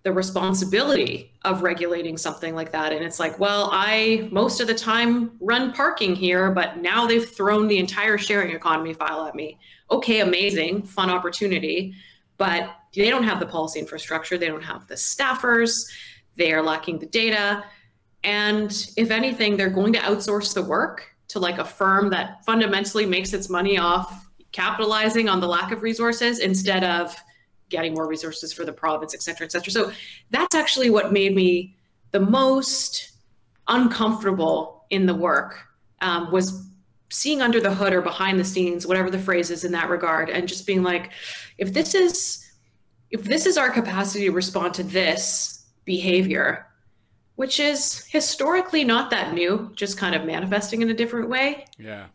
the 0.05 0.13
responsibility 0.13 1.33
of 1.45 1.63
regulating 1.63 2.17
something 2.19 2.55
like 2.55 2.71
that. 2.73 2.93
And 2.93 3.03
it's 3.03 3.19
like, 3.19 3.39
well, 3.39 3.71
I 3.73 4.29
most 4.31 4.61
of 4.61 4.67
the 4.67 4.75
time 4.75 5.33
run 5.41 5.73
parking 5.73 6.15
here, 6.15 6.51
but 6.51 6.79
now 6.79 7.07
they've 7.07 7.27
thrown 7.27 7.69
the 7.69 7.79
entire 7.79 8.19
sharing 8.19 8.55
economy 8.55 8.93
file 8.93 9.27
at 9.27 9.35
me. 9.35 9.59
Okay, 9.91 10.21
amazing, 10.21 10.83
fun 10.83 11.09
opportunity, 11.09 11.95
but 12.37 12.77
they 12.95 13.09
don't 13.09 13.25
have 13.25 13.41
the 13.41 13.47
policy 13.47 13.81
infrastructure, 13.81 14.37
they 14.37 14.47
don't 14.47 14.63
have 14.63 14.87
the 14.89 14.95
staffers, 14.95 15.91
they 16.37 16.53
are 16.53 16.63
lacking 16.63 16.99
the 16.99 17.07
data. 17.07 17.65
And 18.23 18.71
if 18.97 19.11
anything, 19.11 19.57
they're 19.57 19.71
going 19.71 19.93
to 19.93 19.99
outsource 19.99 20.55
the 20.55 20.63
work 20.63 21.11
to 21.29 21.39
like 21.39 21.59
a 21.59 21.65
firm 21.65 22.11
that 22.11 22.45
fundamentally 22.45 23.07
makes 23.07 23.33
its 23.33 23.49
money 23.49 23.79
off 23.79 24.29
capitalizing 24.53 25.29
on 25.29 25.41
the 25.41 25.49
lack 25.49 25.73
of 25.73 25.83
resources 25.83 26.39
instead 26.39 26.85
of 26.85 27.15
getting 27.71 27.93
more 27.95 28.07
resources 28.07 28.53
for 28.53 28.65
the 28.65 28.73
province, 28.73 29.15
et 29.15 29.23
cetera, 29.23 29.45
et 29.45 29.53
cetera. 29.53 29.71
So 29.71 29.93
that's 30.31 30.55
actually 30.55 30.91
what 30.91 31.13
made 31.13 31.35
me 31.35 31.77
the 32.13 32.21
most 32.21 33.13
uncomfortable 33.69 34.85
in 34.91 35.07
the 35.07 35.15
work 35.15 35.61
um, 36.01 36.31
was 36.31 36.67
seeing 37.11 37.43
under 37.43 37.61
the 37.61 37.75
hood 37.75 37.93
or 37.93 38.03
behind 38.03 38.39
the 38.39 38.45
scenes, 38.45 38.87
whatever 38.87 39.11
the 39.11 39.19
phrase 39.19 39.51
is 39.51 39.65
in 39.65 39.73
that 39.73 39.89
regard, 39.89 40.31
and 40.31 40.47
just 40.47 40.67
being 40.67 40.83
like, 40.83 41.11
if 41.59 41.73
this 41.73 41.95
is 41.95 42.41
if 43.11 43.23
this 43.25 43.47
is 43.47 43.57
our 43.57 43.71
capacity 43.71 44.25
to 44.25 44.33
respond 44.33 44.75
to 44.75 44.83
this 44.83 45.54
behavior, 45.85 46.67
mm-hmm. 46.67 47.33
which 47.37 47.61
is 47.61 48.05
historically 48.07 48.85
not 48.85 49.11
that 49.11 49.35
new, 49.35 49.73
just 49.75 49.99
kind 49.99 50.15
of 50.15 50.25
manifesting 50.25 50.83
in 50.83 50.91
a 50.91 50.95
different 50.95 51.29
way. 51.29 51.67
Yeah. 51.79 52.07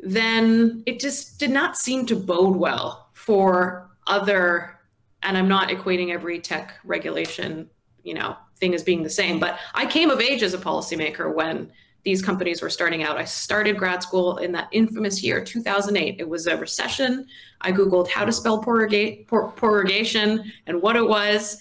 Then 0.00 0.82
it 0.86 1.00
just 1.00 1.38
did 1.38 1.50
not 1.50 1.76
seem 1.76 2.06
to 2.06 2.16
bode 2.16 2.56
well 2.56 3.08
for 3.14 3.90
other 4.06 4.76
and 5.22 5.36
I'm 5.36 5.48
not 5.48 5.70
equating 5.70 6.12
every 6.12 6.38
tech 6.38 6.78
regulation, 6.84 7.68
you 8.04 8.14
know, 8.14 8.36
thing 8.58 8.74
as 8.74 8.82
being 8.82 9.02
the 9.02 9.10
same, 9.10 9.40
but 9.40 9.58
I 9.74 9.84
came 9.84 10.10
of 10.10 10.20
age 10.20 10.42
as 10.42 10.54
a 10.54 10.58
policymaker 10.58 11.34
when 11.34 11.72
these 12.04 12.22
companies 12.22 12.62
were 12.62 12.70
starting 12.70 13.02
out. 13.02 13.18
I 13.18 13.24
started 13.24 13.76
grad 13.76 14.00
school 14.02 14.36
in 14.36 14.52
that 14.52 14.68
infamous 14.70 15.24
year, 15.24 15.42
2008. 15.44 16.20
It 16.20 16.28
was 16.28 16.46
a 16.46 16.56
recession. 16.56 17.26
I 17.60 17.72
Googled 17.72 18.08
how 18.08 18.24
to 18.24 18.30
spell 18.30 18.62
prorogation 18.62 20.52
and 20.68 20.80
what 20.80 20.94
it 20.94 21.06
was. 21.06 21.58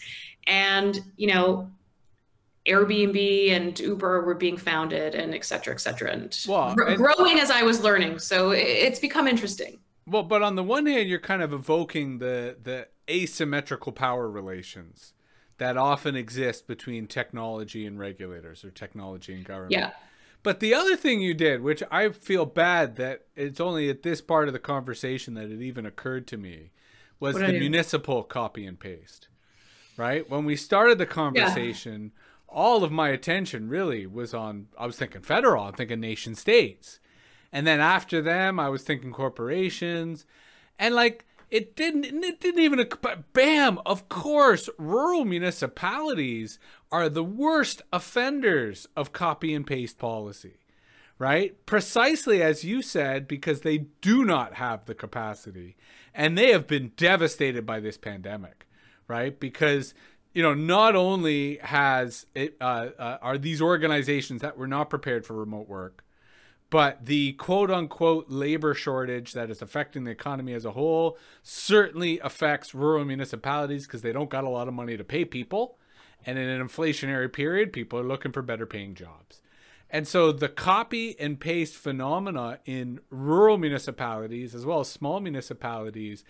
And, 0.48 1.02
you 1.18 1.28
know, 1.28 1.72
Airbnb 2.68 3.52
and 3.52 3.80
Uber 3.80 4.24
were 4.24 4.36
being 4.36 4.58
founded 4.58 5.16
and 5.16 5.34
et 5.36 5.46
cetera, 5.46 5.74
et 5.74 5.78
cetera, 5.78 6.12
and, 6.12 6.38
well, 6.48 6.70
and 6.70 6.98
growing 6.98 7.40
as 7.40 7.52
I 7.52 7.64
was 7.64 7.82
learning. 7.82 8.20
So 8.20 8.52
it's 8.52 9.00
become 9.00 9.28
interesting. 9.28 9.80
Well, 10.08 10.24
but 10.24 10.42
on 10.42 10.56
the 10.56 10.64
one 10.64 10.86
hand, 10.86 11.10
you're 11.10 11.20
kind 11.20 11.42
of 11.42 11.54
evoking 11.54 12.20
the 12.20 12.58
the 12.62 12.88
asymmetrical 13.10 13.92
power 13.92 14.30
relations 14.30 15.14
that 15.58 15.78
often 15.78 16.16
exist 16.16 16.68
between 16.68 17.08
technology 17.08 17.86
and 17.86 18.00
regulators 18.00 18.66
or 18.66 18.72
technology 18.72 19.34
and 19.34 19.46
government. 19.46 19.72
Yeah. 19.72 19.92
But 20.44 20.60
the 20.60 20.74
other 20.74 20.96
thing 20.96 21.22
you 21.22 21.34
did, 21.34 21.62
which 21.62 21.82
I 21.90 22.10
feel 22.10 22.46
bad 22.46 22.98
that 22.98 23.26
it's 23.36 23.60
only 23.60 23.90
at 23.90 24.04
this 24.04 24.22
part 24.22 24.48
of 24.48 24.54
the 24.54 24.60
conversation 24.60 25.34
that 25.36 25.50
it 25.50 25.62
even 25.62 25.86
occurred 25.86 26.28
to 26.28 26.38
me, 26.38 26.72
was 27.20 27.36
what 27.36 27.48
the 27.48 27.60
municipal 27.60 28.24
copy 28.24 28.66
and 28.66 28.80
paste. 28.80 29.28
Right? 29.98 30.30
When 30.30 30.46
we 30.46 30.56
started 30.56 30.98
the 30.98 31.06
conversation, 31.06 32.12
yeah. 32.14 32.54
all 32.54 32.84
of 32.84 32.92
my 32.92 33.10
attention 33.10 33.70
really 33.70 34.06
was 34.06 34.34
on 34.34 34.68
I 34.78 34.86
was 34.86 34.98
thinking 34.98 35.22
federal, 35.22 35.64
I'm 35.64 35.74
thinking 35.74 36.00
nation 36.00 36.36
states. 36.36 37.00
And 37.52 37.66
then 37.66 37.80
after 37.80 38.22
them, 38.22 38.60
I 38.60 38.68
was 38.68 38.84
thinking 38.84 39.14
corporations. 39.14 40.26
And 40.78 40.94
like 40.94 41.26
it 41.52 41.76
didn't 41.76 42.06
it 42.06 42.40
didn't 42.40 42.62
even 42.62 42.88
but 43.02 43.32
bam 43.34 43.80
of 43.86 44.10
course 44.10 44.70
rural 44.78 45.26
municipalities 45.26 46.60
are 46.92 47.10
the 47.10 47.24
worst 47.24 47.82
offenders 47.94 48.88
of 48.96 49.14
copy 49.14 49.54
and 49.54 49.68
paste 49.68 49.98
policy 49.98 50.58
right 51.20 51.66
precisely 51.66 52.42
as 52.42 52.64
you 52.64 52.82
said 52.82 53.28
because 53.28 53.62
they 53.62 53.78
do 54.02 54.26
not 54.26 54.56
have 54.56 54.86
the 54.86 54.96
capacity 54.96 55.76
and 56.14 56.38
they 56.38 56.52
have 56.52 56.68
been 56.68 56.92
devastated 56.98 57.66
by 57.66 57.80
this 57.80 57.98
pandemic 57.98 58.65
right 59.08 59.40
because 59.40 59.94
you 60.34 60.42
know 60.42 60.54
not 60.54 60.96
only 60.96 61.58
has 61.58 62.26
it 62.36 62.56
uh, 62.62 62.90
uh, 62.98 63.18
are 63.22 63.38
these 63.38 63.62
organizations 63.62 64.42
that 64.42 64.58
were 64.58 64.68
not 64.68 64.90
prepared 64.90 65.26
for 65.26 65.34
remote 65.34 65.68
work 65.68 66.06
but 66.70 67.06
the 67.06 67.34
quote 67.34 67.70
unquote 67.72 68.26
labor 68.30 68.74
shortage 68.74 69.34
that 69.34 69.50
is 69.50 69.62
affecting 69.62 70.04
the 70.04 70.12
economy 70.12 70.54
as 70.54 70.66
a 70.66 70.72
whole 70.72 71.18
certainly 71.44 72.20
affects 72.20 72.74
rural 72.74 73.06
municipalities 73.06 73.86
because 73.86 74.02
they 74.02 74.12
don't 74.12 74.30
got 74.30 74.44
a 74.44 74.50
lot 74.50 74.68
of 74.68 74.74
money 74.74 74.98
to 74.98 75.04
pay 75.04 75.26
people. 75.26 75.78
And 76.26 76.40
in 76.40 76.50
an 76.50 76.68
inflationary 76.68 77.32
period, 77.32 77.72
people 77.72 78.00
are 78.00 78.04
looking 78.04 78.32
for 78.32 78.42
better 78.42 78.66
paying 78.66 78.96
jobs. 78.96 79.42
And 79.92 80.08
so 80.08 80.32
the 80.32 80.50
copy 80.50 81.18
and 81.20 81.40
paste 81.40 81.76
phenomena 81.76 82.60
in 82.66 83.00
rural 83.12 83.58
municipalities 83.60 84.56
as 84.56 84.66
well 84.66 84.80
as 84.80 84.90
small 84.90 85.20
municipalities 85.20 86.26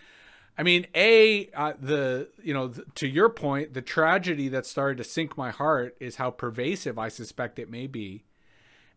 I 0.58 0.64
mean, 0.64 0.88
a 0.96 1.50
uh, 1.54 1.74
the 1.80 2.30
you 2.42 2.54
know 2.54 2.70
th- 2.70 2.88
to 2.96 3.08
your 3.08 3.30
point, 3.30 3.74
the 3.74 3.82
tragedy 3.82 4.48
that 4.50 4.66
started 4.66 4.98
to 4.98 5.04
sink 5.04 5.38
my 5.38 5.52
heart 5.52 5.98
is 6.00 6.16
how 6.16 6.32
pervasive 6.32 6.98
I 6.98 7.10
suspect 7.10 7.60
it 7.60 7.70
may 7.70 7.88
be, 7.88 8.24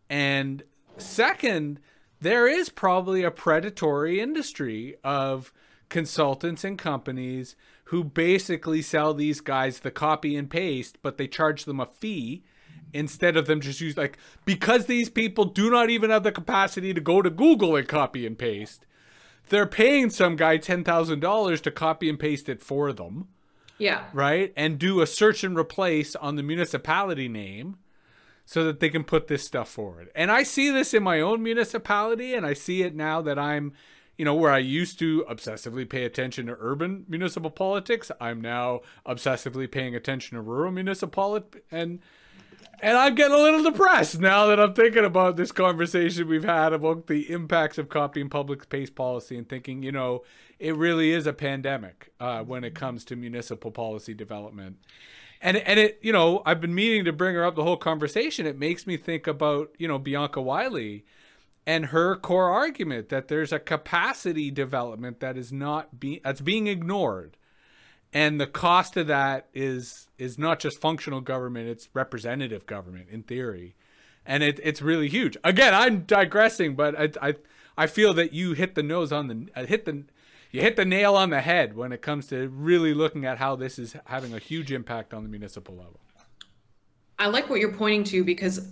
and 0.09 0.63
Second, 1.01 1.79
there 2.19 2.47
is 2.47 2.69
probably 2.69 3.23
a 3.23 3.31
predatory 3.31 4.19
industry 4.19 4.95
of 5.03 5.53
consultants 5.87 6.63
and 6.63 6.77
companies 6.77 7.55
who 7.85 8.03
basically 8.03 8.81
sell 8.81 9.13
these 9.13 9.41
guys 9.41 9.79
the 9.79 9.91
copy 9.91 10.35
and 10.35 10.49
paste, 10.49 10.97
but 11.01 11.17
they 11.17 11.27
charge 11.27 11.65
them 11.65 11.79
a 11.79 11.85
fee 11.85 12.43
instead 12.91 13.37
of 13.37 13.45
them 13.45 13.61
just 13.61 13.79
use 13.79 13.95
like 13.95 14.17
because 14.45 14.87
these 14.87 15.09
people 15.09 15.45
do 15.45 15.69
not 15.69 15.91
even 15.91 16.09
have 16.09 16.23
the 16.23 16.31
capacity 16.31 16.91
to 16.91 16.99
go 16.99 17.21
to 17.21 17.29
Google 17.29 17.75
and 17.75 17.87
copy 17.87 18.25
and 18.25 18.37
paste. 18.37 18.85
They're 19.49 19.65
paying 19.65 20.09
some 20.09 20.35
guy 20.35 20.57
ten 20.57 20.83
thousand 20.83 21.19
dollars 21.19 21.61
to 21.61 21.71
copy 21.71 22.09
and 22.09 22.19
paste 22.19 22.49
it 22.49 22.61
for 22.61 22.93
them. 22.93 23.27
Yeah. 23.77 24.05
Right? 24.13 24.53
And 24.55 24.77
do 24.77 25.01
a 25.01 25.07
search 25.07 25.43
and 25.43 25.57
replace 25.57 26.15
on 26.15 26.35
the 26.35 26.43
municipality 26.43 27.27
name 27.27 27.77
so 28.45 28.63
that 28.65 28.79
they 28.79 28.89
can 28.89 29.03
put 29.03 29.27
this 29.27 29.45
stuff 29.45 29.69
forward. 29.69 30.09
And 30.15 30.31
I 30.31 30.43
see 30.43 30.69
this 30.69 30.93
in 30.93 31.03
my 31.03 31.21
own 31.21 31.43
municipality, 31.43 32.33
and 32.33 32.45
I 32.45 32.53
see 32.53 32.81
it 32.81 32.95
now 32.95 33.21
that 33.21 33.37
I'm, 33.37 33.73
you 34.17 34.25
know, 34.25 34.33
where 34.33 34.51
I 34.51 34.57
used 34.57 34.97
to 34.99 35.23
obsessively 35.29 35.87
pay 35.87 36.03
attention 36.03 36.47
to 36.47 36.57
urban 36.59 37.05
municipal 37.07 37.51
politics, 37.51 38.11
I'm 38.19 38.41
now 38.41 38.81
obsessively 39.05 39.71
paying 39.71 39.95
attention 39.95 40.35
to 40.35 40.41
rural 40.41 40.71
municipal 40.71 41.41
and 41.71 41.99
and 42.81 42.97
I'm 42.97 43.15
getting 43.15 43.35
a 43.35 43.41
little 43.41 43.63
depressed 43.63 44.19
now 44.19 44.47
that 44.47 44.59
I'm 44.59 44.73
thinking 44.73 45.05
about 45.05 45.37
this 45.37 45.51
conversation 45.51 46.27
we've 46.27 46.43
had 46.43 46.73
about 46.73 47.07
the 47.07 47.31
impacts 47.31 47.77
of 47.77 47.89
copying 47.89 48.29
public 48.29 48.63
space 48.63 48.89
policy 48.89 49.37
and 49.37 49.47
thinking, 49.47 49.83
you 49.83 49.91
know, 49.91 50.23
it 50.59 50.75
really 50.75 51.11
is 51.11 51.27
a 51.27 51.33
pandemic 51.33 52.11
uh, 52.19 52.43
when 52.43 52.63
it 52.63 52.75
comes 52.75 53.05
to 53.05 53.15
municipal 53.15 53.71
policy 53.71 54.13
development 54.13 54.77
and 55.41 55.57
and 55.57 55.79
it 55.79 55.99
you 56.01 56.11
know 56.11 56.41
I've 56.45 56.61
been 56.61 56.75
meaning 56.75 57.05
to 57.05 57.13
bring 57.13 57.35
her 57.35 57.45
up 57.45 57.55
the 57.55 57.63
whole 57.63 57.77
conversation. 57.77 58.45
It 58.45 58.57
makes 58.57 58.85
me 58.85 58.97
think 58.97 59.27
about 59.27 59.73
you 59.77 59.87
know 59.87 59.97
Bianca 59.97 60.41
Wylie 60.41 61.05
and 61.65 61.87
her 61.87 62.15
core 62.15 62.49
argument 62.49 63.09
that 63.09 63.27
there's 63.27 63.51
a 63.51 63.59
capacity 63.59 64.51
development 64.51 65.19
that 65.19 65.37
is 65.37 65.51
not 65.51 65.99
being 65.99 66.19
that's 66.23 66.41
being 66.41 66.67
ignored 66.67 67.37
and 68.13 68.39
the 68.39 68.47
cost 68.47 68.97
of 68.97 69.07
that 69.07 69.47
is 69.53 70.07
is 70.17 70.37
not 70.37 70.59
just 70.59 70.79
functional 70.79 71.21
government 71.21 71.67
it's 71.67 71.89
representative 71.93 72.65
government 72.65 73.07
in 73.09 73.23
theory 73.23 73.75
and 74.25 74.43
it, 74.43 74.59
it's 74.63 74.81
really 74.81 75.07
huge 75.07 75.37
again 75.43 75.73
i'm 75.73 76.01
digressing 76.01 76.75
but 76.75 76.99
I, 76.99 77.29
I 77.29 77.35
i 77.77 77.87
feel 77.87 78.13
that 78.15 78.33
you 78.33 78.53
hit 78.53 78.75
the 78.75 78.83
nose 78.83 79.11
on 79.11 79.27
the 79.27 79.47
uh, 79.55 79.65
hit 79.65 79.85
the 79.85 80.05
you 80.51 80.61
hit 80.61 80.75
the 80.75 80.85
nail 80.85 81.15
on 81.15 81.29
the 81.29 81.41
head 81.41 81.75
when 81.75 81.91
it 81.91 82.01
comes 82.01 82.27
to 82.27 82.49
really 82.49 82.93
looking 82.93 83.25
at 83.25 83.37
how 83.37 83.55
this 83.55 83.77
is 83.77 83.95
having 84.05 84.33
a 84.33 84.39
huge 84.39 84.71
impact 84.71 85.13
on 85.13 85.23
the 85.23 85.29
municipal 85.29 85.75
level. 85.75 85.99
I 87.19 87.27
like 87.27 87.49
what 87.49 87.59
you're 87.59 87.73
pointing 87.73 88.03
to 88.05 88.23
because 88.23 88.67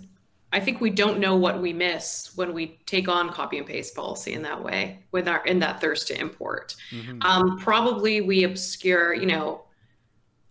I 0.52 0.60
think 0.60 0.80
we 0.80 0.90
don't 0.90 1.18
know 1.18 1.36
what 1.36 1.60
we 1.60 1.72
miss 1.72 2.32
when 2.34 2.54
we 2.54 2.78
take 2.86 3.06
on 3.08 3.30
copy 3.30 3.58
and 3.58 3.66
paste 3.66 3.94
policy 3.94 4.32
in 4.32 4.42
that 4.42 4.62
way, 4.62 5.00
with 5.12 5.28
our 5.28 5.44
in 5.44 5.58
that 5.58 5.80
thirst 5.80 6.08
to 6.08 6.18
import. 6.18 6.74
Mm-hmm. 6.90 7.20
Um, 7.22 7.58
probably 7.58 8.22
we 8.22 8.44
obscure, 8.44 9.12
you 9.12 9.26
know, 9.26 9.64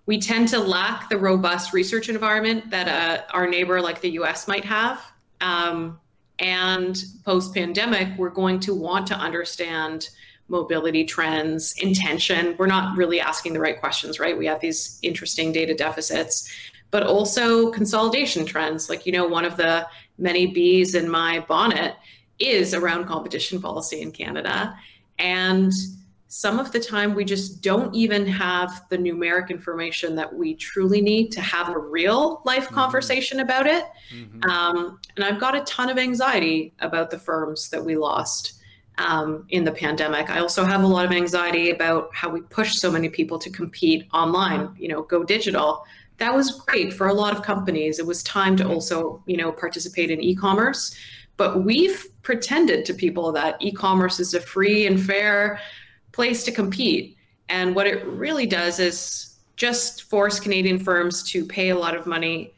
we 0.05 0.19
tend 0.19 0.49
to 0.49 0.59
lack 0.59 1.09
the 1.09 1.17
robust 1.17 1.73
research 1.73 2.09
environment 2.09 2.69
that 2.69 2.87
uh, 2.87 3.23
our 3.33 3.47
neighbor 3.47 3.81
like 3.81 4.01
the 4.01 4.11
U.S. 4.11 4.47
might 4.47 4.65
have. 4.65 5.01
Um, 5.41 5.99
and 6.39 7.03
post 7.25 7.53
pandemic, 7.53 8.17
we're 8.17 8.29
going 8.29 8.59
to 8.61 8.73
want 8.75 9.07
to 9.07 9.15
understand 9.15 10.09
mobility 10.47 11.03
trends, 11.03 11.73
intention. 11.79 12.55
We're 12.57 12.67
not 12.67 12.95
really 12.95 13.19
asking 13.19 13.53
the 13.53 13.59
right 13.59 13.79
questions, 13.79 14.19
right? 14.19 14.37
We 14.37 14.45
have 14.45 14.61
these 14.61 14.99
interesting 15.01 15.51
data 15.51 15.73
deficits, 15.73 16.49
but 16.91 17.03
also 17.03 17.71
consolidation 17.71 18.45
trends. 18.45 18.89
Like, 18.89 19.05
you 19.05 19.11
know, 19.11 19.27
one 19.27 19.45
of 19.45 19.57
the 19.57 19.87
many 20.17 20.47
bees 20.47 20.95
in 20.95 21.09
my 21.09 21.39
bonnet 21.47 21.95
is 22.39 22.73
around 22.73 23.05
competition 23.05 23.61
policy 23.61 24.01
in 24.01 24.11
Canada. 24.11 24.77
And 25.19 25.73
some 26.29 26.59
of 26.59 26.71
the 26.71 26.79
time 26.79 27.15
we 27.15 27.23
just 27.23 27.61
don't 27.61 27.93
even 27.95 28.25
have 28.25 28.83
the 28.89 28.97
numeric 28.97 29.49
information 29.49 30.15
that 30.15 30.33
we 30.33 30.53
truly 30.55 31.01
need 31.01 31.31
to 31.31 31.41
have 31.41 31.69
a 31.69 31.77
real 31.77 32.41
life 32.45 32.65
mm-hmm. 32.65 32.75
conversation 32.75 33.39
about 33.39 33.65
it. 33.65 33.85
Mm-hmm. 34.13 34.49
Um, 34.49 34.99
and 35.15 35.23
I've 35.23 35.39
got 35.39 35.55
a 35.55 35.61
ton 35.61 35.89
of 35.89 35.97
anxiety 35.97 36.73
about 36.79 37.09
the 37.09 37.17
firms 37.17 37.69
that 37.69 37.83
we 37.83 37.95
lost 37.95 38.61
um, 38.97 39.45
in 39.49 39.63
the 39.63 39.71
pandemic. 39.71 40.29
I 40.29 40.39
also 40.39 40.65
have 40.65 40.83
a 40.83 40.87
lot 40.87 41.05
of 41.05 41.11
anxiety 41.11 41.71
about 41.71 42.09
how 42.13 42.29
we 42.29 42.41
push 42.41 42.75
so 42.75 42.91
many 42.91 43.09
people 43.09 43.39
to 43.39 43.49
compete 43.49 44.07
online, 44.13 44.75
you 44.77 44.89
know, 44.89 45.03
go 45.03 45.23
digital. 45.23 45.85
That 46.17 46.33
was 46.33 46.51
great 46.51 46.93
for 46.93 47.07
a 47.07 47.13
lot 47.13 47.35
of 47.35 47.43
companies. 47.43 47.99
It 47.99 48.05
was 48.05 48.23
time 48.23 48.57
to 48.57 48.67
also, 48.67 49.21
you 49.27 49.37
know, 49.37 49.51
participate 49.51 50.09
in 50.09 50.21
e-commerce. 50.21 50.95
But 51.37 51.63
we've 51.63 52.03
pretended 52.23 52.85
to 52.85 52.93
people 52.93 53.31
that 53.33 53.61
e-commerce 53.61 54.19
is 54.19 54.33
a 54.33 54.41
free 54.41 54.87
and 54.87 54.99
fair 54.99 55.59
place 56.11 56.43
to 56.45 56.51
compete. 56.51 57.15
And 57.49 57.75
what 57.75 57.85
it 57.85 58.03
really 58.05 58.47
does 58.47 58.79
is 58.79 59.35
just 59.55 60.03
force 60.03 60.39
Canadian 60.39 60.79
firms 60.79 61.23
to 61.31 61.45
pay 61.45 61.69
a 61.69 61.77
lot 61.77 61.95
of 61.95 62.07
money 62.07 62.53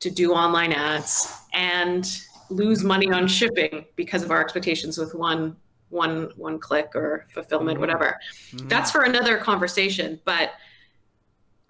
to 0.00 0.10
do 0.10 0.32
online 0.32 0.72
ads 0.72 1.32
and 1.52 2.20
lose 2.50 2.82
money 2.82 3.10
on 3.10 3.28
shipping 3.28 3.84
because 3.96 4.22
of 4.22 4.30
our 4.30 4.40
expectations 4.40 4.98
with 4.98 5.14
one 5.14 5.56
one 5.90 6.30
one 6.36 6.58
click 6.58 6.90
or 6.94 7.26
fulfillment 7.32 7.78
whatever 7.78 8.18
mm-hmm. 8.52 8.68
that's 8.68 8.90
for 8.90 9.02
another 9.02 9.38
conversation 9.38 10.20
but 10.24 10.52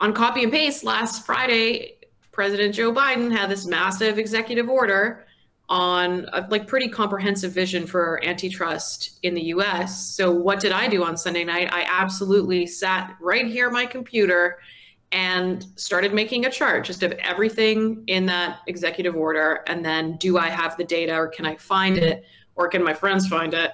on 0.00 0.12
copy 0.12 0.42
and 0.42 0.52
paste 0.52 0.84
last 0.84 1.24
friday 1.24 1.96
president 2.32 2.74
joe 2.74 2.92
biden 2.92 3.30
had 3.30 3.50
this 3.50 3.66
massive 3.66 4.18
executive 4.18 4.68
order 4.68 5.26
on 5.70 6.26
a 6.32 6.44
like 6.50 6.66
pretty 6.66 6.88
comprehensive 6.88 7.52
vision 7.52 7.86
for 7.86 8.22
antitrust 8.24 9.20
in 9.22 9.34
the 9.34 9.42
US. 9.42 10.04
So 10.16 10.32
what 10.32 10.58
did 10.58 10.72
I 10.72 10.88
do 10.88 11.04
on 11.04 11.16
Sunday 11.16 11.44
night? 11.44 11.72
I 11.72 11.86
absolutely 11.88 12.66
sat 12.66 13.16
right 13.20 13.46
here 13.46 13.68
on 13.68 13.72
my 13.72 13.86
computer 13.86 14.58
and 15.12 15.64
started 15.76 16.12
making 16.12 16.44
a 16.44 16.50
chart 16.50 16.84
just 16.84 17.04
of 17.04 17.12
everything 17.12 18.02
in 18.08 18.26
that 18.26 18.60
executive 18.66 19.14
order 19.14 19.62
and 19.68 19.84
then 19.84 20.16
do 20.16 20.38
I 20.38 20.48
have 20.48 20.76
the 20.76 20.84
data 20.84 21.14
or 21.14 21.28
can 21.28 21.46
I 21.46 21.56
find 21.56 21.96
it 21.96 22.24
or 22.56 22.68
can 22.68 22.82
my 22.82 22.94
friends 22.94 23.28
find 23.28 23.54
it 23.54 23.72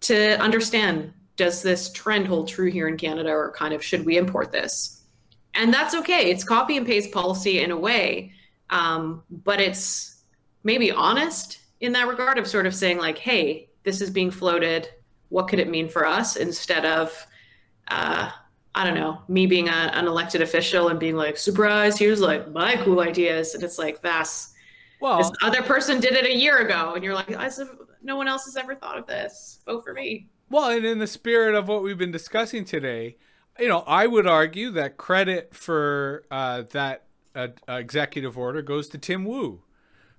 to 0.00 0.38
understand 0.38 1.12
does 1.36 1.62
this 1.62 1.90
trend 1.92 2.26
hold 2.26 2.48
true 2.48 2.70
here 2.70 2.88
in 2.88 2.98
Canada 2.98 3.30
or 3.30 3.52
kind 3.52 3.72
of 3.72 3.82
should 3.82 4.04
we 4.04 4.18
import 4.18 4.52
this? 4.52 4.99
And 5.54 5.72
that's 5.72 5.94
okay. 5.94 6.30
It's 6.30 6.44
copy 6.44 6.76
and 6.76 6.86
paste 6.86 7.12
policy 7.12 7.60
in 7.60 7.70
a 7.70 7.76
way. 7.76 8.32
Um, 8.70 9.22
but 9.30 9.60
it's 9.60 10.22
maybe 10.62 10.90
honest 10.90 11.58
in 11.80 11.92
that 11.92 12.06
regard 12.06 12.38
of 12.38 12.46
sort 12.46 12.66
of 12.66 12.74
saying 12.74 12.98
like, 12.98 13.18
hey, 13.18 13.68
this 13.82 14.00
is 14.00 14.10
being 14.10 14.30
floated. 14.30 14.88
What 15.28 15.48
could 15.48 15.58
it 15.58 15.68
mean 15.68 15.88
for 15.88 16.06
us? 16.06 16.36
Instead 16.36 16.84
of, 16.84 17.26
uh, 17.88 18.30
I 18.74 18.84
don't 18.84 18.94
know, 18.94 19.20
me 19.28 19.46
being 19.46 19.68
a, 19.68 19.72
an 19.94 20.06
elected 20.06 20.42
official 20.42 20.88
and 20.88 21.00
being 21.00 21.16
like, 21.16 21.36
surprise, 21.36 21.98
here's 21.98 22.20
like 22.20 22.50
my 22.52 22.76
cool 22.76 23.00
ideas. 23.00 23.54
And 23.54 23.64
it's 23.64 23.78
like, 23.78 24.00
"That's 24.02 24.52
well, 25.00 25.18
this 25.18 25.32
other 25.42 25.62
person 25.62 25.98
did 25.98 26.12
it 26.12 26.26
a 26.26 26.36
year 26.36 26.58
ago. 26.58 26.94
And 26.94 27.02
you're 27.02 27.14
like, 27.14 27.30
no 28.02 28.16
one 28.16 28.28
else 28.28 28.44
has 28.44 28.56
ever 28.56 28.74
thought 28.74 28.98
of 28.98 29.06
this. 29.06 29.60
Vote 29.66 29.82
for 29.82 29.94
me. 29.94 30.28
Well, 30.50 30.70
and 30.70 30.84
in 30.84 30.98
the 30.98 31.06
spirit 31.06 31.54
of 31.54 31.68
what 31.68 31.82
we've 31.82 31.98
been 31.98 32.10
discussing 32.10 32.64
today, 32.64 33.16
you 33.58 33.68
know, 33.68 33.80
I 33.86 34.06
would 34.06 34.26
argue 34.26 34.70
that 34.72 34.96
credit 34.96 35.54
for 35.54 36.24
uh, 36.30 36.62
that 36.72 37.04
uh, 37.34 37.48
executive 37.68 38.38
order 38.38 38.62
goes 38.62 38.88
to 38.88 38.98
Tim 38.98 39.24
Wu 39.24 39.62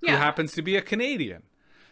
yeah. 0.02 0.12
who 0.12 0.16
happens 0.16 0.52
to 0.52 0.62
be 0.62 0.76
a 0.76 0.82
Canadian. 0.82 1.42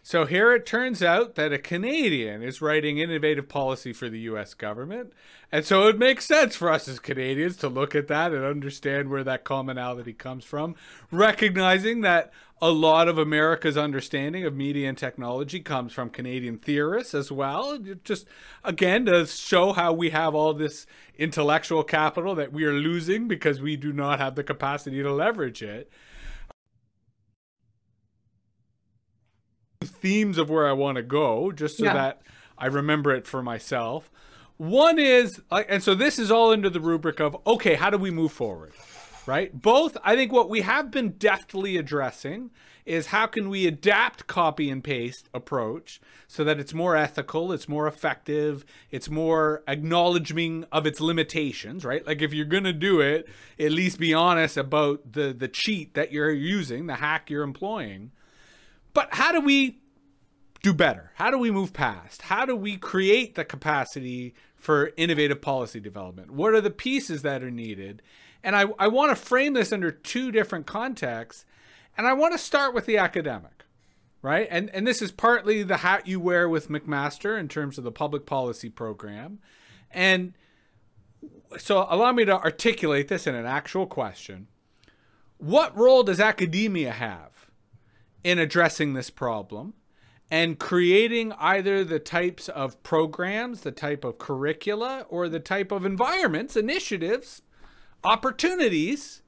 So 0.02 0.24
here 0.24 0.54
it 0.54 0.64
turns 0.64 1.02
out 1.02 1.34
that 1.34 1.52
a 1.52 1.58
Canadian 1.58 2.42
is 2.42 2.62
writing 2.62 2.98
innovative 2.98 3.48
policy 3.48 3.92
for 3.92 4.08
the 4.08 4.20
US 4.20 4.54
government. 4.54 5.12
And 5.52 5.64
so 5.64 5.88
it 5.88 5.98
makes 5.98 6.24
sense 6.24 6.56
for 6.56 6.70
us 6.70 6.88
as 6.88 6.98
Canadians 6.98 7.56
to 7.58 7.68
look 7.68 7.94
at 7.94 8.08
that 8.08 8.32
and 8.32 8.44
understand 8.44 9.10
where 9.10 9.24
that 9.24 9.44
commonality 9.44 10.14
comes 10.14 10.44
from, 10.44 10.74
recognizing 11.10 12.00
that 12.00 12.32
a 12.62 12.70
lot 12.70 13.08
of 13.08 13.16
America's 13.16 13.76
understanding 13.76 14.44
of 14.44 14.54
media 14.54 14.88
and 14.88 14.98
technology 14.98 15.60
comes 15.60 15.92
from 15.92 16.10
Canadian 16.10 16.58
theorists 16.58 17.14
as 17.14 17.32
well. 17.32 17.78
Just 18.04 18.26
again 18.64 19.06
to 19.06 19.26
show 19.26 19.72
how 19.72 19.92
we 19.92 20.10
have 20.10 20.34
all 20.34 20.52
this 20.52 20.86
intellectual 21.18 21.82
capital 21.82 22.34
that 22.34 22.52
we 22.52 22.64
are 22.64 22.72
losing 22.72 23.28
because 23.28 23.60
we 23.60 23.76
do 23.76 23.92
not 23.92 24.20
have 24.20 24.34
the 24.34 24.44
capacity 24.44 25.02
to 25.02 25.12
leverage 25.12 25.62
it. 25.62 25.90
themes 30.00 30.38
of 30.38 30.50
where 30.50 30.68
I 30.68 30.72
want 30.72 30.96
to 30.96 31.02
go, 31.02 31.52
just 31.52 31.78
so 31.78 31.84
yeah. 31.84 31.94
that 31.94 32.22
I 32.58 32.66
remember 32.66 33.14
it 33.14 33.26
for 33.26 33.42
myself. 33.42 34.10
One 34.56 34.98
is, 34.98 35.40
and 35.50 35.82
so 35.82 35.94
this 35.94 36.18
is 36.18 36.30
all 36.30 36.50
under 36.50 36.68
the 36.68 36.80
rubric 36.80 37.20
of 37.20 37.36
okay, 37.46 37.74
how 37.74 37.88
do 37.90 37.96
we 37.96 38.10
move 38.10 38.32
forward? 38.32 38.72
Right? 39.26 39.50
Both, 39.60 39.96
I 40.02 40.16
think 40.16 40.32
what 40.32 40.48
we 40.48 40.62
have 40.62 40.90
been 40.90 41.10
deftly 41.10 41.76
addressing 41.76 42.50
is 42.86 43.08
how 43.08 43.26
can 43.26 43.48
we 43.48 43.66
adapt 43.66 44.26
copy 44.26 44.70
and 44.70 44.82
paste 44.82 45.28
approach 45.32 46.00
so 46.26 46.42
that 46.44 46.58
it's 46.58 46.74
more 46.74 46.96
ethical, 46.96 47.52
it's 47.52 47.68
more 47.68 47.86
effective, 47.86 48.64
it's 48.90 49.08
more 49.08 49.62
acknowledging 49.68 50.64
of 50.72 50.86
its 50.86 51.00
limitations, 51.00 51.84
right? 51.84 52.06
Like 52.06 52.22
if 52.22 52.32
you're 52.32 52.46
going 52.46 52.64
to 52.64 52.72
do 52.72 53.00
it, 53.00 53.28
at 53.58 53.70
least 53.70 53.98
be 53.98 54.14
honest 54.14 54.56
about 54.56 55.12
the 55.12 55.32
the 55.32 55.48
cheat 55.48 55.94
that 55.94 56.12
you're 56.12 56.32
using, 56.32 56.86
the 56.86 56.96
hack 56.96 57.30
you're 57.30 57.44
employing. 57.44 58.12
But 58.92 59.08
how 59.12 59.30
do 59.32 59.40
we 59.40 59.78
do 60.62 60.74
better? 60.74 61.12
How 61.14 61.30
do 61.30 61.38
we 61.38 61.50
move 61.50 61.72
past? 61.72 62.22
How 62.22 62.44
do 62.44 62.56
we 62.56 62.76
create 62.76 63.34
the 63.34 63.44
capacity 63.44 64.34
for 64.56 64.90
innovative 64.96 65.40
policy 65.40 65.80
development? 65.80 66.30
What 66.30 66.54
are 66.54 66.60
the 66.60 66.70
pieces 66.70 67.22
that 67.22 67.42
are 67.42 67.50
needed? 67.50 68.02
And 68.42 68.56
I, 68.56 68.66
I 68.78 68.88
want 68.88 69.10
to 69.10 69.16
frame 69.16 69.52
this 69.52 69.72
under 69.72 69.90
two 69.90 70.32
different 70.32 70.66
contexts. 70.66 71.44
And 71.96 72.06
I 72.06 72.12
want 72.12 72.32
to 72.32 72.38
start 72.38 72.74
with 72.74 72.86
the 72.86 72.96
academic, 72.96 73.64
right? 74.22 74.48
And, 74.50 74.70
and 74.70 74.86
this 74.86 75.02
is 75.02 75.12
partly 75.12 75.62
the 75.62 75.78
hat 75.78 76.06
you 76.06 76.20
wear 76.20 76.48
with 76.48 76.68
McMaster 76.68 77.38
in 77.38 77.48
terms 77.48 77.78
of 77.78 77.84
the 77.84 77.92
public 77.92 78.26
policy 78.26 78.70
program. 78.70 79.38
And 79.90 80.34
so 81.58 81.86
allow 81.90 82.12
me 82.12 82.24
to 82.24 82.40
articulate 82.40 83.08
this 83.08 83.26
in 83.26 83.34
an 83.34 83.46
actual 83.46 83.86
question. 83.86 84.46
What 85.38 85.76
role 85.76 86.02
does 86.02 86.20
academia 86.20 86.92
have 86.92 87.50
in 88.22 88.38
addressing 88.38 88.94
this 88.94 89.10
problem 89.10 89.74
and 90.30 90.58
creating 90.58 91.32
either 91.32 91.82
the 91.82 91.98
types 91.98 92.48
of 92.48 92.80
programs, 92.82 93.62
the 93.62 93.72
type 93.72 94.04
of 94.04 94.18
curricula, 94.18 95.06
or 95.08 95.28
the 95.28 95.40
type 95.40 95.72
of 95.72 95.84
environments, 95.84 96.56
initiatives, 96.56 97.42
opportunities 98.04 99.22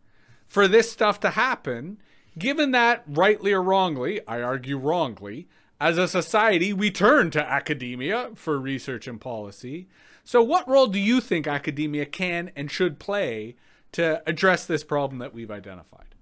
for 0.47 0.68
this 0.68 0.91
stuff 0.91 1.20
to 1.20 1.31
happen, 1.31 1.99
given 2.39 2.73
that, 2.73 3.05
rightly 3.07 3.53
or 3.53 3.62
wrongly, 3.62 4.20
I 4.27 4.41
argue 4.43 4.77
wrongly, 4.77 5.49
as 5.81 5.99
a 5.99 6.07
society, 6.07 6.73
we 6.73 6.91
turn 6.91 7.31
to 7.33 7.45
academia 7.45 8.31
for 8.35 8.59
research 8.59 9.09
and 9.09 9.20
policy. 9.20 9.89
So, 10.25 10.41
what 10.41 10.68
role 10.68 10.87
do 10.87 11.01
you 11.01 11.20
think 11.20 11.47
academia 11.47 12.07
can 12.07 12.53
and 12.55 12.70
should 12.70 13.01
play 13.01 13.57
to 13.93 14.23
address 14.27 14.64
this 14.64 14.85
problem 14.85 15.18
that 15.18 15.35
we've 15.35 15.51
identified? 15.51 16.14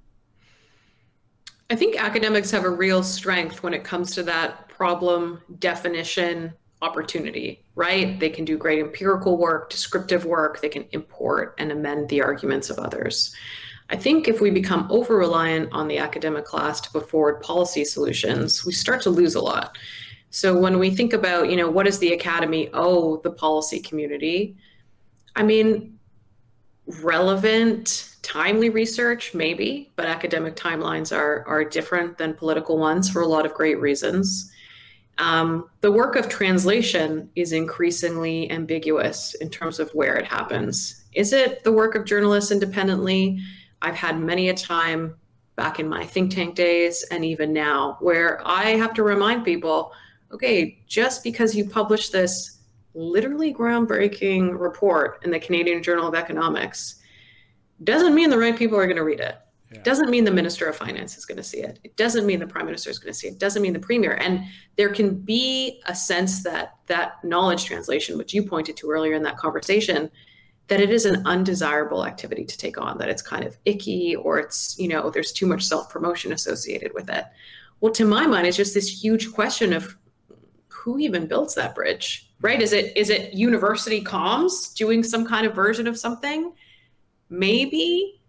I 1.68 1.76
think 1.76 2.03
academics 2.03 2.51
have 2.51 2.64
a 2.64 2.70
real 2.70 3.03
strength 3.03 3.62
when 3.62 3.74
it 3.74 3.84
comes 3.84 4.14
to 4.14 4.22
that 4.24 4.68
problem 4.68 5.42
definition 5.59 6.55
opportunity, 6.83 7.62
right? 7.74 8.18
They 8.18 8.31
can 8.31 8.45
do 8.45 8.57
great 8.57 8.81
empirical 8.81 9.37
work, 9.37 9.70
descriptive 9.70 10.24
work, 10.24 10.61
they 10.61 10.68
can 10.68 10.87
import 10.93 11.55
and 11.59 11.70
amend 11.72 12.09
the 12.09 12.22
arguments 12.22 12.70
of 12.70 12.78
others. 12.78 13.35
I 13.91 13.97
think 13.97 14.28
if 14.28 14.41
we 14.41 14.51
become 14.51 14.87
over 14.91 15.16
reliant 15.16 15.72
on 15.72 15.89
the 15.89 15.99
academic 15.99 16.45
class 16.45 16.81
to 16.83 16.91
put 16.91 17.11
forward 17.11 17.43
policy 17.43 17.85
solutions, 17.85 18.64
we 18.64 18.72
start 18.72 19.03
to 19.03 19.11
lose 19.11 19.35
a 19.35 19.41
lot. 19.41 19.76
So 20.31 20.57
when 20.57 20.78
we 20.78 20.91
think 20.91 21.12
about, 21.12 21.51
you 21.51 21.57
know, 21.57 21.68
what 21.68 21.87
does 21.87 21.99
the 21.99 22.12
academy 22.12 22.70
owe 22.72 23.16
the 23.18 23.33
policy 23.33 23.81
community? 23.81 24.57
I 25.35 25.43
mean, 25.43 25.99
relevant 27.03 28.09
timely 28.22 28.68
research 28.68 29.33
maybe 29.33 29.91
but 29.97 30.07
academic 30.07 30.55
timelines 30.57 31.16
are 31.16 31.45
are 31.47 31.64
different 31.64 32.18
than 32.18 32.35
political 32.35 32.78
ones 32.78 33.09
for 33.09 33.22
a 33.22 33.26
lot 33.26 33.47
of 33.47 33.55
great 33.55 33.81
reasons 33.81 34.53
um, 35.20 35.68
the 35.80 35.92
work 35.92 36.16
of 36.16 36.28
translation 36.28 37.30
is 37.36 37.52
increasingly 37.52 38.50
ambiguous 38.50 39.34
in 39.34 39.50
terms 39.50 39.78
of 39.78 39.90
where 39.90 40.16
it 40.16 40.26
happens 40.26 41.04
is 41.14 41.32
it 41.32 41.62
the 41.64 41.72
work 41.72 41.94
of 41.94 42.04
journalists 42.04 42.50
independently 42.50 43.38
i've 43.82 43.94
had 43.94 44.18
many 44.18 44.48
a 44.48 44.54
time 44.54 45.14
back 45.56 45.78
in 45.78 45.88
my 45.88 46.04
think 46.04 46.34
tank 46.34 46.54
days 46.54 47.04
and 47.10 47.24
even 47.24 47.52
now 47.52 47.96
where 48.00 48.40
i 48.46 48.70
have 48.70 48.94
to 48.94 49.02
remind 49.02 49.44
people 49.44 49.92
okay 50.32 50.78
just 50.86 51.22
because 51.22 51.54
you 51.54 51.68
publish 51.68 52.08
this 52.08 52.60
literally 52.94 53.54
groundbreaking 53.54 54.58
report 54.58 55.20
in 55.24 55.30
the 55.30 55.38
Canadian 55.38 55.82
Journal 55.82 56.08
of 56.08 56.14
Economics 56.14 56.96
doesn't 57.84 58.14
mean 58.14 58.30
the 58.30 58.38
right 58.38 58.56
people 58.56 58.78
are 58.78 58.86
going 58.86 58.96
to 58.96 59.04
read 59.04 59.20
it. 59.20 59.36
Yeah. 59.72 59.82
Doesn't 59.82 60.10
mean 60.10 60.24
the 60.24 60.32
Minister 60.32 60.66
of 60.66 60.76
Finance 60.76 61.16
is 61.16 61.24
going 61.24 61.36
to 61.36 61.44
see 61.44 61.60
it. 61.60 61.78
It 61.84 61.96
doesn't 61.96 62.26
mean 62.26 62.40
the 62.40 62.46
Prime 62.46 62.66
Minister 62.66 62.90
is 62.90 62.98
going 62.98 63.12
to 63.12 63.18
see 63.18 63.28
it. 63.28 63.34
it. 63.34 63.38
Doesn't 63.38 63.62
mean 63.62 63.72
the 63.72 63.78
Premier. 63.78 64.14
And 64.14 64.44
there 64.76 64.88
can 64.88 65.14
be 65.14 65.80
a 65.86 65.94
sense 65.94 66.42
that 66.42 66.74
that 66.86 67.22
knowledge 67.22 67.66
translation, 67.66 68.18
which 68.18 68.34
you 68.34 68.42
pointed 68.42 68.76
to 68.78 68.90
earlier 68.90 69.14
in 69.14 69.22
that 69.22 69.36
conversation, 69.36 70.10
that 70.66 70.80
it 70.80 70.90
is 70.90 71.04
an 71.04 71.24
undesirable 71.26 72.04
activity 72.04 72.44
to 72.44 72.58
take 72.58 72.78
on, 72.78 72.98
that 72.98 73.08
it's 73.08 73.22
kind 73.22 73.44
of 73.44 73.56
icky 73.64 74.16
or 74.16 74.38
it's, 74.38 74.76
you 74.78 74.88
know, 74.88 75.10
there's 75.10 75.32
too 75.32 75.46
much 75.46 75.64
self 75.64 75.88
promotion 75.88 76.32
associated 76.32 76.92
with 76.94 77.08
it. 77.08 77.24
Well, 77.80 77.92
to 77.92 78.04
my 78.04 78.26
mind, 78.26 78.46
it's 78.46 78.56
just 78.56 78.74
this 78.74 79.02
huge 79.02 79.32
question 79.32 79.72
of 79.72 79.96
who 80.68 80.98
even 80.98 81.26
builds 81.26 81.54
that 81.54 81.74
bridge, 81.74 82.30
right? 82.40 82.60
Is 82.60 82.72
it 82.72 82.96
is 82.96 83.10
it 83.10 83.34
university 83.34 84.02
comms 84.02 84.74
doing 84.74 85.02
some 85.02 85.26
kind 85.26 85.46
of 85.46 85.54
version 85.54 85.86
of 85.86 85.98
something? 85.98 86.52
Maybe, 87.28 88.19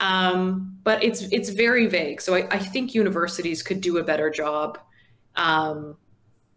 um, 0.00 0.78
but 0.84 1.02
it's 1.02 1.22
it's 1.32 1.48
very 1.48 1.86
vague. 1.86 2.20
So 2.20 2.34
I, 2.34 2.46
I, 2.50 2.58
think 2.58 2.94
universities 2.94 3.62
could 3.62 3.80
do 3.80 3.98
a 3.98 4.04
better 4.04 4.30
job. 4.30 4.78
Um, 5.34 5.96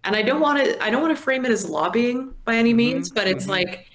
and 0.04 0.16
I 0.16 0.22
don't 0.22 0.42
want 0.42 0.64
to 0.64 0.84
I 0.84 0.90
don't 0.90 1.02
want 1.02 1.16
to 1.16 1.22
frame 1.22 1.46
it 1.46 1.52
as 1.52 1.68
lobbying 1.68 2.34
by 2.46 2.56
any 2.56 2.70
mm-hmm. 2.70 2.78
means, 2.78 3.10
mm-hmm. 3.10 3.16
but 3.16 3.28
it's 3.28 3.44
mm-hmm. 3.44 3.52
like 3.52 3.92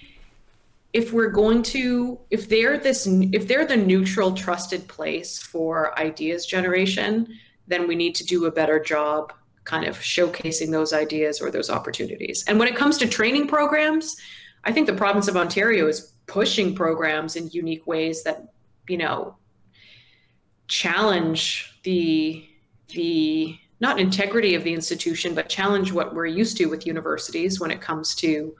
if 0.93 1.13
we're 1.13 1.29
going 1.29 1.61
to 1.61 2.19
if 2.31 2.49
they're 2.49 2.77
this 2.77 3.07
if 3.07 3.47
they're 3.47 3.65
the 3.65 3.77
neutral 3.77 4.31
trusted 4.33 4.87
place 4.87 5.37
for 5.37 5.97
ideas 5.99 6.45
generation 6.45 7.27
then 7.67 7.87
we 7.87 7.95
need 7.95 8.15
to 8.15 8.25
do 8.25 8.45
a 8.45 8.51
better 8.51 8.79
job 8.79 9.33
kind 9.65 9.85
of 9.85 9.97
showcasing 9.99 10.71
those 10.71 10.93
ideas 10.93 11.41
or 11.41 11.51
those 11.51 11.69
opportunities 11.69 12.43
and 12.47 12.57
when 12.57 12.67
it 12.67 12.75
comes 12.75 12.97
to 12.97 13.07
training 13.07 13.47
programs 13.47 14.17
i 14.63 14.71
think 14.71 14.87
the 14.87 14.93
province 14.93 15.27
of 15.27 15.35
ontario 15.35 15.87
is 15.87 16.13
pushing 16.25 16.73
programs 16.73 17.35
in 17.35 17.47
unique 17.49 17.85
ways 17.85 18.23
that 18.23 18.53
you 18.87 18.97
know 18.97 19.35
challenge 20.67 21.79
the 21.83 22.45
the 22.89 23.57
not 23.79 23.99
integrity 23.99 24.55
of 24.55 24.63
the 24.63 24.73
institution 24.73 25.33
but 25.33 25.49
challenge 25.49 25.91
what 25.91 26.13
we're 26.13 26.25
used 26.25 26.57
to 26.57 26.65
with 26.65 26.85
universities 26.85 27.59
when 27.59 27.71
it 27.71 27.81
comes 27.81 28.15
to 28.15 28.55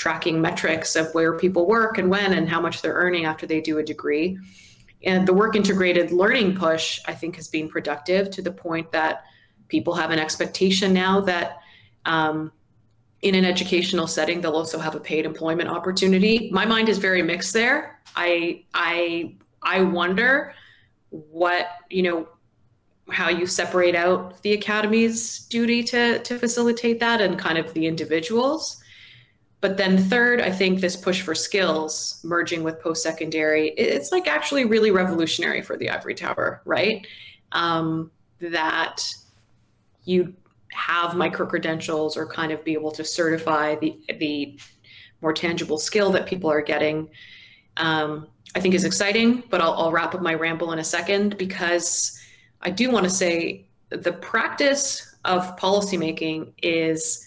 tracking 0.00 0.40
metrics 0.40 0.96
of 0.96 1.12
where 1.12 1.36
people 1.36 1.66
work 1.66 1.98
and 1.98 2.08
when 2.08 2.32
and 2.32 2.48
how 2.48 2.58
much 2.58 2.80
they're 2.80 2.94
earning 2.94 3.26
after 3.26 3.46
they 3.46 3.60
do 3.60 3.76
a 3.78 3.82
degree. 3.82 4.38
And 5.04 5.28
the 5.28 5.34
work 5.34 5.56
integrated 5.56 6.10
learning 6.10 6.56
push, 6.56 7.00
I 7.06 7.12
think, 7.12 7.36
has 7.36 7.48
been 7.48 7.68
productive 7.68 8.30
to 8.30 8.40
the 8.40 8.50
point 8.50 8.90
that 8.92 9.24
people 9.68 9.94
have 9.94 10.10
an 10.10 10.18
expectation 10.18 10.94
now 10.94 11.20
that 11.20 11.58
um, 12.06 12.50
in 13.20 13.34
an 13.34 13.44
educational 13.44 14.06
setting, 14.06 14.40
they'll 14.40 14.56
also 14.56 14.78
have 14.78 14.94
a 14.94 15.00
paid 15.00 15.26
employment 15.26 15.68
opportunity. 15.68 16.50
My 16.50 16.64
mind 16.64 16.88
is 16.88 16.96
very 16.96 17.22
mixed 17.22 17.52
there. 17.52 18.00
I 18.16 18.64
I 18.72 19.34
I 19.62 19.82
wonder 19.82 20.54
what 21.10 21.68
you 21.88 22.02
know 22.02 22.28
how 23.10 23.28
you 23.28 23.46
separate 23.46 23.96
out 23.96 24.40
the 24.42 24.52
academy's 24.52 25.40
duty 25.46 25.82
to 25.82 26.20
to 26.20 26.38
facilitate 26.38 27.00
that 27.00 27.20
and 27.20 27.38
kind 27.38 27.58
of 27.58 27.74
the 27.74 27.86
individuals 27.86 28.80
but 29.60 29.76
then 29.76 29.98
third, 29.98 30.40
I 30.40 30.50
think 30.50 30.80
this 30.80 30.96
push 30.96 31.20
for 31.20 31.34
skills 31.34 32.20
merging 32.24 32.62
with 32.62 32.80
post-secondary, 32.80 33.68
it's 33.70 34.10
like 34.10 34.26
actually 34.26 34.64
really 34.64 34.90
revolutionary 34.90 35.60
for 35.60 35.76
the 35.76 35.90
ivory 35.90 36.14
tower, 36.14 36.62
right? 36.64 37.06
Um, 37.52 38.10
that 38.40 39.04
you 40.04 40.34
have 40.72 41.14
micro 41.14 41.44
credentials 41.46 42.16
or 42.16 42.26
kind 42.26 42.52
of 42.52 42.64
be 42.64 42.72
able 42.72 42.92
to 42.92 43.04
certify 43.04 43.74
the 43.74 43.98
the 44.18 44.58
more 45.20 45.34
tangible 45.34 45.76
skill 45.76 46.10
that 46.12 46.24
people 46.24 46.50
are 46.50 46.62
getting. 46.62 47.10
Um, 47.76 48.28
I 48.54 48.60
think 48.60 48.74
is 48.74 48.84
exciting, 48.84 49.44
but 49.48 49.60
I'll, 49.60 49.74
I'll 49.74 49.92
wrap 49.92 50.14
up 50.14 50.22
my 50.22 50.34
ramble 50.34 50.72
in 50.72 50.78
a 50.78 50.84
second 50.84 51.38
because 51.38 52.18
I 52.62 52.70
do 52.70 52.90
want 52.90 53.04
to 53.04 53.10
say 53.10 53.66
the 53.90 54.12
practice 54.12 55.16
of 55.24 55.56
policymaking 55.56 56.52
is 56.62 57.26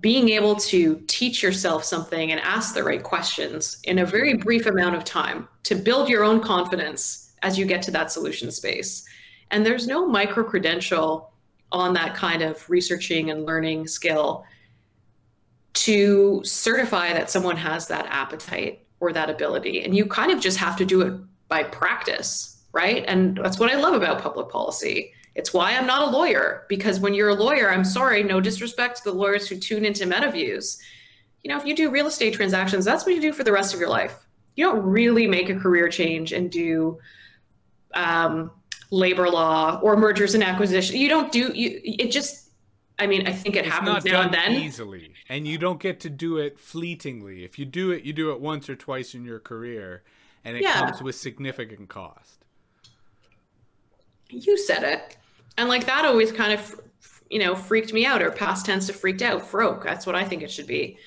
being 0.00 0.30
able 0.30 0.56
to 0.56 1.02
teach 1.06 1.42
yourself 1.42 1.84
something 1.84 2.32
and 2.32 2.40
ask 2.40 2.74
the 2.74 2.82
right 2.82 3.02
questions 3.02 3.78
in 3.84 3.98
a 3.98 4.06
very 4.06 4.34
brief 4.34 4.66
amount 4.66 4.96
of 4.96 5.04
time 5.04 5.46
to 5.64 5.74
build 5.74 6.08
your 6.08 6.24
own 6.24 6.40
confidence 6.40 7.32
as 7.42 7.58
you 7.58 7.66
get 7.66 7.82
to 7.82 7.90
that 7.90 8.10
solution 8.10 8.50
space. 8.50 9.04
And 9.50 9.64
there's 9.64 9.86
no 9.86 10.06
micro 10.06 10.44
credential 10.44 11.32
on 11.72 11.92
that 11.94 12.14
kind 12.14 12.42
of 12.42 12.68
researching 12.68 13.30
and 13.30 13.44
learning 13.44 13.86
skill 13.86 14.44
to 15.72 16.40
certify 16.44 17.12
that 17.12 17.30
someone 17.30 17.56
has 17.56 17.86
that 17.88 18.06
appetite 18.06 18.86
or 19.00 19.12
that 19.12 19.30
ability. 19.30 19.82
And 19.82 19.96
you 19.96 20.06
kind 20.06 20.30
of 20.30 20.40
just 20.40 20.58
have 20.58 20.76
to 20.76 20.84
do 20.84 21.00
it 21.02 21.18
by 21.48 21.64
practice, 21.64 22.62
right? 22.72 23.04
And 23.08 23.38
that's 23.42 23.58
what 23.58 23.70
I 23.70 23.76
love 23.76 23.94
about 23.94 24.22
public 24.22 24.48
policy 24.48 25.12
it's 25.34 25.54
why 25.54 25.76
I'm 25.76 25.86
not 25.86 26.02
a 26.02 26.10
lawyer, 26.10 26.66
because 26.68 27.00
when 27.00 27.14
you're 27.14 27.28
a 27.28 27.34
lawyer, 27.34 27.70
I'm 27.70 27.84
sorry, 27.84 28.22
no 28.22 28.40
disrespect 28.40 28.98
to 28.98 29.04
the 29.04 29.12
lawyers 29.12 29.48
who 29.48 29.56
tune 29.56 29.84
into 29.84 30.04
MetaViews. 30.04 30.78
You 31.42 31.50
know, 31.50 31.56
if 31.56 31.64
you 31.64 31.74
do 31.74 31.90
real 31.90 32.06
estate 32.06 32.34
transactions, 32.34 32.84
that's 32.84 33.06
what 33.06 33.14
you 33.14 33.20
do 33.20 33.32
for 33.32 33.44
the 33.44 33.52
rest 33.52 33.72
of 33.72 33.80
your 33.80 33.88
life. 33.88 34.26
You 34.56 34.66
don't 34.66 34.82
really 34.82 35.26
make 35.26 35.48
a 35.48 35.54
career 35.54 35.88
change 35.88 36.32
and 36.32 36.50
do 36.50 36.98
um, 37.94 38.50
labor 38.90 39.30
law 39.30 39.80
or 39.82 39.96
mergers 39.96 40.34
and 40.34 40.42
acquisition. 40.42 40.96
You 40.96 41.08
don't 41.08 41.32
do 41.32 41.52
you. 41.54 41.80
It 41.84 42.10
just. 42.10 42.49
I 43.00 43.06
mean, 43.06 43.26
I 43.26 43.32
think 43.32 43.56
it 43.56 43.64
it's 43.64 43.74
happens 43.74 44.04
now 44.04 44.22
and 44.22 44.34
then 44.34 44.52
easily, 44.52 45.14
and 45.28 45.46
you 45.46 45.58
don't 45.58 45.80
get 45.80 46.00
to 46.00 46.10
do 46.10 46.36
it 46.36 46.58
fleetingly. 46.58 47.44
If 47.44 47.58
you 47.58 47.64
do 47.64 47.90
it, 47.90 48.04
you 48.04 48.12
do 48.12 48.30
it 48.30 48.40
once 48.40 48.68
or 48.68 48.76
twice 48.76 49.14
in 49.14 49.24
your 49.24 49.40
career, 49.40 50.02
and 50.44 50.56
it 50.56 50.62
yeah. 50.62 50.80
comes 50.80 51.02
with 51.02 51.14
significant 51.14 51.88
cost. 51.88 52.44
You 54.28 54.56
said 54.56 54.84
it 54.84 55.16
and 55.60 55.68
like 55.68 55.84
that 55.86 56.04
always 56.04 56.32
kind 56.32 56.52
of 56.52 56.80
you 57.28 57.38
know 57.38 57.54
freaked 57.54 57.92
me 57.92 58.06
out 58.06 58.22
or 58.22 58.30
past 58.30 58.66
tense 58.66 58.86
to 58.86 58.92
freaked 58.92 59.22
out 59.22 59.46
froke 59.46 59.84
that's 59.84 60.06
what 60.06 60.14
i 60.14 60.24
think 60.24 60.42
it 60.42 60.50
should 60.50 60.66
be 60.66 60.98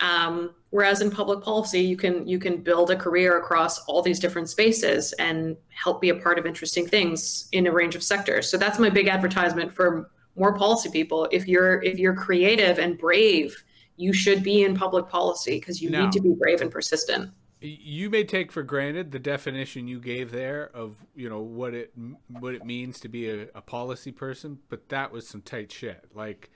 um, 0.00 0.50
whereas 0.70 1.00
in 1.00 1.10
public 1.10 1.40
policy 1.40 1.80
you 1.80 1.96
can 1.96 2.26
you 2.26 2.38
can 2.38 2.58
build 2.58 2.90
a 2.90 2.96
career 2.96 3.38
across 3.38 3.78
all 3.86 4.02
these 4.02 4.18
different 4.18 4.48
spaces 4.48 5.12
and 5.14 5.56
help 5.68 6.00
be 6.00 6.08
a 6.08 6.14
part 6.14 6.38
of 6.38 6.46
interesting 6.46 6.86
things 6.86 7.48
in 7.52 7.66
a 7.66 7.72
range 7.72 7.94
of 7.94 8.02
sectors 8.02 8.48
so 8.48 8.56
that's 8.58 8.78
my 8.78 8.90
big 8.90 9.08
advertisement 9.08 9.72
for 9.72 10.10
more 10.36 10.56
policy 10.56 10.90
people 10.90 11.28
if 11.30 11.46
you're 11.46 11.82
if 11.82 11.98
you're 11.98 12.14
creative 12.14 12.78
and 12.78 12.98
brave 12.98 13.64
you 13.96 14.12
should 14.12 14.42
be 14.42 14.62
in 14.62 14.74
public 14.74 15.08
policy 15.08 15.58
because 15.58 15.80
you 15.80 15.88
need 15.90 16.10
to 16.10 16.20
be 16.20 16.34
brave 16.34 16.60
and 16.60 16.70
persistent 16.70 17.30
you 17.64 18.10
may 18.10 18.24
take 18.24 18.52
for 18.52 18.62
granted 18.62 19.10
the 19.10 19.18
definition 19.18 19.88
you 19.88 19.98
gave 19.98 20.30
there 20.30 20.70
of 20.74 20.96
you 21.14 21.28
know 21.28 21.40
what 21.40 21.74
it 21.74 21.92
what 22.28 22.54
it 22.54 22.64
means 22.64 23.00
to 23.00 23.08
be 23.08 23.30
a, 23.30 23.48
a 23.54 23.62
policy 23.62 24.12
person, 24.12 24.58
but 24.68 24.88
that 24.90 25.12
was 25.12 25.26
some 25.26 25.40
tight 25.40 25.72
shit. 25.72 26.04
Like, 26.14 26.50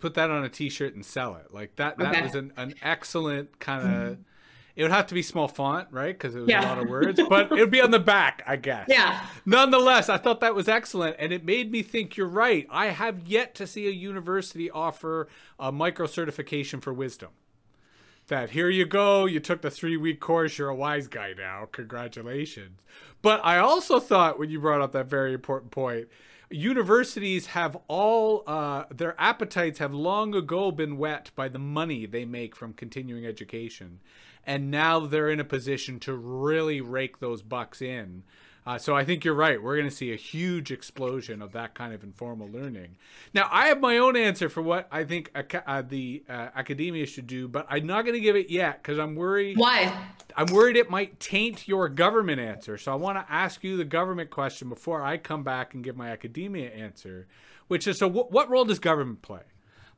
put 0.00 0.14
that 0.14 0.30
on 0.30 0.44
a 0.44 0.48
T-shirt 0.48 0.94
and 0.94 1.04
sell 1.04 1.36
it. 1.36 1.52
Like 1.54 1.76
that 1.76 1.98
that 1.98 2.14
okay. 2.14 2.22
was 2.22 2.34
an, 2.34 2.52
an 2.56 2.74
excellent 2.82 3.58
kind 3.58 3.82
of. 3.82 4.12
Mm-hmm. 4.12 4.22
It 4.74 4.82
would 4.82 4.92
have 4.92 5.06
to 5.08 5.14
be 5.14 5.22
small 5.22 5.48
font, 5.48 5.88
right? 5.90 6.16
Because 6.16 6.34
it 6.34 6.40
was 6.40 6.48
yeah. 6.48 6.64
a 6.64 6.68
lot 6.68 6.78
of 6.78 6.88
words, 6.88 7.20
but 7.28 7.52
it 7.52 7.58
would 7.58 7.70
be 7.70 7.82
on 7.82 7.90
the 7.90 7.98
back, 7.98 8.42
I 8.46 8.56
guess. 8.56 8.86
Yeah. 8.88 9.26
Nonetheless, 9.44 10.08
I 10.08 10.16
thought 10.16 10.40
that 10.40 10.54
was 10.54 10.68
excellent, 10.68 11.16
and 11.18 11.32
it 11.32 11.44
made 11.44 11.70
me 11.70 11.82
think 11.82 12.16
you're 12.16 12.26
right. 12.26 12.66
I 12.70 12.86
have 12.86 13.26
yet 13.26 13.54
to 13.56 13.66
see 13.66 13.86
a 13.86 13.90
university 13.90 14.70
offer 14.70 15.28
a 15.58 15.70
micro 15.70 16.06
certification 16.06 16.80
for 16.80 16.92
wisdom 16.92 17.30
that 18.28 18.50
here 18.50 18.70
you 18.70 18.86
go, 18.86 19.26
you 19.26 19.40
took 19.40 19.62
the 19.62 19.70
three 19.70 19.96
week 19.96 20.20
course, 20.20 20.56
you're 20.56 20.68
a 20.68 20.74
wise 20.74 21.06
guy 21.06 21.34
now. 21.36 21.68
Congratulations. 21.70 22.80
But 23.20 23.44
I 23.44 23.58
also 23.58 24.00
thought 24.00 24.38
when 24.38 24.50
you 24.50 24.60
brought 24.60 24.80
up 24.80 24.92
that 24.92 25.06
very 25.06 25.34
important 25.34 25.70
point, 25.70 26.08
universities 26.50 27.46
have 27.46 27.76
all 27.88 28.42
uh, 28.46 28.84
their 28.90 29.14
appetites 29.20 29.78
have 29.78 29.92
long 29.92 30.34
ago 30.34 30.70
been 30.70 30.98
wet 30.98 31.30
by 31.34 31.48
the 31.48 31.58
money 31.58 32.06
they 32.06 32.24
make 32.24 32.54
from 32.54 32.72
continuing 32.72 33.26
education 33.26 34.00
and 34.46 34.70
now 34.70 35.00
they're 35.00 35.30
in 35.30 35.40
a 35.40 35.44
position 35.44 36.00
to 36.00 36.14
really 36.14 36.80
rake 36.80 37.18
those 37.20 37.42
bucks 37.42 37.80
in 37.80 38.22
uh, 38.64 38.78
so 38.78 38.94
I 38.94 39.04
think 39.04 39.24
you're 39.24 39.34
right. 39.34 39.60
We're 39.60 39.76
going 39.76 39.88
to 39.88 39.94
see 39.94 40.12
a 40.12 40.16
huge 40.16 40.70
explosion 40.70 41.42
of 41.42 41.52
that 41.52 41.74
kind 41.74 41.92
of 41.92 42.04
informal 42.04 42.48
learning. 42.48 42.96
Now, 43.34 43.48
I 43.50 43.66
have 43.68 43.80
my 43.80 43.98
own 43.98 44.16
answer 44.16 44.48
for 44.48 44.62
what 44.62 44.86
I 44.92 45.02
think 45.02 45.32
uh, 45.34 45.82
the 45.82 46.22
uh, 46.28 46.48
academia 46.54 47.06
should 47.06 47.26
do, 47.26 47.48
but 47.48 47.66
I'm 47.68 47.86
not 47.86 48.02
going 48.02 48.14
to 48.14 48.20
give 48.20 48.36
it 48.36 48.50
yet 48.50 48.80
because 48.80 48.98
I'm 49.00 49.16
worried. 49.16 49.58
Why? 49.58 49.92
I'm 50.36 50.46
worried 50.46 50.76
it 50.76 50.88
might 50.88 51.18
taint 51.18 51.66
your 51.66 51.88
government 51.88 52.40
answer. 52.40 52.78
So 52.78 52.92
I 52.92 52.94
want 52.94 53.18
to 53.18 53.32
ask 53.32 53.64
you 53.64 53.76
the 53.76 53.84
government 53.84 54.30
question 54.30 54.68
before 54.68 55.02
I 55.02 55.16
come 55.16 55.42
back 55.42 55.74
and 55.74 55.82
give 55.82 55.96
my 55.96 56.10
academia 56.10 56.70
answer, 56.70 57.26
which 57.66 57.88
is 57.88 57.98
so 57.98 58.08
w- 58.08 58.28
what 58.30 58.48
role 58.48 58.64
does 58.64 58.78
government 58.78 59.22
play? 59.22 59.42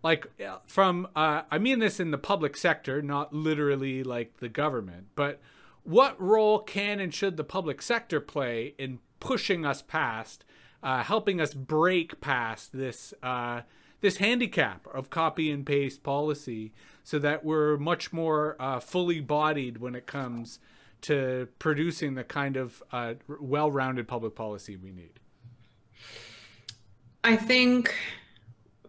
Like 0.04 0.30
from 0.66 1.08
uh, 1.16 1.42
I 1.50 1.58
mean 1.58 1.78
this 1.78 1.98
in 1.98 2.10
the 2.10 2.18
public 2.18 2.58
sector, 2.58 3.00
not 3.00 3.34
literally 3.34 4.04
like 4.04 4.36
the 4.36 4.50
government, 4.50 5.06
but 5.16 5.40
what 5.82 6.20
role 6.20 6.58
can 6.58 7.00
and 7.00 7.12
should 7.12 7.38
the 7.38 7.44
public 7.44 7.80
sector 7.80 8.20
play 8.20 8.74
in 8.76 8.98
pushing 9.18 9.64
us 9.64 9.80
past, 9.80 10.44
uh, 10.82 11.02
helping 11.02 11.40
us 11.40 11.54
break 11.54 12.20
past 12.20 12.72
this 12.74 13.14
uh, 13.22 13.62
this 14.02 14.18
handicap 14.18 14.86
of 14.92 15.08
copy 15.08 15.50
and 15.50 15.64
paste 15.64 16.02
policy, 16.02 16.74
so 17.02 17.18
that 17.18 17.42
we're 17.42 17.78
much 17.78 18.12
more 18.12 18.56
uh, 18.60 18.80
fully 18.80 19.20
bodied 19.20 19.78
when 19.78 19.94
it 19.94 20.06
comes 20.06 20.58
to 21.00 21.48
producing 21.58 22.14
the 22.14 22.24
kind 22.24 22.58
of 22.58 22.82
uh, 22.92 23.14
well-rounded 23.40 24.06
public 24.06 24.34
policy 24.34 24.76
we 24.76 24.92
need? 24.92 25.18
I 27.22 27.36
think 27.36 27.94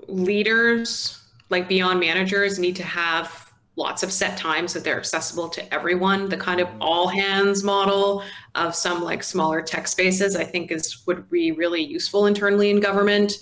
leaders, 0.08 1.22
like 1.50 1.68
beyond 1.68 2.00
managers, 2.00 2.60
need 2.60 2.76
to 2.76 2.84
have 2.84 3.52
lots 3.78 4.04
of 4.04 4.12
set 4.12 4.38
times 4.38 4.74
that 4.74 4.84
they're 4.84 4.98
accessible 4.98 5.50
to 5.50 5.74
everyone. 5.74 6.30
The 6.30 6.38
kind 6.38 6.62
of 6.62 6.70
all 6.80 7.08
hands 7.08 7.64
model 7.64 8.24
of 8.56 8.74
some 8.74 9.04
like 9.04 9.24
smaller 9.24 9.62
tech 9.62 9.88
spaces, 9.88 10.36
I 10.36 10.43
think, 10.43 10.72
is 10.72 11.06
would 11.08 11.30
be 11.30 11.52
really 11.52 11.84
useful 11.84 12.26
internally 12.26 12.70
in 12.70 12.80
government. 12.80 13.34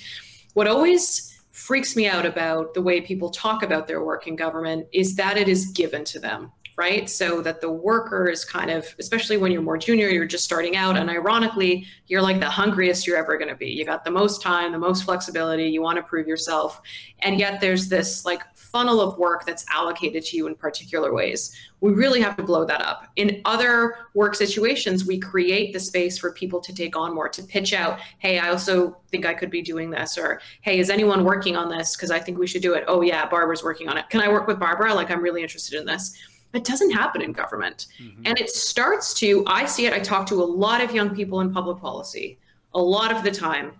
What 0.53 0.67
always 0.67 1.29
freaks 1.51 1.95
me 1.95 2.07
out 2.07 2.25
about 2.25 2.73
the 2.73 2.81
way 2.81 2.99
people 2.99 3.29
talk 3.29 3.61
about 3.61 3.87
their 3.87 4.03
work 4.03 4.27
in 4.27 4.35
government 4.35 4.87
is 4.91 5.15
that 5.15 5.37
it 5.37 5.47
is 5.47 5.67
given 5.67 6.03
to 6.05 6.19
them 6.19 6.51
right? 6.75 7.09
So 7.09 7.41
that 7.41 7.61
the 7.61 7.71
worker 7.71 8.27
is 8.27 8.43
kind 8.43 8.71
of, 8.71 8.87
especially 8.99 9.37
when 9.37 9.51
you're 9.51 9.61
more 9.61 9.77
junior, 9.77 10.09
you're 10.09 10.25
just 10.25 10.43
starting 10.43 10.75
out. 10.75 10.97
And 10.97 11.09
ironically, 11.09 11.85
you're 12.07 12.21
like 12.21 12.39
the 12.39 12.49
hungriest 12.49 13.05
you're 13.05 13.17
ever 13.17 13.37
going 13.37 13.49
to 13.49 13.55
be. 13.55 13.69
You 13.69 13.85
got 13.85 14.03
the 14.03 14.11
most 14.11 14.41
time, 14.41 14.71
the 14.71 14.79
most 14.79 15.03
flexibility, 15.03 15.65
you 15.65 15.81
want 15.81 15.97
to 15.97 16.03
prove 16.03 16.27
yourself. 16.27 16.81
And 17.19 17.39
yet 17.39 17.61
there's 17.61 17.89
this 17.89 18.25
like 18.25 18.43
funnel 18.55 19.01
of 19.01 19.17
work 19.19 19.45
that's 19.45 19.65
allocated 19.71 20.23
to 20.25 20.37
you 20.37 20.47
in 20.47 20.55
particular 20.55 21.13
ways. 21.13 21.55
We 21.79 21.91
really 21.91 22.21
have 22.21 22.35
to 22.37 22.43
blow 22.43 22.65
that 22.65 22.81
up. 22.81 23.07
In 23.17 23.41
other 23.45 23.95
work 24.13 24.35
situations, 24.35 25.05
we 25.05 25.19
create 25.19 25.73
the 25.73 25.79
space 25.79 26.17
for 26.17 26.31
people 26.31 26.59
to 26.61 26.73
take 26.73 26.95
on 26.95 27.13
more, 27.13 27.29
to 27.29 27.43
pitch 27.43 27.73
out, 27.73 27.99
hey, 28.19 28.39
I 28.39 28.49
also 28.49 28.97
think 29.11 29.25
I 29.25 29.33
could 29.33 29.51
be 29.51 29.61
doing 29.61 29.89
this, 29.91 30.17
or 30.17 30.41
hey, 30.61 30.79
is 30.79 30.89
anyone 30.89 31.23
working 31.23 31.55
on 31.55 31.69
this? 31.69 31.95
Because 31.95 32.09
I 32.09 32.19
think 32.19 32.39
we 32.39 32.47
should 32.47 32.61
do 32.61 32.73
it. 32.73 32.85
Oh, 32.87 33.01
yeah, 33.01 33.27
Barbara's 33.27 33.63
working 33.63 33.89
on 33.89 33.97
it. 33.97 34.09
Can 34.09 34.21
I 34.21 34.29
work 34.29 34.47
with 34.47 34.59
Barbara? 34.59 34.93
Like, 34.93 35.11
I'm 35.11 35.21
really 35.21 35.43
interested 35.43 35.79
in 35.79 35.85
this 35.85 36.17
it 36.53 36.63
doesn't 36.63 36.91
happen 36.91 37.21
in 37.21 37.31
government. 37.31 37.87
Mm-hmm. 38.01 38.23
And 38.25 38.39
it 38.39 38.49
starts 38.49 39.13
to, 39.15 39.43
I 39.47 39.65
see 39.65 39.85
it, 39.85 39.93
I 39.93 39.99
talk 39.99 40.27
to 40.27 40.35
a 40.35 40.45
lot 40.45 40.81
of 40.81 40.93
young 40.93 41.15
people 41.15 41.41
in 41.41 41.51
public 41.51 41.79
policy 41.79 42.39
a 42.73 42.81
lot 42.81 43.11
of 43.15 43.23
the 43.23 43.31
time, 43.31 43.71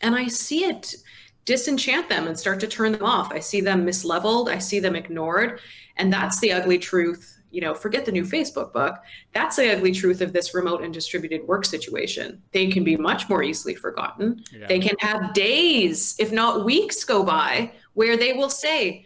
and 0.00 0.14
I 0.14 0.26
see 0.26 0.64
it 0.64 0.96
disenchant 1.44 2.08
them 2.08 2.26
and 2.26 2.38
start 2.38 2.60
to 2.60 2.66
turn 2.66 2.92
them 2.92 3.04
off. 3.04 3.32
I 3.32 3.40
see 3.40 3.60
them 3.60 3.84
misleveled, 3.84 4.48
I 4.48 4.58
see 4.58 4.80
them 4.80 4.96
ignored. 4.96 5.60
And 5.96 6.12
that's 6.12 6.40
the 6.40 6.52
ugly 6.52 6.78
truth. 6.78 7.38
You 7.50 7.60
know, 7.60 7.74
forget 7.74 8.06
the 8.06 8.12
new 8.12 8.24
Facebook 8.24 8.72
book. 8.72 8.96
That's 9.34 9.56
the 9.56 9.70
ugly 9.70 9.92
truth 9.92 10.22
of 10.22 10.32
this 10.32 10.54
remote 10.54 10.82
and 10.82 10.94
distributed 10.94 11.46
work 11.46 11.66
situation. 11.66 12.42
They 12.52 12.68
can 12.68 12.82
be 12.82 12.96
much 12.96 13.28
more 13.28 13.42
easily 13.42 13.74
forgotten. 13.74 14.42
Yeah. 14.50 14.66
They 14.68 14.78
can 14.78 14.96
have 15.00 15.34
days, 15.34 16.16
if 16.18 16.32
not 16.32 16.64
weeks, 16.64 17.04
go 17.04 17.22
by 17.22 17.72
where 17.92 18.16
they 18.16 18.32
will 18.32 18.48
say, 18.48 19.04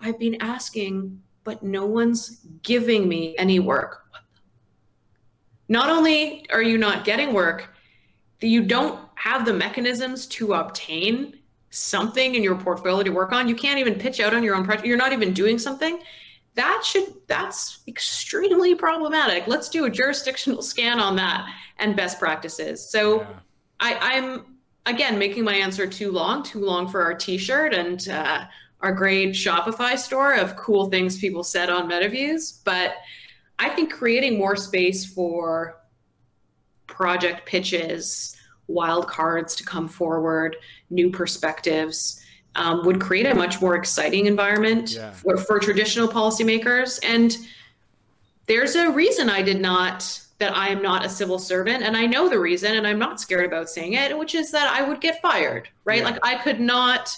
I've 0.00 0.18
been 0.18 0.40
asking 0.40 1.20
but 1.44 1.62
no 1.62 1.86
one's 1.86 2.40
giving 2.62 3.08
me 3.08 3.36
any 3.38 3.60
work. 3.60 4.02
Not 5.68 5.90
only 5.90 6.46
are 6.50 6.62
you 6.62 6.76
not 6.78 7.04
getting 7.04 7.32
work, 7.32 7.74
you 8.40 8.62
don't 8.62 8.98
have 9.14 9.46
the 9.46 9.52
mechanisms 9.52 10.26
to 10.26 10.54
obtain 10.54 11.38
something 11.70 12.34
in 12.34 12.42
your 12.42 12.56
portfolio 12.56 13.02
to 13.02 13.10
work 13.10 13.32
on. 13.32 13.48
You 13.48 13.54
can't 13.54 13.78
even 13.78 13.94
pitch 13.94 14.20
out 14.20 14.34
on 14.34 14.42
your 14.42 14.54
own 14.54 14.64
project. 14.64 14.86
You're 14.86 14.96
not 14.96 15.12
even 15.12 15.32
doing 15.32 15.58
something. 15.58 16.00
That 16.54 16.82
should 16.84 17.14
that's 17.26 17.80
extremely 17.88 18.74
problematic. 18.74 19.46
Let's 19.46 19.68
do 19.68 19.86
a 19.86 19.90
jurisdictional 19.90 20.62
scan 20.72 21.00
on 21.00 21.16
that 21.16 21.48
and 21.78 21.96
best 21.96 22.18
practices. 22.18 22.88
So 22.88 23.22
yeah. 23.22 23.28
I, 23.80 24.16
I'm 24.16 24.58
again 24.86 25.18
making 25.18 25.44
my 25.44 25.54
answer 25.54 25.86
too 25.86 26.12
long, 26.12 26.42
too 26.42 26.60
long 26.60 26.86
for 26.88 27.02
our 27.02 27.14
t-shirt 27.14 27.74
and 27.74 28.08
uh, 28.08 28.44
our 28.84 28.92
great 28.92 29.30
Shopify 29.30 29.96
store 29.96 30.34
of 30.34 30.56
cool 30.56 30.90
things 30.90 31.16
people 31.18 31.42
said 31.42 31.70
on 31.70 31.88
MetaViews. 31.88 32.62
But 32.64 32.96
I 33.58 33.70
think 33.70 33.90
creating 33.90 34.36
more 34.36 34.56
space 34.56 35.06
for 35.06 35.80
project 36.86 37.46
pitches, 37.46 38.36
wild 38.66 39.08
cards 39.08 39.56
to 39.56 39.64
come 39.64 39.88
forward, 39.88 40.56
new 40.90 41.10
perspectives. 41.10 42.20
Um, 42.56 42.84
would 42.84 43.00
create 43.00 43.26
a 43.26 43.34
much 43.34 43.60
more 43.60 43.74
exciting 43.74 44.26
environment 44.26 44.92
yeah. 44.92 45.10
for, 45.10 45.36
for 45.36 45.58
traditional 45.58 46.06
policymakers. 46.06 47.00
And 47.02 47.36
there's 48.46 48.76
a 48.76 48.92
reason 48.92 49.28
I 49.28 49.42
did 49.42 49.60
not 49.60 50.20
that 50.38 50.56
I 50.56 50.68
am 50.68 50.80
not 50.80 51.04
a 51.04 51.08
civil 51.08 51.40
servant. 51.40 51.82
And 51.82 51.96
I 51.96 52.06
know 52.06 52.28
the 52.28 52.38
reason, 52.38 52.76
and 52.76 52.86
I'm 52.86 52.98
not 53.00 53.20
scared 53.20 53.46
about 53.46 53.70
saying 53.70 53.94
it, 53.94 54.16
which 54.16 54.36
is 54.36 54.52
that 54.52 54.68
I 54.68 54.86
would 54.86 55.00
get 55.00 55.20
fired, 55.20 55.68
right? 55.84 55.98
Yeah. 55.98 56.10
Like 56.10 56.18
I 56.22 56.36
could 56.36 56.60
not 56.60 57.16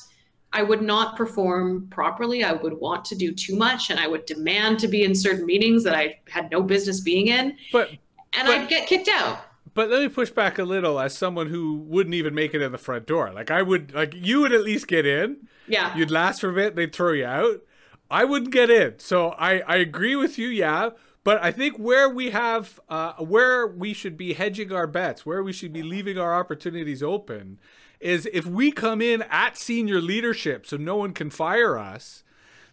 I 0.53 0.63
would 0.63 0.83
not 0.83 1.17
perform 1.17 1.89
properly. 1.91 2.45
I 2.45 2.53
would 2.53 2.75
want 2.75 3.05
to 3.07 3.15
do 3.15 3.33
too 3.33 3.57
much 3.57 3.91
and 3.91 4.01
I 4.01 4.07
would 4.07 4.25
demand 4.27 4.79
to 4.81 4.89
be 4.89 5.05
in 5.05 5.15
certain 5.15 5.45
meetings 5.45 5.85
that 5.85 5.95
I 5.95 6.21
had 6.29 6.51
no 6.51 6.63
business 6.63 7.01
being 7.01 7.29
in. 7.29 7.57
But 7.73 7.91
and 8.33 8.47
but, 8.47 8.51
I'd 8.51 8.69
get 8.69 8.87
kicked 8.87 9.09
out. 9.09 9.41
But 9.75 9.91
let 9.91 10.01
me 10.01 10.09
push 10.09 10.31
back 10.31 10.59
a 10.59 10.65
little 10.65 10.99
as 10.99 11.17
someone 11.17 11.49
who 11.49 11.77
wouldn't 11.87 12.15
even 12.15 12.35
make 12.35 12.55
it 12.55 12.63
in 12.63 12.73
the 12.73 12.79
front 12.79 13.07
door. 13.07 13.33
Like 13.33 13.51
I 13.51 13.63
would 13.63 13.93
like 13.95 14.15
you 14.15 14.41
would 14.41 14.53
at 14.53 14.63
least 14.63 14.87
get 14.87 15.05
in. 15.05 15.49
Yeah. 15.69 15.95
You'd 15.97 16.11
last 16.11 16.41
for 16.41 16.51
a 16.51 16.55
bit, 16.55 16.77
they'd 16.77 16.95
throw 16.95 17.13
you 17.13 17.27
out. 17.27 17.63
I 18.11 18.25
wouldn't 18.25 18.53
get 18.53 18.71
in. 18.71 18.99
So 18.99 19.31
I 19.33 19.61
I 19.61 19.77
agree 19.77 20.17
with 20.17 20.39
you, 20.39 20.49
yeah. 20.49 20.91
But 21.27 21.43
I 21.43 21.51
think 21.51 21.77
where 21.77 22.09
we 22.09 22.31
have, 22.31 22.79
uh, 22.89 23.15
where 23.15 23.67
we 23.67 23.93
should 23.93 24.17
be 24.17 24.35
hedging 24.35 24.71
our 24.71 24.87
bets, 24.87 25.27
where 25.27 25.43
we 25.43 25.53
should 25.53 25.73
be 25.73 25.83
leaving 25.83 26.19
our 26.19 26.33
opportunities 26.33 27.03
open, 27.03 27.59
is 28.01 28.29
if 28.33 28.47
we 28.47 28.71
come 28.71 29.01
in 29.01 29.23
at 29.31 29.57
senior 29.57 30.01
leadership 30.01 30.67
so 30.67 30.77
no 30.77 30.97
one 30.97 31.13
can 31.13 31.31
fire 31.31 31.79
us, 31.79 32.23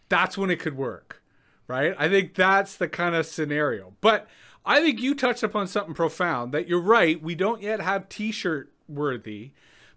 that's 0.10 0.38
when 0.38 0.50
it 0.50 0.60
could 0.60 0.78
work. 0.78 1.22
Right? 1.68 1.96
I 1.98 2.10
think 2.10 2.36
that's 2.36 2.76
the 2.76 2.90
kind 2.90 3.16
of 3.16 3.26
scenario. 3.26 3.94
But 4.02 4.28
I 4.66 4.82
think 4.82 5.02
you 5.02 5.16
touched 5.16 5.44
upon 5.44 5.68
something 5.68 5.94
profound 5.94 6.54
that 6.54 6.68
you're 6.68 6.80
right, 6.80 7.22
we 7.22 7.36
don't 7.36 7.62
yet 7.62 7.82
have 7.82 8.10
t-shirt 8.10 8.72
worthy, 8.88 9.52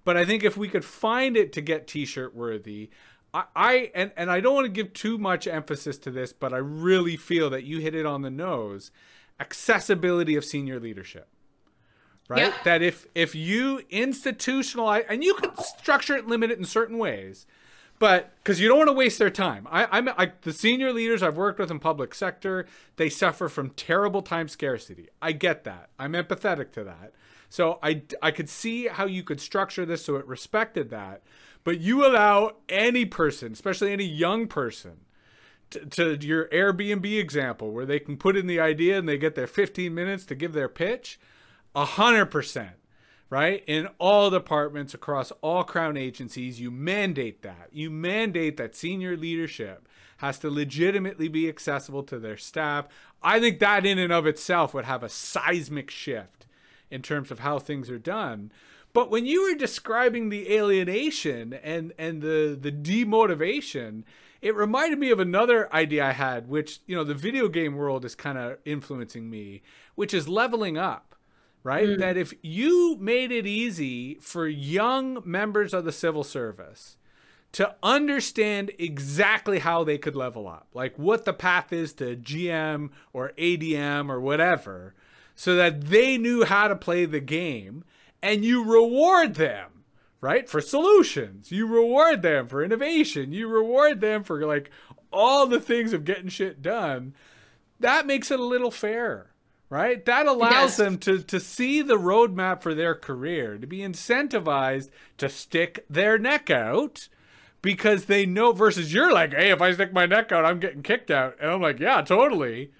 but 0.05 0.17
I 0.17 0.25
think 0.25 0.45
if 0.45 0.57
we 0.57 0.69
could 0.69 0.85
find 0.85 1.37
it 1.37 1.53
to 1.55 1.61
get 1.61 1.87
t-shirt 1.87 2.35
worthy, 2.35 2.91
I, 3.35 3.45
I 3.55 3.91
and, 3.95 4.13
and 4.17 4.31
I 4.31 4.41
don't 4.41 4.55
want 4.55 4.65
to 4.67 4.73
give 4.73 4.93
too 4.93 5.19
much 5.19 5.47
emphasis 5.47 5.99
to 5.99 6.11
this, 6.11 6.33
but 6.33 6.53
I 6.53 6.59
really 6.59 7.17
feel 7.17 7.51
that 7.51 7.65
you 7.65 7.81
hit 7.81 7.95
it 7.95 8.07
on 8.07 8.23
the 8.23 8.31
nose. 8.31 8.91
Accessibility 9.39 10.37
of 10.37 10.45
senior 10.45 10.81
leadership 10.81 11.29
right? 12.29 12.53
That 12.65 12.83
if 12.83 13.07
if 13.15 13.35
you 13.35 13.83
institutionalize 13.91 15.05
and 15.09 15.23
you 15.23 15.35
could 15.35 15.59
structure 15.61 16.17
it, 16.17 16.27
limit 16.27 16.51
it 16.51 16.59
in 16.59 16.65
certain 16.65 16.99
ways, 16.99 17.47
but 17.99 18.33
because 18.39 18.61
you 18.61 18.69
don't 18.69 18.79
want 18.79 18.89
to 18.89 18.95
waste 18.95 19.19
their 19.19 19.31
time. 19.31 19.67
I, 19.71 19.87
I'm 19.91 20.09
I, 20.09 20.33
the 20.43 20.53
senior 20.53 20.93
leaders 20.93 21.23
I've 21.23 21.37
worked 21.37 21.59
with 21.59 21.71
in 21.71 21.79
public 21.79 22.15
sector, 22.15 22.67
they 22.97 23.09
suffer 23.09 23.49
from 23.49 23.71
terrible 23.71 24.23
time 24.23 24.49
scarcity. 24.49 25.09
I 25.23 25.33
get 25.33 25.65
that. 25.65 25.91
I'm 25.99 26.13
empathetic 26.13 26.73
to 26.73 26.85
that. 26.85 27.13
So 27.49 27.79
I 27.83 28.03
I 28.23 28.31
could 28.31 28.49
see 28.49 28.89
how 28.89 29.07
you 29.07 29.23
could 29.23 29.41
structure 29.41 29.87
this 29.87 30.05
so 30.05 30.17
it 30.17 30.27
respected 30.27 30.91
that, 30.91 31.23
but 31.65 31.81
you 31.81 32.07
allow 32.07 32.57
any 32.69 33.05
person, 33.05 33.53
especially 33.53 33.93
any 33.93 34.07
young 34.07 34.47
person. 34.47 34.99
To, 35.71 36.17
to 36.17 36.25
your 36.25 36.47
Airbnb 36.51 37.19
example, 37.19 37.73
where 37.73 37.85
they 37.85 37.99
can 37.99 38.17
put 38.17 38.37
in 38.37 38.47
the 38.47 38.61
idea 38.61 38.97
and 38.99 39.09
they 39.09 39.19
get 39.19 39.35
their 39.35 39.49
15 39.49 39.93
minutes 39.93 40.25
to 40.27 40.37
give 40.37 40.53
their 40.53 40.69
pitch, 40.69 41.19
a 41.77 41.85
hundred 41.85 42.27
percent 42.27 42.73
right? 43.29 43.65
In 43.67 43.89
all 43.99 44.31
departments 44.31 44.95
across 44.95 45.33
all 45.41 45.65
crown 45.65 45.97
agencies 45.97 46.61
you 46.61 46.71
mandate 46.71 47.43
that. 47.43 47.69
You 47.73 47.91
mandate 47.91 48.57
that 48.57 48.77
senior 48.77 49.17
leadership 49.17 49.89
has 50.19 50.39
to 50.39 50.51
legitimately 50.51 51.29
be 51.29 51.49
accessible 51.49 52.03
to 52.05 52.19
their 52.19 52.37
staff. 52.37 52.87
I 53.23 53.41
think 53.41 53.59
that 53.59 53.85
in 53.85 53.99
and 53.99 54.13
of 54.13 54.27
itself 54.27 54.73
would 54.73 54.85
have 54.85 55.03
a 55.03 55.09
seismic 55.09 55.91
shift 55.91 56.47
in 56.91 57.03
terms 57.03 57.31
of 57.31 57.41
how 57.41 57.59
things 57.59 57.91
are 57.91 57.99
done. 57.99 58.53
But 58.93 59.11
when 59.11 59.27
you 59.27 59.43
were 59.43 59.59
describing 59.59 60.29
the 60.29 60.55
alienation 60.55 61.53
and 61.53 61.93
and 61.99 62.23
the 62.23 62.57
the 62.59 62.73
demotivation 62.73 64.05
it 64.41 64.55
reminded 64.55 64.99
me 64.99 65.11
of 65.11 65.19
another 65.19 65.73
idea 65.75 66.05
i 66.05 66.13
had 66.13 66.49
which 66.49 66.81
you 66.87 66.95
know 66.95 67.05
the 67.05 67.15
video 67.15 67.49
game 67.49 67.75
world 67.75 68.05
is 68.05 68.15
kind 68.15 68.39
of 68.39 68.59
influencing 68.65 69.29
me 69.29 69.63
which 69.95 70.15
is 70.15 70.29
leveling 70.29 70.79
up 70.79 71.16
right? 71.67 71.89
Mm. 71.89 71.99
That 71.99 72.17
if 72.17 72.33
you 72.43 72.97
made 73.01 73.33
it 73.33 73.45
easy 73.45 74.15
for 74.21 74.47
young 74.47 75.21
members 75.25 75.75
of 75.75 75.85
the 75.85 75.91
civil 75.91 76.23
service 76.23 76.97
to 77.53 77.75
understand 77.83 78.71
exactly 78.79 79.59
how 79.59 79.83
they 79.83 79.99
could 79.99 80.15
level 80.15 80.47
up, 80.47 80.69
like 80.75 80.97
what 80.97 81.25
the 81.25 81.33
path 81.33 81.73
is 81.73 81.93
to 81.95 82.15
GM 82.15 82.91
or 83.13 83.33
ADM 83.37 84.09
or 84.09 84.21
whatever, 84.21 84.95
so 85.35 85.57
that 85.57 85.87
they 85.87 86.17
knew 86.17 86.45
how 86.45 86.69
to 86.69 86.77
play 86.77 87.05
the 87.05 87.19
game 87.19 87.83
and 88.23 88.45
you 88.45 88.63
reward 88.65 89.35
them 89.35 89.85
right 90.23 90.49
for 90.49 90.63
solutions 90.63 91.53
you 91.53 91.67
reward 91.67 92.23
them 92.23 92.47
for 92.47 92.65
innovation 92.65 93.33
you 93.33 93.47
reward 93.47 94.01
them 94.01 94.25
for 94.25 94.47
like 94.47 94.71
all 95.13 95.47
the 95.47 95.61
things 95.61 95.93
of 95.93 96.07
getting 96.07 96.31
shit 96.31 96.63
done 96.63 97.15
that 97.79 98.07
makes 98.07 98.31
it 98.31 98.41
a 98.41 98.45
little 98.45 98.71
fairer 98.71 99.31
right? 99.69 100.05
That 100.05 100.27
allows 100.27 100.77
them 100.77 100.99
to 100.99 101.23
to 101.23 101.41
see 101.41 101.83
the 101.83 101.99
roadmap 101.99 102.63
for 102.63 102.75
their 102.75 102.95
career, 102.95 103.59
to 103.59 103.67
be 103.67 103.79
incentivized 103.79 104.91
to 105.19 105.29
stick 105.29 105.85
their 105.91 106.19
neck 106.19 106.51
out 106.51 107.09
because 107.63 108.05
they 108.05 108.27
know 108.27 108.53
versus 108.53 108.93
you're 108.93 109.13
like, 109.13 109.33
hey, 109.35 109.51
if 109.51 109.61
I 109.61 109.73
stick 109.73 109.93
my 109.93 110.07
neck 110.07 110.31
out, 110.31 110.45
I'm 110.45 110.61
getting 110.61 110.83
kicked 110.83 111.11
out. 111.11 111.37
And 111.41 111.51
I'm 111.51 111.61
like, 111.61 111.81
yeah, 111.81 112.03
totally. 112.03 112.71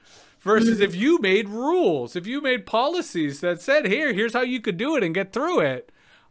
versus 0.47 0.81
if 0.81 0.95
you 0.95 1.19
made 1.19 1.49
rules, 1.49 2.15
if 2.15 2.27
you 2.27 2.41
made 2.41 2.67
policies 2.67 3.41
that 3.41 3.61
said, 3.61 3.87
here, 3.87 4.13
here's 4.13 4.33
how 4.33 4.43
you 4.43 4.61
could 4.61 4.77
do 4.77 4.97
it 4.97 5.03
and 5.03 5.15
get 5.15 5.33
through 5.33 5.61
it, 5.61 5.91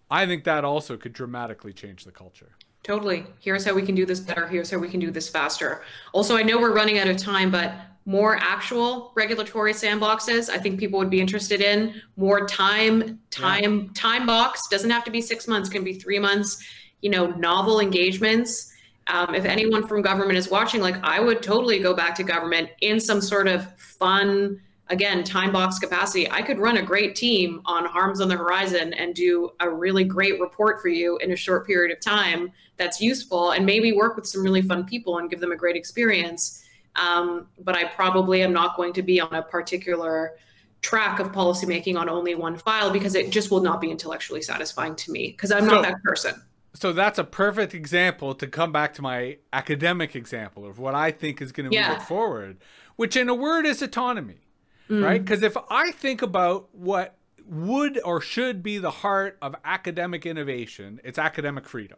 I 0.09 0.25
think 0.25 0.45
that 0.45 0.63
also 0.63 0.95
could 0.97 1.13
dramatically 1.13 1.73
change 1.73 2.05
the 2.05 2.11
culture. 2.11 2.51
Totally. 2.81 3.25
Here's 3.39 3.65
how 3.65 3.73
we 3.73 3.81
can 3.81 3.95
do 3.95 4.05
this 4.05 4.19
better. 4.19 4.47
Here's 4.47 4.71
how 4.71 4.77
we 4.77 4.87
can 4.87 4.99
do 4.99 5.11
this 5.11 5.27
faster. 5.27 5.83
Also, 6.13 6.37
I 6.37 6.43
know 6.43 6.57
we're 6.59 6.73
running 6.73 6.97
out 6.97 7.07
of 7.07 7.17
time, 7.17 7.51
but 7.51 7.73
more 8.05 8.37
actual 8.37 9.11
regulatory 9.15 9.73
sandboxes 9.73 10.49
i 10.49 10.57
think 10.57 10.79
people 10.79 10.99
would 10.99 11.09
be 11.09 11.19
interested 11.19 11.61
in. 11.61 12.01
More 12.17 12.47
time 12.47 13.19
time 13.31 13.81
yeah. 13.81 13.87
time 13.93 14.25
box. 14.25 14.67
Doesn't 14.69 14.89
have 14.89 15.03
to 15.05 15.11
be 15.11 15.21
six 15.21 15.47
months. 15.47 15.69
Can 15.69 15.83
be 15.83 15.93
three 15.93 16.19
months 16.19 16.63
you 17.01 17.09
know 17.09 17.27
novel 17.27 17.79
engagements. 17.79 18.71
Um, 19.07 19.35
if 19.35 19.45
anyone 19.45 19.87
from 19.87 20.01
government 20.01 20.37
is 20.37 20.49
watching 20.49 20.81
like 20.81 20.95
i 21.03 21.19
would 21.19 21.43
totally 21.43 21.77
go 21.79 21.93
back 21.93 22.15
to 22.15 22.23
government 22.23 22.69
in 22.81 22.99
some 22.99 23.21
sort 23.21 23.47
of 23.47 23.71
fun 23.79 24.59
again 24.87 25.23
time 25.23 25.51
box 25.51 25.79
capacity. 25.79 26.29
I 26.29 26.41
could 26.41 26.59
run 26.59 26.77
a 26.77 26.81
great 26.81 27.15
team 27.15 27.61
on 27.65 27.85
harms 27.85 28.21
on 28.21 28.27
the 28.27 28.35
horizon 28.35 28.93
and 28.93 29.15
do 29.15 29.51
a 29.59 29.69
really 29.69 30.03
great 30.03 30.39
report 30.39 30.81
for 30.81 30.89
you 30.89 31.17
in 31.17 31.31
a 31.31 31.35
short 31.35 31.65
period 31.65 31.91
of 31.91 31.99
time 31.99 32.51
that's 32.77 33.01
useful 33.01 33.51
and 33.51 33.65
maybe 33.65 33.93
work 33.93 34.15
with 34.15 34.27
some 34.27 34.43
really 34.43 34.61
fun 34.61 34.85
people 34.85 35.17
and 35.17 35.29
give 35.29 35.39
them 35.39 35.51
a 35.51 35.55
great 35.55 35.75
experience 35.75 36.64
um, 36.95 37.47
but 37.59 37.75
I 37.75 37.85
probably 37.85 38.41
am 38.41 38.53
not 38.53 38.75
going 38.75 38.93
to 38.93 39.01
be 39.01 39.19
on 39.19 39.33
a 39.33 39.41
particular 39.41 40.37
track 40.81 41.19
of 41.19 41.31
policymaking 41.31 41.97
on 41.97 42.09
only 42.09 42.35
one 42.35 42.57
file 42.57 42.91
because 42.91 43.15
it 43.15 43.31
just 43.31 43.49
will 43.49 43.61
not 43.61 43.81
be 43.81 43.89
intellectually 43.89 44.41
satisfying 44.41 44.95
to 44.95 45.11
me 45.11 45.31
because 45.31 45.51
I'm 45.51 45.65
not 45.65 45.81
that 45.81 46.01
person. 46.03 46.41
So 46.73 46.91
that's 46.91 47.17
a 47.17 47.23
perfect 47.23 47.73
example 47.73 48.35
to 48.35 48.47
come 48.47 48.71
back 48.71 48.93
to 48.95 49.01
my 49.01 49.37
academic 49.53 50.15
example 50.15 50.65
of 50.65 50.77
what 50.77 50.93
I 50.93 51.11
think 51.11 51.41
is 51.41 51.51
going 51.51 51.69
to 51.69 51.75
yeah. 51.75 51.89
move 51.89 51.97
it 51.97 52.03
forward, 52.03 52.57
which 52.97 53.15
in 53.15 53.29
a 53.29 53.33
word 53.33 53.65
is 53.65 53.81
autonomy, 53.81 54.41
mm. 54.89 55.03
right? 55.03 55.23
Because 55.23 55.41
if 55.41 55.55
I 55.69 55.91
think 55.91 56.21
about 56.21 56.67
what 56.73 57.15
would 57.47 57.99
or 58.03 58.19
should 58.19 58.61
be 58.61 58.77
the 58.77 58.91
heart 58.91 59.37
of 59.41 59.55
academic 59.63 60.25
innovation, 60.25 60.99
it's 61.03 61.17
academic 61.17 61.67
freedom 61.67 61.97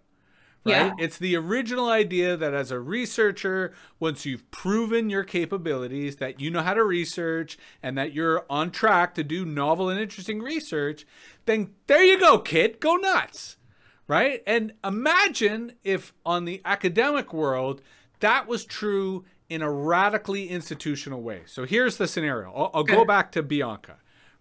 right? 0.65 0.73
Yeah. 0.75 0.93
It's 0.97 1.17
the 1.17 1.35
original 1.35 1.89
idea 1.89 2.37
that 2.37 2.53
as 2.53 2.71
a 2.71 2.79
researcher, 2.79 3.73
once 3.99 4.25
you've 4.25 4.49
proven 4.51 5.09
your 5.09 5.23
capabilities, 5.23 6.17
that 6.17 6.39
you 6.39 6.51
know 6.51 6.61
how 6.61 6.73
to 6.73 6.83
research 6.83 7.57
and 7.81 7.97
that 7.97 8.13
you're 8.13 8.45
on 8.49 8.71
track 8.71 9.15
to 9.15 9.23
do 9.23 9.45
novel 9.45 9.89
and 9.89 9.99
interesting 9.99 10.41
research, 10.41 11.05
then 11.45 11.71
there 11.87 12.03
you 12.03 12.19
go, 12.19 12.39
kid, 12.39 12.79
go 12.79 12.95
nuts, 12.95 13.57
right? 14.07 14.41
And 14.45 14.73
imagine 14.83 15.73
if 15.83 16.13
on 16.25 16.45
the 16.45 16.61
academic 16.65 17.33
world, 17.33 17.81
that 18.19 18.47
was 18.47 18.65
true 18.65 19.25
in 19.49 19.61
a 19.61 19.71
radically 19.71 20.49
institutional 20.49 21.21
way. 21.21 21.43
So 21.45 21.65
here's 21.65 21.97
the 21.97 22.07
scenario. 22.07 22.51
I'll, 22.53 22.71
I'll 22.73 22.83
go 22.83 23.05
back 23.05 23.31
to 23.33 23.43
Bianca 23.43 23.97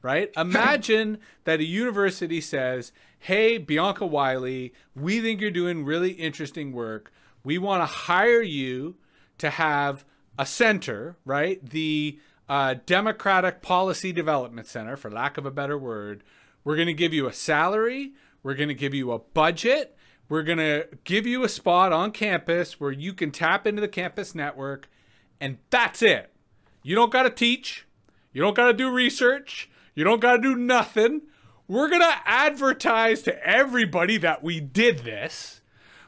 right? 0.07 0.31
Imagine 0.37 1.19
that 1.45 1.59
a 1.59 1.65
university 1.65 2.41
says, 2.41 2.93
hey, 3.27 3.59
Bianca 3.59 4.07
Wylie, 4.07 4.73
we 4.95 5.21
think 5.21 5.41
you're 5.41 5.51
doing 5.51 5.85
really 5.85 6.13
interesting 6.13 6.71
work. 6.71 7.11
We 7.43 7.59
want 7.59 7.83
to 7.83 7.87
hire 7.87 8.41
you 8.41 8.99
to 9.39 9.51
have 9.51 10.05
a 10.39 10.47
center, 10.47 11.17
right? 11.25 11.59
The 11.69 12.21
uh, 12.49 12.77
Democratic 12.87 13.63
Policy 13.63 14.13
Development 14.13 14.65
Center, 14.65 14.97
for 14.97 15.11
lack 15.11 15.39
of 15.39 15.45
a 15.45 15.51
better 15.51 15.77
word. 15.77 16.23
We're 16.63 16.77
going 16.77 16.87
to 16.87 16.95
give 16.95 17.13
you 17.13 17.27
a 17.27 17.33
salary. 17.33 18.13
We're 18.45 18.55
going 18.55 18.69
to 18.69 18.75
give 18.75 18.95
you 18.95 19.11
a 19.11 19.19
budget. 19.19 19.97
We're 20.29 20.45
going 20.45 20.59
to 20.59 20.87
give 21.03 21.27
you 21.27 21.43
a 21.43 21.49
spot 21.49 21.93
on 21.93 22.13
campus 22.13 22.79
where 22.79 22.93
you 22.93 23.13
can 23.13 23.33
tap 23.33 23.67
into 23.67 23.81
the 23.81 23.89
campus 23.89 24.37
network. 24.37 24.89
And 25.41 25.59
that's 25.71 26.01
it. 26.01 26.33
You 26.85 26.95
don't 26.95 27.11
got 27.11 27.25
to 27.25 27.31
teach. 27.31 27.87
You 28.33 28.41
don't 28.41 28.55
got 28.55 28.67
to 28.67 28.73
do 28.73 28.89
research. 28.89 29.69
You 29.97 30.05
don't 30.05 30.21
got 30.21 30.37
to 30.37 30.43
do 30.43 30.55
nothing. 30.55 31.23
We're 31.69 31.89
going 31.89 32.03
to 32.03 32.19
advertise 32.25 33.23
to 33.23 33.47
everybody 33.47 34.17
that 34.19 34.43
we 34.43 34.61
did 34.61 35.01
this. 35.01 35.61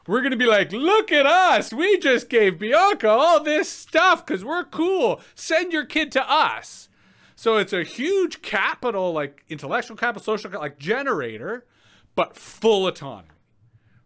We're 0.07 0.21
going 0.21 0.31
to 0.31 0.39
be 0.39 0.47
like, 0.47 0.73
look 0.73 1.13
at 1.13 1.27
us. 1.27 1.73
We 1.73 1.99
just 1.99 2.29
gave 2.29 2.59
Bianca 2.59 3.09
all 3.09 3.43
this 3.43 3.69
stuff 3.69 4.25
because 4.25 4.45
we're 4.45 4.65
cool. 4.65 5.21
Send 5.35 5.73
your 5.73 5.85
kid 5.85 6.13
to 6.13 6.31
us. 6.31 6.89
So 7.37 7.57
it's 7.57 7.73
a 7.73 7.83
huge 7.83 8.41
capital, 8.41 9.13
like 9.13 9.45
intellectual 9.49 9.97
capital, 9.97 10.23
social 10.23 10.51
capital, 10.51 10.63
like 10.63 10.79
generator, 10.79 11.67
but 12.15 12.37
full 12.37 12.87
autonomy. 12.87 13.29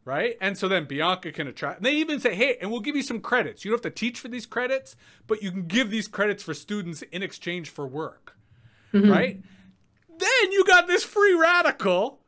Right. 0.05 0.37
And 0.41 0.59
so 0.59 0.67
then 0.67 0.87
Bianca 0.87 1.31
can 1.31 1.47
attract, 1.47 1.77
and 1.77 1.87
they 1.87 1.93
even 1.93 2.19
say, 2.19 2.35
hey, 2.35 2.57
and 2.61 2.73
we'll 2.73 2.81
give 2.81 2.97
you 2.97 3.05
some 3.05 3.21
credits. 3.21 3.65
You 3.65 3.71
don't 3.71 3.85
have 3.85 3.93
to 3.93 3.97
teach 3.97 4.19
for 4.19 4.27
these 4.27 4.47
credits, 4.47 4.97
but 5.29 5.45
you 5.45 5.53
can 5.53 5.67
give 5.69 5.91
these 5.91 6.09
credits 6.09 6.43
for 6.43 6.55
students 6.55 7.03
in 7.13 7.23
exchange 7.23 7.71
for 7.71 7.87
work. 7.87 8.37
Mm-hmm. 8.93 9.11
Right. 9.11 9.41
Then 10.19 10.53
you 10.53 10.65
got 10.65 10.87
this 10.87 11.05
free 11.05 11.35
radical 11.35 12.21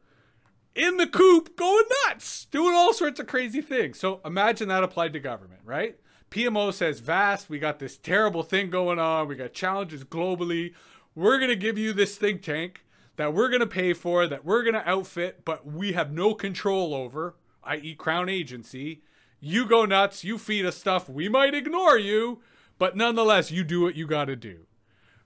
in 0.75 0.97
the 0.97 1.07
coop 1.07 1.57
going 1.57 1.85
nuts, 2.07 2.47
doing 2.47 2.75
all 2.75 2.93
sorts 2.93 3.21
of 3.21 3.27
crazy 3.27 3.61
things. 3.61 3.99
So 3.99 4.21
imagine 4.25 4.69
that 4.69 4.85
applied 4.85 5.13
to 5.13 5.21
government, 5.21 5.61
right? 5.65 5.97
PMO 6.31 6.73
says, 6.73 7.01
Vast, 7.01 7.49
we 7.49 7.59
got 7.59 7.79
this 7.79 7.97
terrible 7.97 8.43
thing 8.43 8.71
going 8.71 8.99
on. 8.99 9.29
We 9.29 9.37
got 9.37 9.53
challenges 9.53 10.05
globally. 10.05 10.75
We're 11.15 11.39
going 11.39 11.51
to 11.51 11.57
give 11.57 11.79
you 11.79 11.93
this 11.93 12.17
think 12.17 12.43
tank 12.43 12.85
that 13.17 13.33
we're 13.33 13.49
going 13.49 13.61
to 13.61 13.67
pay 13.67 13.93
for, 13.93 14.27
that 14.27 14.45
we're 14.45 14.63
going 14.63 14.75
to 14.75 14.89
outfit, 14.89 15.45
but 15.45 15.65
we 15.65 15.93
have 15.93 16.13
no 16.13 16.35
control 16.35 16.93
over, 16.93 17.37
i.e., 17.63 17.95
Crown 17.95 18.29
Agency. 18.29 19.03
You 19.39 19.67
go 19.67 19.85
nuts. 19.85 20.25
You 20.25 20.39
feed 20.39 20.67
us 20.67 20.77
stuff. 20.77 21.09
We 21.09 21.29
might 21.29 21.55
ignore 21.55 21.99
you, 21.99 22.41
but 22.79 22.97
nonetheless, 22.97 23.53
you 23.53 23.63
do 23.63 23.83
what 23.83 23.95
you 23.95 24.07
got 24.07 24.25
to 24.25 24.35
do 24.37 24.67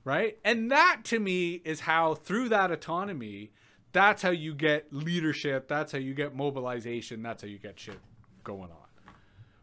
right? 0.09 0.38
And 0.42 0.70
that 0.70 1.02
to 1.04 1.20
me 1.20 1.61
is 1.66 1.80
how 1.80 2.14
through 2.14 2.48
that 2.48 2.70
autonomy, 2.70 3.50
that's 3.92 4.22
how 4.22 4.30
you 4.30 4.54
get 4.54 4.86
leadership, 4.90 5.68
that's 5.68 5.92
how 5.92 5.98
you 5.98 6.14
get 6.14 6.34
mobilization, 6.34 7.22
that's 7.22 7.42
how 7.42 7.48
you 7.48 7.59
get 7.59 7.78
shit 7.78 8.00
going 8.42 8.70
on. 8.70 9.12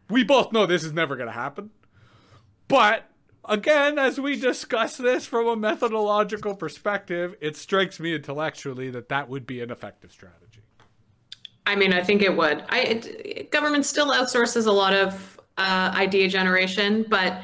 We 0.08 0.22
both 0.22 0.52
know 0.52 0.64
this 0.64 0.84
is 0.84 0.92
never 0.92 1.16
going 1.16 1.26
to 1.26 1.32
happen. 1.32 1.70
But 2.68 3.10
again, 3.44 3.98
as 3.98 4.20
we 4.20 4.38
discuss 4.38 4.96
this 4.96 5.26
from 5.26 5.48
a 5.48 5.56
methodological 5.56 6.54
perspective, 6.54 7.34
it 7.40 7.56
strikes 7.56 7.98
me 7.98 8.14
intellectually 8.14 8.88
that 8.90 9.08
that 9.08 9.28
would 9.28 9.48
be 9.48 9.60
an 9.60 9.72
effective 9.72 10.12
strategy. 10.12 10.62
I 11.66 11.74
mean, 11.74 11.92
I 11.92 12.04
think 12.04 12.22
it 12.22 12.36
would. 12.36 12.62
I 12.68 12.78
it, 12.82 13.50
government 13.50 13.84
still 13.84 14.12
outsources 14.12 14.68
a 14.68 14.70
lot 14.72 14.92
of 14.92 15.40
uh, 15.58 15.90
idea 15.92 16.28
generation, 16.28 17.04
but 17.08 17.42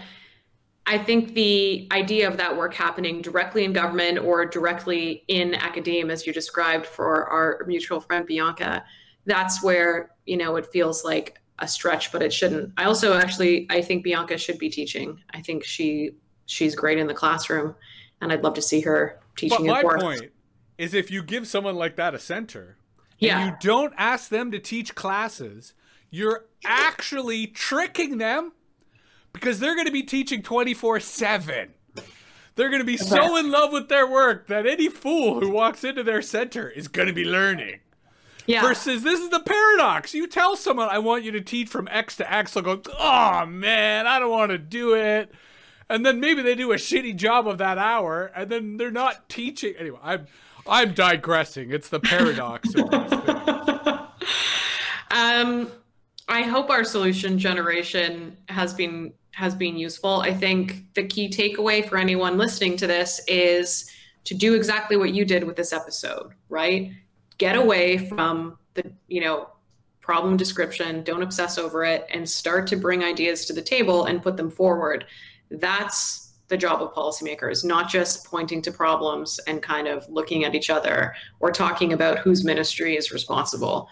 I 0.86 0.98
think 0.98 1.34
the 1.34 1.88
idea 1.92 2.28
of 2.28 2.36
that 2.38 2.56
work 2.56 2.74
happening 2.74 3.22
directly 3.22 3.64
in 3.64 3.72
government 3.72 4.18
or 4.18 4.44
directly 4.44 5.24
in 5.28 5.54
academia, 5.54 6.12
as 6.12 6.26
you 6.26 6.32
described 6.32 6.86
for 6.86 7.26
our 7.26 7.64
mutual 7.66 8.00
friend 8.00 8.26
Bianca, 8.26 8.84
that's 9.24 9.62
where 9.62 10.10
you 10.26 10.36
know 10.36 10.56
it 10.56 10.66
feels 10.66 11.04
like 11.04 11.38
a 11.60 11.68
stretch, 11.68 12.10
but 12.10 12.22
it 12.22 12.32
shouldn't. 12.32 12.72
I 12.76 12.84
also 12.84 13.16
actually 13.16 13.66
I 13.70 13.80
think 13.80 14.02
Bianca 14.02 14.36
should 14.36 14.58
be 14.58 14.68
teaching. 14.68 15.22
I 15.32 15.40
think 15.40 15.64
she 15.64 16.12
she's 16.46 16.74
great 16.74 16.98
in 16.98 17.06
the 17.06 17.14
classroom, 17.14 17.74
and 18.20 18.32
I'd 18.32 18.42
love 18.42 18.54
to 18.54 18.62
see 18.62 18.80
her 18.80 19.20
teaching. 19.36 19.66
But 19.66 19.84
my 19.84 20.00
point 20.00 20.32
is, 20.78 20.94
if 20.94 21.10
you 21.10 21.22
give 21.22 21.46
someone 21.46 21.76
like 21.76 21.94
that 21.96 22.14
a 22.14 22.18
center, 22.18 22.76
yeah. 23.18 23.46
you 23.46 23.56
don't 23.60 23.94
ask 23.96 24.30
them 24.30 24.50
to 24.50 24.58
teach 24.58 24.96
classes, 24.96 25.74
you're 26.10 26.46
actually 26.64 27.46
tricking 27.46 28.18
them 28.18 28.52
because 29.32 29.60
they're 29.60 29.74
going 29.74 29.86
to 29.86 29.92
be 29.92 30.02
teaching 30.02 30.42
24 30.42 31.00
7. 31.00 31.68
They're 32.54 32.68
going 32.68 32.80
to 32.82 32.86
be 32.86 32.98
so 32.98 33.36
in 33.36 33.50
love 33.50 33.72
with 33.72 33.88
their 33.88 34.06
work 34.06 34.46
that 34.48 34.66
any 34.66 34.88
fool 34.88 35.40
who 35.40 35.48
walks 35.48 35.84
into 35.84 36.02
their 36.02 36.20
center 36.20 36.68
is 36.68 36.86
going 36.86 37.08
to 37.08 37.14
be 37.14 37.24
learning. 37.24 37.80
Yeah. 38.46 38.60
Versus, 38.60 39.02
this 39.02 39.20
is 39.20 39.30
the 39.30 39.40
paradox. 39.40 40.12
You 40.14 40.26
tell 40.26 40.56
someone, 40.56 40.88
I 40.90 40.98
want 40.98 41.24
you 41.24 41.30
to 41.32 41.40
teach 41.40 41.68
from 41.68 41.88
X 41.90 42.16
to 42.16 42.30
X, 42.30 42.52
they'll 42.52 42.62
go, 42.62 42.82
oh 42.98 43.46
man, 43.46 44.06
I 44.06 44.18
don't 44.18 44.30
want 44.30 44.50
to 44.50 44.58
do 44.58 44.94
it. 44.94 45.32
And 45.88 46.04
then 46.04 46.20
maybe 46.20 46.42
they 46.42 46.54
do 46.54 46.72
a 46.72 46.76
shitty 46.76 47.16
job 47.16 47.46
of 47.46 47.58
that 47.58 47.78
hour, 47.78 48.32
and 48.34 48.50
then 48.50 48.76
they're 48.76 48.90
not 48.90 49.28
teaching. 49.28 49.74
Anyway, 49.78 49.98
I'm 50.02 50.26
I'm 50.66 50.94
digressing. 50.94 51.70
It's 51.70 51.88
the 51.88 52.00
paradox 52.00 52.74
of 52.74 52.90
these 52.90 53.10
things. 53.10 53.98
Um, 55.14 55.70
I 56.32 56.42
hope 56.42 56.70
our 56.70 56.82
solution 56.82 57.38
generation 57.38 58.38
has 58.48 58.72
been 58.72 59.12
has 59.32 59.54
been 59.54 59.76
useful. 59.76 60.20
I 60.20 60.32
think 60.32 60.94
the 60.94 61.06
key 61.06 61.28
takeaway 61.28 61.86
for 61.86 61.98
anyone 61.98 62.38
listening 62.38 62.76
to 62.78 62.86
this 62.86 63.20
is 63.28 63.90
to 64.24 64.34
do 64.34 64.54
exactly 64.54 64.96
what 64.96 65.12
you 65.12 65.24
did 65.24 65.44
with 65.44 65.56
this 65.56 65.72
episode, 65.72 66.32
right? 66.48 66.92
Get 67.38 67.56
away 67.56 67.98
from 67.98 68.58
the, 68.74 68.92
you 69.08 69.20
know, 69.20 69.48
problem 70.00 70.36
description, 70.36 71.02
don't 71.02 71.22
obsess 71.22 71.58
over 71.58 71.84
it 71.84 72.06
and 72.10 72.28
start 72.28 72.66
to 72.68 72.76
bring 72.76 73.04
ideas 73.04 73.46
to 73.46 73.52
the 73.52 73.62
table 73.62 74.04
and 74.04 74.22
put 74.22 74.36
them 74.36 74.50
forward. 74.50 75.04
That's 75.50 76.34
the 76.48 76.56
job 76.56 76.82
of 76.82 76.92
policymakers, 76.92 77.64
not 77.64 77.88
just 77.88 78.26
pointing 78.26 78.60
to 78.62 78.72
problems 78.72 79.38
and 79.46 79.62
kind 79.62 79.86
of 79.86 80.06
looking 80.08 80.44
at 80.44 80.54
each 80.54 80.70
other 80.70 81.14
or 81.40 81.50
talking 81.50 81.92
about 81.92 82.18
whose 82.18 82.44
ministry 82.44 82.96
is 82.96 83.12
responsible. 83.12 83.88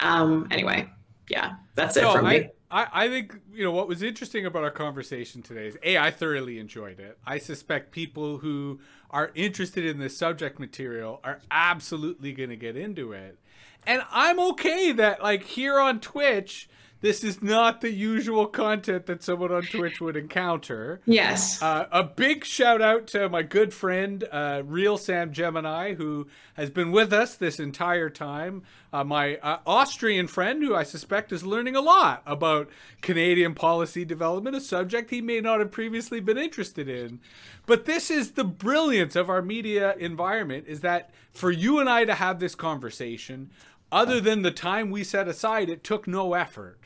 Um, 0.00 0.48
anyway, 0.50 0.88
yeah, 1.30 1.54
that's 1.74 1.96
it 1.96 2.02
no, 2.02 2.12
for 2.12 2.22
me. 2.22 2.48
I, 2.70 2.86
I 2.92 3.08
think 3.08 3.34
you 3.52 3.64
know 3.64 3.72
what 3.72 3.88
was 3.88 4.02
interesting 4.02 4.44
about 4.46 4.64
our 4.64 4.70
conversation 4.70 5.42
today 5.42 5.68
is 5.68 5.78
a 5.82 5.96
I 5.96 6.10
thoroughly 6.10 6.58
enjoyed 6.58 6.98
it. 7.00 7.18
I 7.26 7.38
suspect 7.38 7.92
people 7.92 8.38
who 8.38 8.80
are 9.10 9.30
interested 9.34 9.84
in 9.84 9.98
this 9.98 10.16
subject 10.16 10.58
material 10.58 11.20
are 11.24 11.40
absolutely 11.50 12.32
going 12.32 12.50
to 12.50 12.56
get 12.56 12.76
into 12.76 13.12
it, 13.12 13.38
and 13.86 14.02
I'm 14.10 14.40
okay 14.50 14.92
that 14.92 15.22
like 15.22 15.44
here 15.44 15.78
on 15.78 16.00
Twitch 16.00 16.68
this 17.00 17.24
is 17.24 17.42
not 17.42 17.80
the 17.80 17.90
usual 17.90 18.46
content 18.46 19.06
that 19.06 19.22
someone 19.22 19.50
on 19.50 19.62
Twitch 19.62 20.00
would 20.00 20.16
encounter. 20.16 21.00
Yes. 21.06 21.62
Uh, 21.62 21.86
a 21.90 22.04
big 22.04 22.44
shout 22.44 22.82
out 22.82 23.06
to 23.08 23.28
my 23.28 23.42
good 23.42 23.72
friend, 23.72 24.24
uh, 24.30 24.62
Real 24.64 24.98
Sam 24.98 25.32
Gemini, 25.32 25.94
who 25.94 26.26
has 26.54 26.68
been 26.68 26.92
with 26.92 27.12
us 27.12 27.34
this 27.34 27.58
entire 27.58 28.10
time. 28.10 28.62
Uh, 28.92 29.04
my 29.04 29.36
uh, 29.36 29.58
Austrian 29.66 30.26
friend, 30.26 30.62
who 30.62 30.74
I 30.74 30.82
suspect 30.82 31.32
is 31.32 31.44
learning 31.44 31.74
a 31.74 31.80
lot 31.80 32.22
about 32.26 32.68
Canadian 33.00 33.54
policy 33.54 34.04
development, 34.04 34.56
a 34.56 34.60
subject 34.60 35.10
he 35.10 35.22
may 35.22 35.40
not 35.40 35.60
have 35.60 35.70
previously 35.70 36.20
been 36.20 36.36
interested 36.36 36.88
in. 36.88 37.20
But 37.64 37.86
this 37.86 38.10
is 38.10 38.32
the 38.32 38.44
brilliance 38.44 39.16
of 39.16 39.30
our 39.30 39.42
media 39.42 39.94
environment: 39.96 40.64
is 40.66 40.80
that 40.80 41.10
for 41.32 41.50
you 41.50 41.78
and 41.78 41.88
I 41.88 42.04
to 42.04 42.14
have 42.14 42.40
this 42.40 42.54
conversation, 42.54 43.50
other 43.92 44.20
than 44.20 44.42
the 44.42 44.50
time 44.50 44.90
we 44.90 45.04
set 45.04 45.28
aside, 45.28 45.70
it 45.70 45.82
took 45.82 46.06
no 46.06 46.34
effort. 46.34 46.79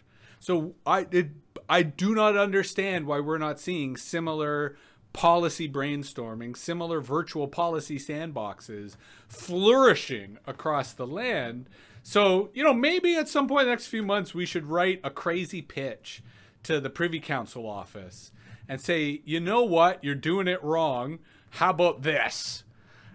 So 0.44 0.74
I 0.84 1.06
it, 1.10 1.30
I 1.70 1.82
do 1.82 2.14
not 2.14 2.36
understand 2.36 3.06
why 3.06 3.18
we're 3.18 3.38
not 3.38 3.58
seeing 3.58 3.96
similar 3.96 4.76
policy 5.14 5.66
brainstorming, 5.66 6.54
similar 6.54 7.00
virtual 7.00 7.48
policy 7.48 7.98
sandboxes 7.98 8.96
flourishing 9.26 10.36
across 10.46 10.92
the 10.92 11.06
land. 11.06 11.70
So, 12.02 12.50
you 12.52 12.62
know, 12.62 12.74
maybe 12.74 13.16
at 13.16 13.30
some 13.30 13.48
point 13.48 13.62
in 13.62 13.68
the 13.68 13.72
next 13.72 13.86
few 13.86 14.02
months 14.02 14.34
we 14.34 14.44
should 14.44 14.66
write 14.66 15.00
a 15.02 15.08
crazy 15.08 15.62
pitch 15.62 16.22
to 16.64 16.78
the 16.78 16.90
Privy 16.90 17.20
Council 17.20 17.66
office 17.66 18.30
and 18.68 18.82
say, 18.82 19.22
"You 19.24 19.40
know 19.40 19.62
what? 19.62 20.04
You're 20.04 20.14
doing 20.14 20.46
it 20.46 20.62
wrong. 20.62 21.20
How 21.52 21.70
about 21.70 22.02
this?" 22.02 22.64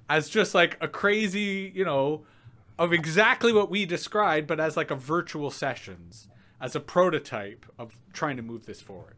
As 0.09 0.29
just 0.29 0.55
like 0.55 0.77
a 0.81 0.87
crazy, 0.87 1.71
you 1.75 1.85
know, 1.85 2.25
of 2.79 2.91
exactly 2.91 3.53
what 3.53 3.69
we 3.69 3.85
described 3.85 4.47
but 4.47 4.59
as 4.59 4.75
like 4.75 4.89
a 4.89 4.95
virtual 4.95 5.51
sessions 5.51 6.27
as 6.61 6.75
a 6.75 6.79
prototype 6.79 7.65
of 7.77 7.95
trying 8.13 8.37
to 8.37 8.43
move 8.43 8.65
this 8.65 8.81
forward. 8.81 9.15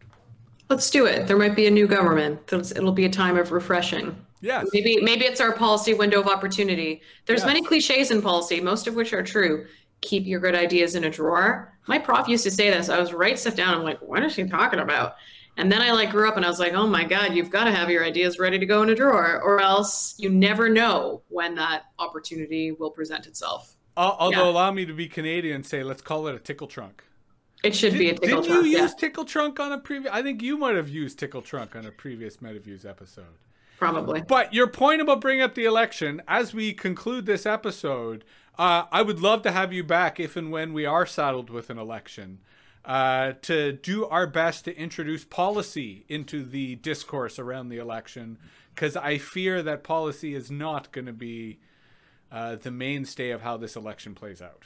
Let's 0.69 0.89
do 0.89 1.05
it. 1.05 1.27
There 1.27 1.37
might 1.37 1.55
be 1.55 1.67
a 1.67 1.71
new 1.71 1.87
government. 1.87 2.39
It'll 2.51 2.91
be 2.93 3.05
a 3.05 3.09
time 3.09 3.37
of 3.37 3.51
refreshing. 3.51 4.15
Yes. 4.41 4.67
Maybe 4.73 5.01
maybe 5.01 5.25
it's 5.25 5.41
our 5.41 5.51
policy 5.51 5.93
window 5.93 6.19
of 6.19 6.27
opportunity. 6.27 7.01
There's 7.25 7.41
yes. 7.41 7.47
many 7.47 7.61
cliches 7.61 8.09
in 8.09 8.21
policy, 8.21 8.59
most 8.59 8.87
of 8.87 8.95
which 8.95 9.13
are 9.13 9.21
true. 9.21 9.67
Keep 10.01 10.25
your 10.25 10.39
good 10.39 10.55
ideas 10.55 10.95
in 10.95 11.03
a 11.03 11.09
drawer. 11.09 11.77
My 11.87 11.99
prof 11.99 12.27
used 12.27 12.43
to 12.45 12.51
say 12.51 12.71
this. 12.71 12.89
I 12.89 12.99
was 12.99 13.13
write 13.13 13.37
stuff 13.37 13.55
down. 13.55 13.75
I'm 13.75 13.83
like, 13.83 14.01
what 14.01 14.23
is 14.23 14.33
she 14.33 14.45
talking 14.45 14.79
about? 14.79 15.15
And 15.57 15.71
then 15.71 15.81
I 15.81 15.91
like 15.91 16.11
grew 16.11 16.27
up 16.27 16.37
and 16.37 16.45
I 16.45 16.49
was 16.49 16.59
like, 16.59 16.73
oh 16.73 16.87
my 16.87 17.03
God, 17.03 17.33
you've 17.33 17.49
got 17.49 17.65
to 17.65 17.71
have 17.71 17.89
your 17.89 18.03
ideas 18.05 18.39
ready 18.39 18.57
to 18.57 18.65
go 18.65 18.81
in 18.81 18.89
a 18.89 18.95
drawer, 18.95 19.41
or 19.43 19.61
else 19.61 20.15
you 20.17 20.29
never 20.29 20.69
know 20.69 21.21
when 21.27 21.53
that 21.55 21.83
opportunity 21.99 22.71
will 22.71 22.91
present 22.91 23.27
itself. 23.27 23.75
although 23.97 24.45
yeah. 24.45 24.49
allow 24.49 24.71
me 24.71 24.85
to 24.85 24.93
be 24.93 25.07
Canadian 25.07 25.57
and 25.57 25.65
say, 25.65 25.83
let's 25.83 26.01
call 26.01 26.27
it 26.27 26.35
a 26.35 26.39
tickle 26.39 26.67
trunk. 26.67 27.03
It 27.63 27.75
should 27.75 27.91
Did, 27.93 27.99
be 27.99 28.09
a 28.09 28.13
tickle 28.13 28.27
trunk. 28.27 28.43
didn't 28.43 28.53
trunk. 28.53 28.65
you 28.65 28.71
yeah. 28.71 28.81
use 28.83 28.95
tickle 28.95 29.25
trunk 29.25 29.59
on 29.59 29.71
a 29.71 29.77
previous? 29.77 30.13
I 30.13 30.23
think 30.23 30.41
you 30.41 30.57
might 30.57 30.75
have 30.75 30.89
used 30.89 31.19
tickle 31.19 31.41
trunk 31.41 31.75
on 31.75 31.85
a 31.85 31.91
previous 31.91 32.37
MetaViews 32.37 32.85
episode. 32.85 33.37
Probably. 33.77 34.21
But 34.21 34.53
your 34.53 34.67
point 34.67 35.01
about 35.01 35.21
bringing 35.21 35.43
up 35.43 35.55
the 35.55 35.65
election, 35.65 36.21
as 36.27 36.53
we 36.53 36.73
conclude 36.73 37.25
this 37.25 37.45
episode, 37.45 38.23
uh, 38.57 38.85
I 38.91 39.01
would 39.01 39.19
love 39.19 39.41
to 39.43 39.51
have 39.51 39.73
you 39.73 39.83
back 39.83 40.19
if 40.19 40.35
and 40.35 40.51
when 40.51 40.73
we 40.73 40.85
are 40.85 41.05
saddled 41.05 41.49
with 41.49 41.69
an 41.69 41.77
election. 41.77 42.39
Uh, 42.83 43.33
to 43.43 43.73
do 43.73 44.07
our 44.07 44.25
best 44.25 44.65
to 44.65 44.75
introduce 44.75 45.23
policy 45.23 46.03
into 46.09 46.43
the 46.43 46.75
discourse 46.77 47.37
around 47.37 47.69
the 47.69 47.77
election, 47.77 48.39
because 48.73 48.95
I 48.97 49.19
fear 49.19 49.61
that 49.61 49.83
policy 49.83 50.33
is 50.33 50.49
not 50.49 50.91
going 50.91 51.05
to 51.05 51.13
be 51.13 51.59
uh, 52.31 52.55
the 52.55 52.71
mainstay 52.71 53.29
of 53.29 53.41
how 53.41 53.57
this 53.57 53.75
election 53.75 54.15
plays 54.15 54.41
out. 54.41 54.65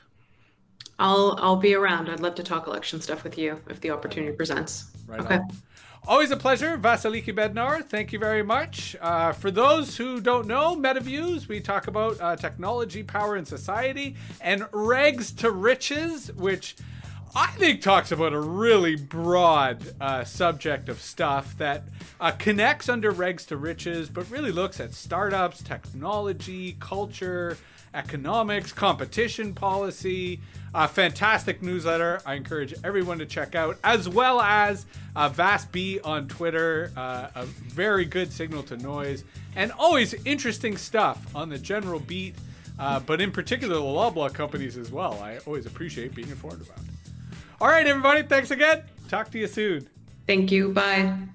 I'll 0.97 1.37
I'll 1.41 1.57
be 1.57 1.75
around. 1.75 2.09
I'd 2.09 2.19
love 2.19 2.35
to 2.35 2.43
talk 2.43 2.67
election 2.67 3.01
stuff 3.01 3.23
with 3.23 3.37
you 3.37 3.61
if 3.69 3.81
the 3.81 3.91
opportunity 3.91 4.35
presents. 4.35 4.91
Right 5.07 5.19
okay. 5.19 5.35
On. 5.35 5.49
Always 6.07 6.29
a 6.29 6.37
pleasure, 6.37 6.77
Vasiliki 6.77 7.33
Bednar. 7.33 7.83
Thank 7.83 8.13
you 8.13 8.19
very 8.19 8.43
much. 8.43 8.95
Uh, 9.01 9.31
for 9.31 9.49
those 9.49 9.97
who 9.97 10.21
don't 10.21 10.45
know, 10.45 10.75
MetaViews, 10.75 11.47
we 11.47 11.59
talk 11.59 11.87
about 11.87 12.21
uh, 12.21 12.35
technology, 12.35 13.01
power, 13.01 13.35
and 13.35 13.47
society, 13.47 14.15
and 14.39 14.61
Regs 14.65 15.35
to 15.37 15.49
Riches, 15.49 16.31
which 16.33 16.75
I 17.35 17.47
think 17.47 17.81
talks 17.81 18.11
about 18.11 18.33
a 18.33 18.39
really 18.39 18.95
broad 18.95 19.83
uh, 19.99 20.23
subject 20.23 20.89
of 20.89 21.01
stuff 21.01 21.57
that 21.57 21.83
uh, 22.21 22.31
connects 22.31 22.87
under 22.87 23.11
Regs 23.11 23.45
to 23.47 23.57
Riches, 23.57 24.07
but 24.07 24.29
really 24.29 24.51
looks 24.51 24.79
at 24.79 24.93
startups, 24.93 25.63
technology, 25.63 26.77
culture, 26.79 27.57
economics, 27.95 28.71
competition 28.71 29.55
policy. 29.55 30.39
A 30.77 30.89
fantastic 30.89 31.61
newsletter. 31.61 32.21
I 32.25 32.33
encourage 32.33 32.73
everyone 32.83 33.19
to 33.19 33.25
check 33.25 33.55
out, 33.55 33.77
as 33.81 34.09
well 34.09 34.41
as 34.41 34.85
uh, 35.15 35.29
Vass 35.29 35.63
B 35.63 36.01
on 36.03 36.27
Twitter. 36.27 36.91
Uh, 36.97 37.29
a 37.33 37.45
very 37.45 38.03
good 38.03 38.29
signal 38.33 38.61
to 38.63 38.75
noise, 38.75 39.23
and 39.55 39.71
always 39.71 40.13
interesting 40.25 40.75
stuff 40.75 41.33
on 41.33 41.47
the 41.47 41.57
general 41.57 42.01
beat, 42.01 42.35
uh, 42.77 42.99
but 42.99 43.21
in 43.21 43.31
particular 43.31 43.75
the 43.75 43.81
Loblaw 43.81 44.33
companies 44.33 44.75
as 44.77 44.91
well. 44.91 45.13
I 45.23 45.37
always 45.45 45.65
appreciate 45.65 46.13
being 46.13 46.27
informed 46.27 46.61
about. 46.61 46.79
All 47.61 47.69
right, 47.69 47.87
everybody. 47.87 48.23
Thanks 48.23 48.51
again. 48.51 48.83
Talk 49.07 49.31
to 49.31 49.39
you 49.39 49.47
soon. 49.47 49.87
Thank 50.27 50.51
you. 50.51 50.73
Bye. 50.73 51.29